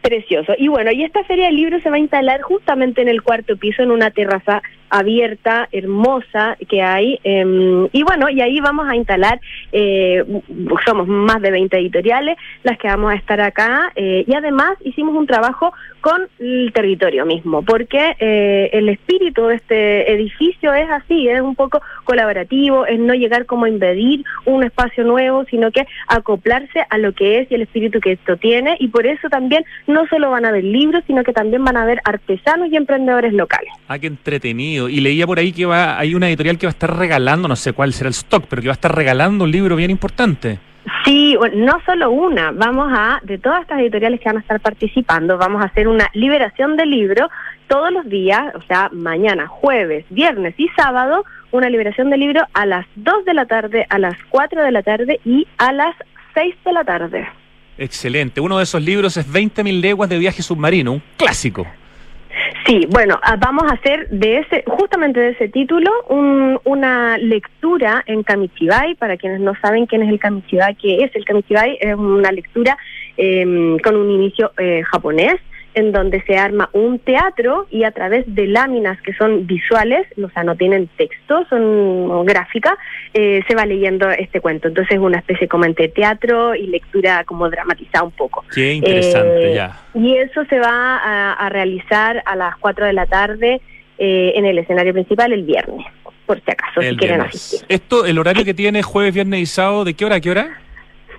Precioso. 0.00 0.54
Y 0.58 0.68
bueno, 0.68 0.92
y 0.92 1.04
esta 1.04 1.24
feria 1.24 1.46
del 1.46 1.56
libro 1.56 1.80
se 1.80 1.90
va 1.90 1.96
a 1.96 1.98
instalar 1.98 2.40
justamente 2.40 3.02
en 3.02 3.08
el 3.08 3.22
cuarto 3.22 3.56
piso, 3.56 3.82
en 3.82 3.90
una 3.90 4.10
terraza 4.10 4.62
abierta, 4.90 5.68
hermosa 5.72 6.56
que 6.68 6.82
hay. 6.82 7.18
eh, 7.24 7.88
y 7.92 8.02
bueno, 8.02 8.28
y 8.28 8.40
ahí 8.40 8.60
vamos 8.60 8.88
a 8.88 8.96
instalar, 8.96 9.40
eh, 9.72 10.24
somos 10.84 11.06
más 11.08 11.40
de 11.42 11.50
20 11.50 11.76
editoriales 11.78 12.36
las 12.62 12.78
que 12.78 12.88
vamos 12.88 13.12
a 13.12 13.16
estar 13.16 13.40
acá. 13.40 13.92
eh, 13.96 14.24
y 14.26 14.34
además 14.34 14.72
hicimos 14.84 15.14
un 15.14 15.26
trabajo 15.26 15.72
con 16.00 16.28
el 16.38 16.72
territorio 16.72 17.26
mismo, 17.26 17.62
porque 17.62 18.14
eh, 18.20 18.70
el 18.72 18.88
espíritu 18.88 19.46
de 19.46 19.56
este 19.56 20.12
edificio 20.12 20.72
es 20.72 20.88
así, 20.90 21.28
es 21.28 21.40
un 21.40 21.56
poco 21.56 21.80
colaborativo, 22.04 22.86
es 22.86 22.98
no 22.98 23.14
llegar 23.14 23.46
como 23.46 23.64
a 23.64 23.68
invadir 23.68 24.24
un 24.44 24.62
espacio 24.62 25.02
nuevo, 25.04 25.44
sino 25.50 25.70
que 25.72 25.84
acoplarse 26.08 26.84
a 26.90 26.98
lo 26.98 27.12
que 27.12 27.40
es 27.40 27.50
y 27.50 27.54
el 27.56 27.62
espíritu 27.62 28.00
que 28.00 28.12
esto 28.12 28.36
tiene. 28.36 28.76
Y 28.78 28.88
por 28.88 29.06
eso 29.06 29.28
también 29.28 29.64
no 29.86 30.06
solo 30.06 30.30
van 30.30 30.44
a 30.44 30.52
ver 30.52 30.64
libros, 30.64 31.02
sino 31.06 31.24
que 31.24 31.32
también 31.32 31.64
van 31.64 31.76
a 31.76 31.84
ver 31.84 32.00
artesanos 32.04 32.68
y 32.70 32.76
emprendedores 32.76 33.32
locales. 33.32 33.72
Ah, 33.88 33.98
qué 33.98 34.06
entretenido. 34.06 34.75
Y 34.88 35.00
leía 35.00 35.26
por 35.26 35.38
ahí 35.38 35.52
que 35.52 35.66
va, 35.66 35.98
hay 35.98 36.14
una 36.14 36.28
editorial 36.28 36.58
que 36.58 36.66
va 36.66 36.70
a 36.70 36.76
estar 36.78 36.96
regalando, 36.96 37.48
no 37.48 37.56
sé 37.56 37.72
cuál 37.72 37.92
será 37.92 38.08
el 38.08 38.14
stock, 38.14 38.44
pero 38.48 38.62
que 38.62 38.68
va 38.68 38.72
a 38.72 38.80
estar 38.80 38.94
regalando 38.94 39.44
un 39.44 39.50
libro 39.50 39.76
bien 39.76 39.90
importante. 39.90 40.58
Sí, 41.04 41.36
no 41.54 41.80
solo 41.84 42.10
una, 42.10 42.52
vamos 42.52 42.92
a, 42.92 43.20
de 43.22 43.38
todas 43.38 43.62
estas 43.62 43.80
editoriales 43.80 44.20
que 44.20 44.28
van 44.28 44.36
a 44.36 44.40
estar 44.40 44.60
participando, 44.60 45.36
vamos 45.36 45.62
a 45.62 45.66
hacer 45.66 45.88
una 45.88 46.08
liberación 46.14 46.76
de 46.76 46.86
libro 46.86 47.28
todos 47.66 47.92
los 47.92 48.08
días, 48.08 48.54
o 48.54 48.62
sea, 48.62 48.88
mañana, 48.92 49.48
jueves, 49.48 50.04
viernes 50.10 50.54
y 50.56 50.68
sábado, 50.76 51.24
una 51.50 51.68
liberación 51.70 52.10
de 52.10 52.18
libro 52.18 52.42
a 52.52 52.66
las 52.66 52.86
2 52.96 53.24
de 53.24 53.34
la 53.34 53.46
tarde, 53.46 53.86
a 53.88 53.98
las 53.98 54.16
4 54.30 54.62
de 54.62 54.70
la 54.70 54.82
tarde 54.82 55.20
y 55.24 55.46
a 55.58 55.72
las 55.72 55.96
6 56.34 56.54
de 56.64 56.72
la 56.72 56.84
tarde. 56.84 57.26
Excelente. 57.78 58.40
Uno 58.40 58.58
de 58.58 58.64
esos 58.64 58.82
libros 58.82 59.16
es 59.16 59.30
20.000 59.30 59.80
leguas 59.80 60.08
de 60.08 60.18
viaje 60.18 60.42
submarino, 60.42 60.92
un 60.92 61.02
clásico. 61.16 61.66
Sí, 62.66 62.84
bueno, 62.90 63.18
ah, 63.22 63.36
vamos 63.38 63.62
a 63.70 63.74
hacer 63.74 64.08
de 64.08 64.38
ese, 64.38 64.64
justamente 64.66 65.20
de 65.20 65.28
ese 65.30 65.48
título, 65.48 65.88
un- 66.08 66.58
una 66.64 67.16
lectura 67.16 68.02
en 68.06 68.24
Kamichibai. 68.24 68.96
Para 68.96 69.16
quienes 69.16 69.40
no 69.40 69.54
saben 69.62 69.86
quién 69.86 70.02
es 70.02 70.08
el 70.08 70.18
Kamichibai, 70.18 70.74
¿qué 70.74 71.04
es 71.04 71.14
el 71.14 71.24
Kamichibai? 71.24 71.78
Es 71.80 71.94
una 71.94 72.32
lectura 72.32 72.76
eh, 73.16 73.76
con 73.82 73.96
un 73.96 74.10
inicio 74.10 74.50
eh, 74.58 74.82
japonés 74.84 75.36
en 75.76 75.92
donde 75.92 76.22
se 76.22 76.38
arma 76.38 76.70
un 76.72 76.98
teatro 76.98 77.66
y 77.70 77.84
a 77.84 77.90
través 77.90 78.24
de 78.34 78.46
láminas 78.46 78.98
que 79.02 79.12
son 79.12 79.46
visuales, 79.46 80.06
o 80.22 80.30
sea, 80.30 80.42
no 80.42 80.56
tienen 80.56 80.88
texto, 80.96 81.46
son 81.50 82.24
gráficas, 82.24 82.72
eh, 83.12 83.42
se 83.46 83.54
va 83.54 83.66
leyendo 83.66 84.08
este 84.08 84.40
cuento. 84.40 84.68
Entonces 84.68 84.96
es 84.96 84.98
una 85.02 85.18
especie 85.18 85.46
como 85.46 85.66
entre 85.66 85.88
teatro 85.88 86.54
y 86.54 86.66
lectura 86.68 87.24
como 87.24 87.50
dramatizada 87.50 88.04
un 88.04 88.12
poco. 88.12 88.42
Qué 88.54 88.72
interesante, 88.72 89.52
Eh, 89.52 89.54
ya. 89.54 89.78
Y 89.92 90.16
eso 90.16 90.46
se 90.46 90.58
va 90.58 90.96
a, 90.96 91.32
a 91.34 91.48
realizar 91.50 92.22
a 92.24 92.34
las 92.36 92.56
4 92.56 92.86
de 92.86 92.92
la 92.94 93.04
tarde 93.04 93.60
eh, 93.98 94.32
en 94.34 94.46
el 94.46 94.56
escenario 94.56 94.94
principal 94.94 95.30
el 95.34 95.42
viernes, 95.42 95.86
por 96.24 96.40
si 96.42 96.50
acaso, 96.50 96.80
si 96.80 96.96
quieren 96.96 97.18
viernes. 97.18 97.34
asistir. 97.34 97.66
Esto, 97.68 98.06
el 98.06 98.18
horario 98.18 98.46
que 98.46 98.54
tiene 98.54 98.82
jueves, 98.82 99.12
viernes 99.12 99.40
y 99.40 99.46
sábado, 99.46 99.84
¿de 99.84 99.92
qué 99.92 100.06
hora 100.06 100.16
a 100.16 100.20
qué 100.20 100.30
hora? 100.30 100.58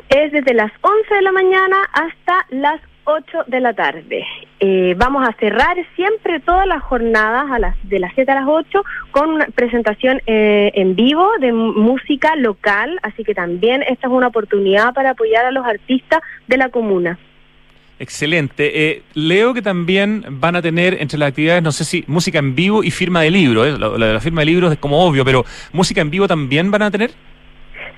Es 0.10 0.32
desde 0.32 0.56
las 0.56 0.72
11 0.82 1.14
de 1.14 1.22
la 1.22 1.32
mañana 1.32 1.78
hasta 1.94 2.46
las 2.50 2.82
8 3.08 3.46
de 3.48 3.62
la 3.62 3.74
tarde. 3.74 4.26
Eh, 4.60 4.94
vamos 4.98 5.28
a 5.28 5.32
cerrar 5.40 5.78
siempre 5.96 6.42
todas 6.42 6.68
las 6.68 6.84
jornadas 6.84 7.50
a 7.50 7.58
las 7.58 7.76
de 7.84 8.00
las 8.00 8.14
7 8.14 8.30
a 8.32 8.36
las 8.36 8.48
8 8.48 8.84
con 9.12 9.30
una 9.30 9.46
presentación 9.48 10.22
eh, 10.28 10.72
en 10.76 10.96
vivo 10.96 11.30
de 11.40 11.54
música 11.54 12.36
local, 12.36 13.00
así 13.04 13.24
que 13.24 13.34
también 13.34 13.82
esta 13.84 14.08
es 14.08 14.14
una 14.14 14.28
oportunidad 14.28 14.94
para 14.94 15.12
apoyar 15.12 15.46
a 15.46 15.52
los 15.52 15.66
artistas 15.66 16.22
de 16.48 16.58
la 16.58 16.70
comuna. 16.70 17.18
Excelente. 18.00 18.90
Eh, 18.90 19.04
leo 19.14 19.54
que 19.54 19.62
también 19.62 20.24
van 20.30 20.56
a 20.58 20.62
tener 20.62 21.02
entre 21.02 21.18
las 21.18 21.30
actividades, 21.30 21.64
no 21.64 21.72
sé 21.72 21.86
si 21.86 22.04
música 22.08 22.40
en 22.40 22.56
vivo 22.56 22.84
y 22.84 22.92
firma 22.92 23.22
de 23.22 23.32
libro. 23.32 23.66
¿eh? 23.66 23.78
Lo 23.78 23.98
de 23.98 24.14
la 24.14 24.20
firma 24.20 24.42
de 24.42 24.46
libros 24.46 24.72
es 24.72 24.80
como 24.80 25.04
obvio, 25.04 25.24
pero 25.24 25.46
música 25.72 26.02
en 26.02 26.12
vivo 26.12 26.28
también 26.28 26.70
van 26.70 26.84
a 26.84 26.92
tener. 26.92 27.12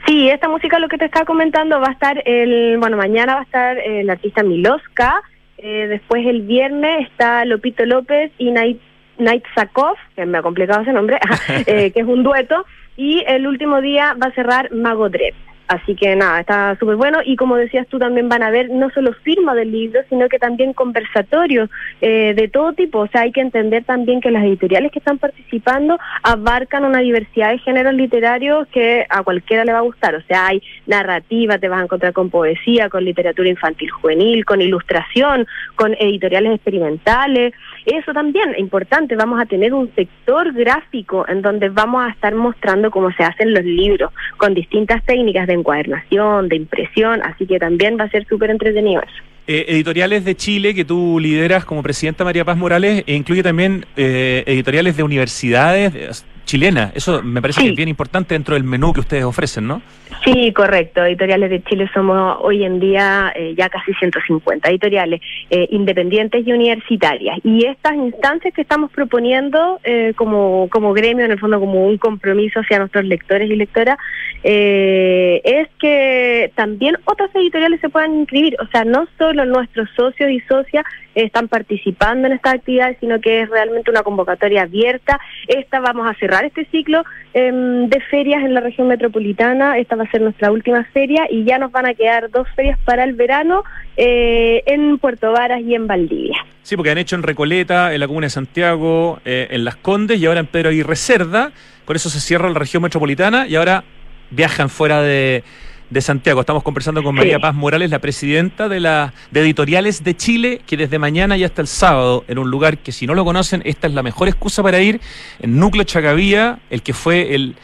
Sí, 0.06 0.30
esta 0.30 0.50
música, 0.50 0.80
lo 0.80 0.88
que 0.88 0.98
te 0.98 1.06
estaba 1.06 1.26
comentando, 1.26 1.80
va 1.80 1.90
a 1.90 1.92
estar 1.92 2.22
el, 2.26 2.78
bueno, 2.80 2.98
mañana 2.98 3.36
va 3.36 3.40
a 3.42 3.44
estar 3.44 3.78
eh, 3.78 4.02
el 4.02 4.10
artista 4.10 4.44
Miloska, 4.44 5.22
eh, 5.58 5.88
después 5.88 6.26
el 6.26 6.42
viernes 6.44 7.08
está 7.10 7.46
Lopito 7.46 7.86
López 7.86 8.32
y 8.38 8.52
Night, 8.52 8.80
Night 9.18 9.44
Sakov, 9.56 9.96
que 10.16 10.26
me 10.26 10.38
ha 10.38 10.42
complicado 10.42 10.82
ese 10.82 10.94
nombre, 10.94 11.20
eh, 11.66 11.92
que 11.92 12.00
es 12.00 12.08
un 12.08 12.24
dueto, 12.24 12.66
y 12.96 13.24
el 13.28 13.46
último 13.46 13.82
día 13.82 14.16
va 14.22 14.28
a 14.28 14.34
cerrar 14.34 14.72
Mago 14.72 15.10
Dredd. 15.10 15.36
Así 15.70 15.94
que 15.94 16.16
nada, 16.16 16.40
está 16.40 16.76
súper 16.80 16.96
bueno 16.96 17.20
y 17.24 17.36
como 17.36 17.56
decías 17.56 17.86
tú 17.90 18.00
también 18.00 18.28
van 18.28 18.42
a 18.42 18.50
ver 18.50 18.72
no 18.72 18.90
solo 18.90 19.14
firma 19.14 19.54
del 19.54 19.72
libro, 19.72 20.02
sino 20.10 20.28
que 20.28 20.40
también 20.40 20.74
conversatorios 20.74 21.70
eh, 22.02 22.34
de 22.36 22.48
todo 22.48 22.74
tipo. 22.74 23.02
O 23.02 23.08
sea, 23.08 23.22
hay 23.22 23.32
que 23.32 23.42
entender 23.42 23.84
también 23.84 24.20
que 24.20 24.32
las 24.32 24.44
editoriales 24.44 24.92
que 24.92 24.98
están 24.98 25.20
participando 25.20 26.00
abarcan 26.24 26.86
una 26.86 27.02
diversidad 27.02 27.52
de 27.52 27.60
géneros 27.60 27.94
literarios 27.94 28.68
que 28.70 29.06
a 29.08 29.22
cualquiera 29.22 29.64
le 29.64 29.74
va 29.74 29.78
a 29.78 29.82
gustar. 29.82 30.16
O 30.16 30.24
sea, 30.24 30.48
hay 30.48 30.64
narrativa, 30.88 31.60
te 31.60 31.70
vas 31.70 31.82
a 31.82 31.84
encontrar 31.84 32.14
con 32.14 32.32
poesía, 32.32 32.90
con 32.90 33.06
literatura 33.06 33.48
infantil 33.48 33.92
juvenil, 33.92 34.46
con 34.46 34.62
ilustración, 34.62 35.46
con 35.76 35.94
editoriales 36.00 36.56
experimentales. 36.56 37.54
Eso 37.86 38.12
también 38.12 38.50
es 38.54 38.60
importante. 38.60 39.16
Vamos 39.16 39.40
a 39.40 39.46
tener 39.46 39.76
un 39.76 39.94
sector 39.94 40.52
gráfico 40.52 41.28
en 41.28 41.44
donde 41.44 41.70
vamos 41.70 42.08
a 42.08 42.10
estar 42.10 42.34
mostrando 42.34 42.90
cómo 42.90 43.12
se 43.12 43.24
hacen 43.24 43.54
los 43.54 43.64
libros 43.64 44.12
con 44.38 44.56
distintas 44.56 45.06
técnicas 45.06 45.46
de 45.46 45.59
encuadernación, 45.60 46.50
de 46.50 46.56
impresión. 46.56 47.22
Así 47.24 47.46
que 47.46 47.60
también 47.60 47.98
va 48.00 48.06
a 48.06 48.10
ser 48.10 48.26
súper 48.28 48.50
entretenido 48.50 49.02
eso. 49.02 49.24
Eh, 49.48 49.66
editoriales 49.70 50.26
de 50.26 50.36
Chile 50.36 50.76
que 50.76 50.86
tú 50.86 51.20
lideras 51.20 51.66
como 51.66 51.82
presidenta 51.82 52.24
María 52.24 52.46
Paz 52.46 52.56
Morales 52.56 53.04
e 53.08 53.16
incluye 53.16 53.42
también 53.42 53.86
eh, 53.98 54.44
editoriales 54.46 54.96
de 54.96 55.02
universidades 55.02 56.24
chilenas. 56.50 56.92
Eso 56.96 57.22
me 57.22 57.42
parece 57.42 57.62
que 57.62 57.70
es 57.70 57.76
bien 57.76 57.90
importante 57.90 58.34
dentro 58.34 58.56
del 58.56 58.64
menú 58.64 58.92
que 58.92 59.02
ustedes 59.02 59.24
ofrecen, 59.24 59.68
¿no? 59.68 59.84
Sí, 60.24 60.52
correcto. 60.52 61.06
Editoriales 61.06 61.50
de 61.52 61.64
Chile 61.64 61.90
somos 61.94 62.38
hoy 62.42 62.66
en 62.66 62.80
día 62.80 63.32
eh, 63.36 63.54
ya 63.56 63.70
casi 63.70 63.94
150 63.94 64.68
editoriales 64.68 65.22
eh, 65.52 65.68
independientes 65.70 66.46
y 66.46 66.52
universitarias. 66.52 67.38
Y 67.44 67.66
estas 67.66 67.94
instancias 67.94 68.54
que 68.54 68.62
estamos 68.64 68.92
proponiendo 68.92 69.80
eh, 69.84 70.14
como, 70.18 70.68
como 70.72 70.94
gremio, 70.94 71.24
en 71.26 71.32
el 71.32 71.40
fondo 71.40 71.60
como 71.60 71.86
un 71.86 71.98
compromiso 72.00 72.60
hacia 72.62 72.80
nuestros 72.80 73.06
lectores 73.06 73.50
y 73.50 73.56
lectoras, 73.56 73.98
eh, 74.44 75.42
es 75.44 75.70
que 75.80 76.52
también 76.56 76.98
otras 77.06 77.30
editoriales 77.36 77.80
se 77.80 77.90
puedan 77.90 78.16
inscribir. 78.16 78.58
O 78.60 78.68
sea, 78.68 78.84
no 78.84 79.08
solo 79.18 79.46
nuestros 79.46 79.88
socios 79.96 80.32
y 80.32 80.40
socias 80.42 80.84
están 81.16 81.48
participando 81.48 82.28
en 82.28 82.34
estas 82.34 82.56
actividades, 82.56 82.98
sino 83.00 83.20
que 83.20 83.42
es 83.42 83.50
realmente 83.50 83.92
una 83.92 84.04
convocatoria 84.04 84.64
abierta. 84.64 85.20
Esta 85.48 85.80
vamos 85.80 86.08
a 86.10 86.14
cerrar 86.16 86.39
este 86.46 86.66
ciclo 86.66 87.04
em, 87.34 87.88
de 87.88 88.00
ferias 88.02 88.44
en 88.44 88.54
la 88.54 88.62
región 88.62 88.88
metropolitana. 88.88 89.78
Esta 89.78 89.96
va 89.96 90.04
a 90.04 90.12
ser 90.12 90.22
nuestra 90.22 90.52
última 90.52 90.84
feria 90.86 91.28
y 91.30 91.44
ya 91.44 91.58
nos 91.58 91.72
van 91.72 91.86
a 91.86 91.94
quedar 91.94 92.30
dos 92.30 92.48
ferias 92.56 92.78
para 92.86 93.04
el 93.04 93.14
verano 93.14 93.64
eh, 93.98 94.64
en 94.66 94.98
Puerto 94.98 95.32
Varas 95.32 95.62
y 95.62 95.76
en 95.76 95.88
Valdivia. 95.88 96.46
Sí, 96.64 96.76
porque 96.76 96.92
han 96.92 96.98
hecho 96.98 97.16
en 97.16 97.24
Recoleta, 97.24 97.94
en 97.94 98.00
la 98.00 98.08
Comuna 98.08 98.26
de 98.26 98.32
Santiago, 98.32 99.20
eh, 99.26 99.48
en 99.52 99.66
Las 99.66 99.76
Condes 99.76 100.20
y 100.20 100.26
ahora 100.26 100.40
en 100.40 100.48
Pedro 100.48 100.70
Aguirre 100.70 100.96
Cerda. 100.96 101.52
Con 101.86 101.96
eso 101.96 102.10
se 102.10 102.20
cierra 102.20 102.50
la 102.50 102.60
región 102.60 102.84
metropolitana 102.84 103.48
y 103.48 103.56
ahora 103.56 103.84
viajan 104.30 104.70
fuera 104.70 105.02
de, 105.02 105.44
de 105.90 106.02
Santiago. 106.02 106.42
Estamos 106.42 106.62
conversando 106.64 107.02
con 107.02 107.16
María 107.16 107.40
Paz 107.40 107.56
Morales, 107.56 107.90
la 107.90 108.00
presidenta 108.00 108.70
de 108.70 108.80
la 108.80 109.14
de 109.32 109.40
Editoriales 109.42 110.04
de 110.04 110.16
Chile, 110.16 110.62
que 110.68 110.78
desde 110.78 111.00
mañana 111.00 111.36
y 111.38 111.44
hasta 111.44 111.62
el 111.62 111.68
sábado, 111.68 112.24
en 112.28 112.38
un 112.38 112.52
lugar 112.52 112.78
que 112.78 112.92
si 112.92 113.08
no 113.08 113.16
lo 113.16 113.26
conocen, 113.26 113.62
esta 113.66 113.88
es 113.88 113.94
la 113.94 114.04
mejor 114.04 114.28
excusa 114.28 114.62
para 114.62 114.80
ir, 114.82 115.02
en 115.40 115.58
Núcleo 115.60 115.84
Chagavía, 115.84 116.60
el 116.70 116.84
que 116.84 116.94
fue 116.94 117.34
el 117.34 117.56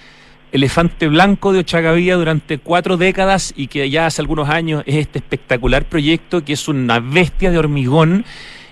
elefante 0.51 1.07
blanco 1.07 1.51
de 1.53 1.59
Ochagavía 1.59 2.15
durante 2.15 2.57
cuatro 2.59 2.97
décadas 2.97 3.53
y 3.57 3.67
que 3.67 3.89
ya 3.89 4.05
hace 4.05 4.21
algunos 4.21 4.49
años 4.49 4.83
es 4.85 4.95
este 4.95 5.19
espectacular 5.19 5.83
proyecto 5.83 6.45
que 6.45 6.53
es 6.53 6.67
una 6.67 6.99
bestia 7.01 7.51
de 7.51 7.57
hormigón 7.57 8.23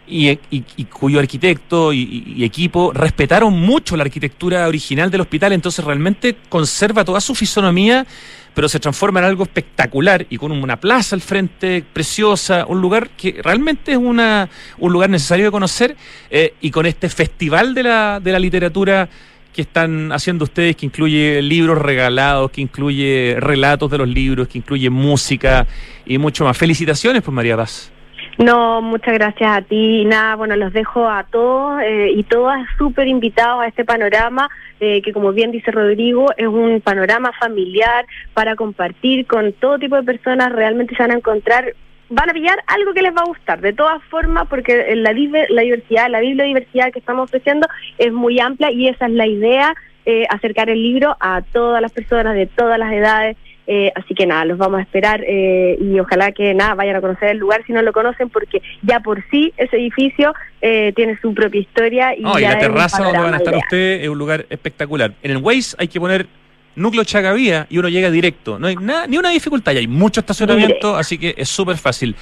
y, 0.08 0.30
y- 0.30 0.64
y 0.78 0.84
cuyo 0.86 1.20
arquitecto 1.20 1.92
y- 1.94 2.24
y 2.38 2.44
equipo 2.44 2.92
respetaron 2.94 3.54
mucho 3.60 3.98
la 3.98 4.04
arquitectura 4.04 4.68
original 4.68 5.12
del 5.12 5.22
hospital, 5.22 5.52
entonces 5.54 5.84
realmente 5.84 6.38
conserva 6.50 7.04
toda 7.04 7.20
su 7.22 7.36
fisonomía, 7.36 8.06
pero 8.54 8.70
se 8.70 8.80
transforma 8.80 9.20
en 9.20 9.26
algo 9.26 9.44
espectacular 9.44 10.26
y 10.30 10.38
con 10.38 10.52
una 10.52 10.80
plaza 10.80 11.16
al 11.16 11.22
frente 11.22 11.84
preciosa, 11.94 12.66
un 12.68 12.82
lugar 12.82 13.10
que 13.12 13.40
realmente 13.44 13.94
es 13.94 13.98
una, 13.98 14.50
un 14.78 14.94
lugar 14.94 15.10
necesario 15.10 15.46
de 15.46 15.52
conocer 15.52 15.96
eh, 16.30 16.54
y 16.62 16.72
con 16.72 16.86
este 16.86 17.10
festival 17.10 17.74
de 17.74 17.84
la, 17.84 18.20
de 18.20 18.32
la 18.32 18.40
literatura 18.40 19.10
que 19.54 19.62
están 19.62 20.12
haciendo 20.12 20.46
ustedes, 20.46 20.76
que 20.76 20.86
incluye 20.86 21.42
libros 21.42 21.78
regalados, 21.78 22.52
que 22.52 22.62
incluye 22.62 23.38
relatos 23.40 23.90
de 23.92 24.00
los 24.00 24.08
libros, 24.08 24.48
que 24.48 24.58
incluye 24.58 24.90
música 24.90 25.68
y 26.06 26.18
mucho 26.18 26.44
más. 26.44 26.58
Felicitaciones, 26.58 27.22
pues 27.22 27.34
María 27.34 27.56
Paz. 27.56 27.93
No, 28.38 28.82
muchas 28.82 29.14
gracias 29.14 29.50
a 29.50 29.62
ti. 29.62 30.06
Nada, 30.06 30.36
bueno, 30.36 30.56
los 30.56 30.74
dejo 30.74 31.08
a 31.08 31.24
todos 31.24 31.82
eh, 31.84 32.12
y 32.16 32.24
todas 32.24 32.66
súper 32.78 33.08
invitados 33.08 33.62
a 33.62 33.68
este 33.68 33.86
panorama, 33.86 34.50
eh, 34.80 35.02
que 35.04 35.14
como 35.14 35.34
bien 35.34 35.52
dice 35.52 35.70
Rodrigo, 35.72 36.28
es 36.36 36.48
un 36.48 36.82
panorama 36.82 37.32
familiar 37.40 38.06
para 38.34 38.56
compartir 38.56 39.28
con 39.28 39.54
todo 39.54 39.78
tipo 39.78 39.96
de 39.96 40.04
personas. 40.04 40.52
Realmente 40.52 40.96
se 40.96 41.04
van 41.04 41.12
a 41.12 41.18
encontrar, 41.18 41.76
van 42.10 42.30
a 42.30 42.34
pillar 42.34 42.58
algo 42.68 42.94
que 42.94 43.04
les 43.04 43.16
va 43.16 43.22
a 43.22 43.28
gustar, 43.28 43.62
de 43.62 43.74
todas 43.74 44.04
formas, 44.06 44.48
porque 44.50 44.96
la, 44.96 45.14
la 45.50 45.62
diversidad, 45.62 46.10
la 46.10 46.20
bibliodiversidad 46.20 46.92
que 46.92 47.00
estamos 47.00 47.26
ofreciendo 47.26 47.68
es 48.00 48.12
muy 48.12 48.40
amplia 48.40 48.72
y 48.72 48.88
esa 48.88 49.06
es 49.06 49.12
la 49.12 49.28
idea, 49.28 49.76
eh, 50.06 50.26
acercar 50.30 50.70
el 50.70 50.82
libro 50.82 51.16
a 51.20 51.44
todas 51.44 51.82
las 51.82 51.92
personas 51.92 52.34
de 52.34 52.48
todas 52.48 52.80
las 52.80 52.92
edades. 52.92 53.38
Eh, 53.66 53.92
así 53.96 54.14
que 54.14 54.26
nada, 54.26 54.44
los 54.44 54.58
vamos 54.58 54.80
a 54.80 54.84
esperar 54.84 55.24
eh, 55.26 55.78
y 55.80 55.98
ojalá 56.00 56.34
que 56.34 56.54
nada 56.54 56.76
vayan 56.76 56.98
a 56.98 57.02
conocer 57.02 57.30
el 57.30 57.38
lugar 57.38 57.64
si 57.66 57.72
no 57.72 57.82
lo 57.82 57.94
conocen, 57.94 58.30
porque 58.30 58.62
ya 58.82 59.00
por 59.00 59.24
sí 59.30 59.54
ese 59.56 59.78
edificio 59.78 60.34
eh, 60.62 60.92
tiene 60.96 61.18
su 61.22 61.34
propia 61.34 61.62
historia 61.62 62.14
y, 62.16 62.24
la 62.24 62.58
terraza 62.58 63.04
donde 63.04 63.20
van 63.20 63.34
a 63.34 63.38
estar 63.38 63.56
ustedes 63.56 64.04
es 64.04 64.10
un 64.10 64.18
lugar 64.18 64.46
espectacular. 64.50 65.14
En 65.24 65.32
el 65.32 65.38
Waze 65.38 65.76
hay 65.78 65.88
que 65.88 66.00
poner 66.00 66.28
núcleo 66.76 67.04
Chagavía 67.04 67.68
y 67.70 67.78
uno 67.78 67.88
llega 67.88 68.12
directo. 68.12 68.60
No 68.60 68.68
hay 68.68 68.76
nada, 68.76 69.08
ni 69.08 69.18
una 69.18 69.30
dificultad, 69.30 69.72
ya 69.72 69.80
hay 69.80 69.88
mucho 69.88 70.20
estacionamiento, 70.20 70.98
así 70.98 71.18
que 71.18 71.34
es 71.38 71.48
súper 71.48 71.78
fácil. 71.78 72.16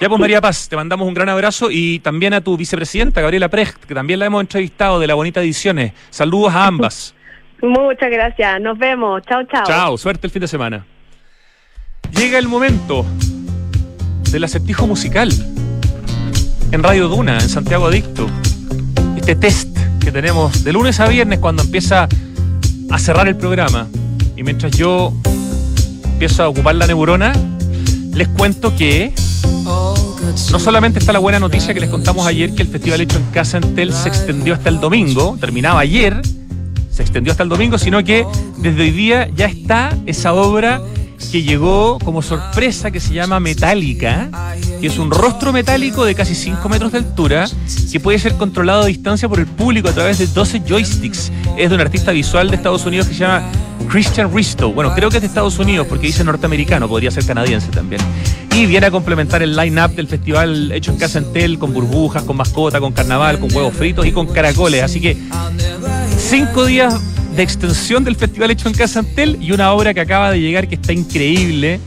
Ya 0.00 0.08
pues 0.08 0.20
María 0.20 0.42
Paz, 0.42 0.68
te 0.68 0.76
mandamos 0.76 1.08
un 1.08 1.14
gran 1.14 1.30
abrazo 1.30 1.68
y 1.70 2.00
también 2.00 2.34
a 2.34 2.42
tu 2.42 2.56
vicepresidenta, 2.56 3.22
Gabriela 3.22 3.48
Precht, 3.48 3.84
que 3.84 3.94
también 3.94 4.18
la 4.18 4.26
hemos 4.26 4.42
entrevistado 4.42 5.00
de 5.00 5.06
la 5.06 5.14
Bonita 5.14 5.40
Ediciones. 5.40 5.92
Saludos 6.10 6.54
a 6.54 6.66
ambas. 6.66 7.14
Muchas 7.62 8.10
gracias, 8.10 8.60
nos 8.60 8.78
vemos, 8.78 9.22
chao, 9.22 9.42
chao. 9.44 9.64
Chao, 9.66 9.98
suerte 9.98 10.26
el 10.26 10.30
fin 10.30 10.40
de 10.40 10.48
semana. 10.48 10.86
Llega 12.16 12.38
el 12.38 12.48
momento 12.48 13.04
del 14.30 14.44
acertijo 14.44 14.86
musical 14.86 15.30
en 16.72 16.82
Radio 16.82 17.08
Duna, 17.08 17.34
en 17.34 17.48
Santiago 17.48 17.86
Adicto. 17.86 18.28
Este 19.16 19.34
test 19.34 19.76
que 20.00 20.12
tenemos 20.12 20.62
de 20.64 20.72
lunes 20.72 21.00
a 21.00 21.08
viernes 21.08 21.38
cuando 21.38 21.62
empieza 21.62 22.08
a 22.90 22.98
cerrar 22.98 23.28
el 23.28 23.36
programa. 23.36 23.88
Y 24.36 24.42
mientras 24.42 24.76
yo 24.76 25.12
empiezo 26.04 26.44
a 26.44 26.48
ocupar 26.48 26.74
la 26.74 26.86
neurona, 26.86 27.32
les 28.12 28.28
cuento 28.28 28.74
que 28.76 29.12
no 30.50 30.58
solamente 30.58 30.98
está 30.98 31.12
la 31.12 31.18
buena 31.18 31.38
noticia 31.38 31.74
que 31.74 31.80
les 31.80 31.90
contamos 31.90 32.26
ayer 32.26 32.54
que 32.54 32.62
el 32.62 32.68
festival 32.68 33.00
hecho 33.00 33.18
en 33.18 33.24
casa 33.26 33.58
en 33.58 33.74
Tel 33.74 33.92
se 33.92 34.08
extendió 34.08 34.54
hasta 34.54 34.68
el 34.68 34.80
domingo, 34.80 35.36
terminaba 35.40 35.80
ayer, 35.80 36.20
se 36.96 37.02
extendió 37.02 37.30
hasta 37.30 37.42
el 37.42 37.50
domingo, 37.50 37.76
sino 37.76 38.02
que 38.02 38.26
desde 38.56 38.80
hoy 38.80 38.90
día 38.90 39.28
ya 39.36 39.44
está 39.44 39.94
esa 40.06 40.32
obra 40.32 40.80
que 41.30 41.42
llegó 41.42 41.98
como 41.98 42.22
sorpresa 42.22 42.90
que 42.90 43.00
se 43.00 43.12
llama 43.12 43.38
Metálica, 43.38 44.30
que 44.80 44.86
es 44.86 44.96
un 44.98 45.10
rostro 45.10 45.52
metálico 45.52 46.06
de 46.06 46.14
casi 46.14 46.34
5 46.34 46.66
metros 46.70 46.92
de 46.92 46.98
altura 46.98 47.46
que 47.92 48.00
puede 48.00 48.18
ser 48.18 48.36
controlado 48.36 48.82
a 48.82 48.86
distancia 48.86 49.28
por 49.28 49.40
el 49.40 49.46
público 49.46 49.90
a 49.90 49.92
través 49.92 50.16
de 50.18 50.26
12 50.26 50.62
joysticks. 50.66 51.30
Es 51.58 51.68
de 51.68 51.74
un 51.74 51.82
artista 51.82 52.12
visual 52.12 52.48
de 52.48 52.56
Estados 52.56 52.86
Unidos 52.86 53.08
que 53.08 53.12
se 53.12 53.20
llama 53.20 53.42
Christian 53.90 54.34
Risto. 54.34 54.72
Bueno, 54.72 54.94
creo 54.94 55.10
que 55.10 55.16
es 55.16 55.22
de 55.22 55.28
Estados 55.28 55.58
Unidos 55.58 55.86
porque 55.86 56.06
dice 56.06 56.24
norteamericano, 56.24 56.88
podría 56.88 57.10
ser 57.10 57.26
canadiense 57.26 57.68
también. 57.68 58.00
Y 58.54 58.64
viene 58.64 58.86
a 58.86 58.90
complementar 58.90 59.42
el 59.42 59.54
line-up 59.54 59.94
del 59.94 60.08
festival 60.08 60.72
hecho 60.72 60.92
en 60.92 60.96
casa 60.96 61.18
en 61.18 61.30
Tel, 61.30 61.58
con 61.58 61.74
burbujas, 61.74 62.22
con 62.22 62.38
mascota, 62.38 62.80
con 62.80 62.92
carnaval, 62.92 63.38
con 63.38 63.54
huevos 63.54 63.74
fritos 63.74 64.06
y 64.06 64.12
con 64.12 64.26
caracoles. 64.28 64.82
Así 64.82 64.98
que 64.98 65.14
cinco 66.28 66.66
días 66.66 66.94
de 67.36 67.42
extensión 67.42 68.02
del 68.02 68.16
festival 68.16 68.50
hecho 68.50 68.66
en 68.68 68.74
Casa 68.74 68.98
Antel 68.98 69.38
y 69.40 69.52
una 69.52 69.70
obra 69.72 69.94
que 69.94 70.00
acaba 70.00 70.32
de 70.32 70.40
llegar 70.40 70.66
que 70.66 70.74
está 70.74 70.92
increíble, 70.92 71.78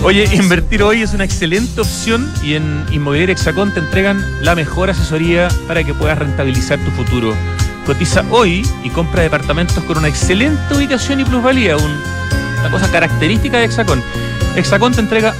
Oye, 0.05 0.24
invertir 0.32 0.82
hoy 0.82 1.03
es 1.03 1.12
una 1.12 1.24
excelente 1.24 1.80
opción 1.80 2.30
y 2.43 2.55
en 2.55 2.84
Inmobiliaria 2.93 3.32
Hexacón 3.32 3.74
te 3.74 3.80
entregan 3.80 4.24
la 4.43 4.55
mejor 4.55 4.91
asesoría 4.91 5.49
para 5.66 5.82
que 5.82 5.93
puedas 5.93 6.18
rentabilizar 6.18 6.78
tu 6.78 6.91
futuro. 6.93 7.34
Cotiza 7.87 8.24
hoy 8.30 8.66
y 8.82 8.91
compra 8.91 9.22
departamentos 9.22 9.82
con 9.84 9.99
una 9.99 10.09
excelente 10.09 10.74
ubicación 10.74 11.20
y 11.20 11.24
plusvalía, 11.24 11.76
un- 11.76 12.01
una 12.61 12.70
cosa 12.70 12.91
característica 12.91 13.59
de 13.59 13.66
Hexacón. 13.66 14.03
Hexacón 14.57 14.93
te 14.93 15.01
entrega 15.01 15.32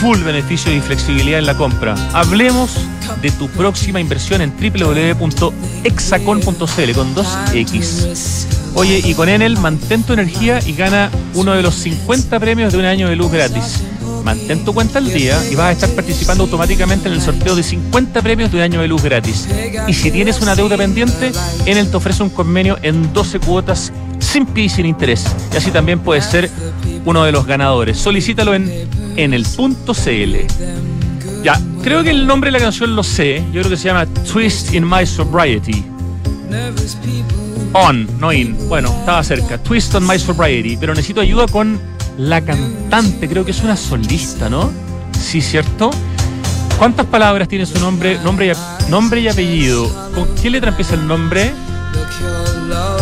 full 0.00 0.18
beneficio 0.22 0.74
y 0.74 0.80
flexibilidad 0.80 1.38
en 1.38 1.46
la 1.46 1.54
compra. 1.56 1.94
Hablemos 2.12 2.72
de 3.20 3.30
tu 3.30 3.48
próxima 3.50 4.00
inversión 4.00 4.40
en 4.42 4.52
www.hexacon.cl 4.56 6.92
con 6.94 7.14
dos 7.14 7.28
X. 7.52 8.46
Oye, 8.74 9.00
y 9.04 9.14
con 9.14 9.28
Enel 9.28 9.58
mantén 9.58 10.02
tu 10.02 10.14
energía 10.14 10.58
y 10.66 10.72
gana 10.74 11.10
uno 11.34 11.52
de 11.52 11.62
los 11.62 11.74
50 11.74 12.40
premios 12.40 12.72
de 12.72 12.78
un 12.78 12.86
año 12.86 13.08
de 13.08 13.16
luz 13.16 13.30
gratis. 13.30 13.82
Mantén 14.22 14.64
tu 14.64 14.72
cuenta 14.72 14.98
al 14.98 15.12
día 15.12 15.38
y 15.50 15.54
vas 15.54 15.66
a 15.66 15.72
estar 15.72 15.90
participando 15.90 16.44
automáticamente 16.44 17.08
en 17.08 17.14
el 17.14 17.20
sorteo 17.20 17.56
de 17.56 17.62
50 17.62 18.22
premios 18.22 18.50
de 18.50 18.58
un 18.58 18.62
año 18.62 18.80
de 18.80 18.88
luz 18.88 19.02
gratis. 19.02 19.48
Y 19.86 19.94
si 19.94 20.10
tienes 20.10 20.40
una 20.40 20.54
deuda 20.54 20.76
pendiente, 20.76 21.32
Enel 21.66 21.90
te 21.90 21.96
ofrece 21.96 22.22
un 22.22 22.30
convenio 22.30 22.78
en 22.82 23.12
12 23.12 23.40
cuotas 23.40 23.92
sin 24.18 24.46
pie 24.46 24.64
y 24.64 24.68
sin 24.68 24.86
interés. 24.86 25.26
Y 25.52 25.56
así 25.56 25.70
también 25.70 26.00
puedes 26.00 26.24
ser 26.24 26.50
uno 27.04 27.24
de 27.24 27.32
los 27.32 27.46
ganadores. 27.46 27.98
Solicítalo 27.98 28.54
en 28.54 28.88
enel.cl. 29.16 30.36
Ya, 31.42 31.60
creo 31.82 32.02
que 32.02 32.10
el 32.10 32.26
nombre 32.26 32.48
de 32.48 32.58
la 32.58 32.64
canción 32.64 32.94
lo 32.94 33.02
sé. 33.02 33.42
Yo 33.52 33.60
creo 33.60 33.70
que 33.70 33.76
se 33.76 33.84
llama 33.84 34.06
Twist 34.06 34.72
in 34.74 34.88
My 34.88 35.04
Sobriety. 35.04 35.84
On, 37.72 38.06
no 38.20 38.32
in. 38.32 38.56
Bueno, 38.68 38.94
estaba 39.00 39.22
cerca. 39.24 39.58
Twist 39.58 39.94
on 39.94 40.06
My 40.06 40.18
Sobriety. 40.18 40.76
Pero 40.76 40.94
necesito 40.94 41.20
ayuda 41.20 41.46
con 41.48 41.80
la 42.22 42.40
cantante. 42.40 43.28
Creo 43.28 43.44
que 43.44 43.50
es 43.50 43.62
una 43.62 43.76
solista, 43.76 44.48
¿no? 44.48 44.70
Sí, 45.18 45.40
¿cierto? 45.40 45.90
¿Cuántas 46.78 47.06
palabras 47.06 47.48
tiene 47.48 47.66
su 47.66 47.78
nombre, 47.78 48.18
nombre 48.22 48.52
y, 48.52 48.90
nombre 48.90 49.20
y 49.20 49.28
apellido? 49.28 49.88
¿Con 50.14 50.34
qué 50.36 50.50
letra 50.50 50.70
empieza 50.70 50.94
el 50.94 51.06
nombre? 51.06 51.52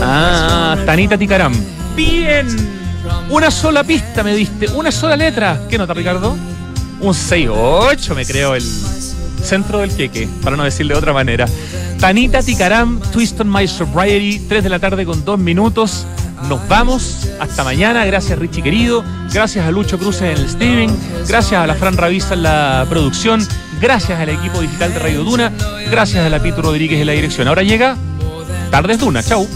Ah, 0.03 0.77
Tanita 0.85 1.17
Ticaram. 1.17 1.53
Bien. 1.95 2.47
Una 3.29 3.51
sola 3.51 3.85
pista 3.85 4.23
me 4.23 4.35
diste, 4.35 4.69
una 4.69 4.91
sola 4.91 5.17
letra. 5.17 5.63
¿Qué 5.69 5.79
nota, 5.79 5.95
Ricardo? 5.95 6.37
Un 7.01 7.13
6-8, 7.15 8.15
me 8.15 8.27
creo, 8.27 8.55
el 8.55 8.63
centro 9.43 9.79
del 9.79 9.95
queque, 9.95 10.29
para 10.43 10.57
no 10.57 10.65
decirle 10.65 10.95
de 10.95 10.99
otra 10.99 11.13
manera. 11.13 11.47
Tanita 11.99 12.43
Ticaram, 12.43 13.01
Twist 13.13 13.41
on 13.41 13.51
My 13.51 13.67
Sobriety, 13.69 14.41
3 14.49 14.63
de 14.63 14.69
la 14.69 14.79
tarde 14.79 15.05
con 15.05 15.25
2 15.25 15.39
minutos. 15.39 16.07
Nos 16.49 16.67
vamos. 16.69 17.29
Hasta 17.39 17.65
mañana. 17.65 18.05
Gracias, 18.05 18.39
Richie 18.39 18.63
querido. 18.63 19.05
Gracias 19.33 19.67
a 19.67 19.71
Lucho 19.71 19.99
Cruz 19.99 20.21
en 20.23 20.29
el 20.29 20.45
streaming. 20.45 20.89
Gracias 21.29 21.61
a 21.61 21.67
la 21.67 21.75
Fran 21.75 21.97
Ravisa 21.97 22.35
en 22.35 22.43
la 22.43 22.87
producción. 22.89 23.47
gracias 23.81 24.21
al 24.21 24.29
equipo 24.29 24.61
digital 24.61 24.93
de 24.93 24.99
Radio 24.99 25.25
Duna, 25.25 25.53
gracias 25.91 26.25
a 26.25 26.29
la 26.29 26.39
Pito 26.41 26.61
Rodríguez 26.63 27.01
en 27.01 27.07
la 27.07 27.13
dirección. 27.13 27.49
Ahora 27.49 27.63
llega 27.63 27.97
Tardes 28.71 28.99
Duna. 28.99 29.23
Chau. 29.23 29.47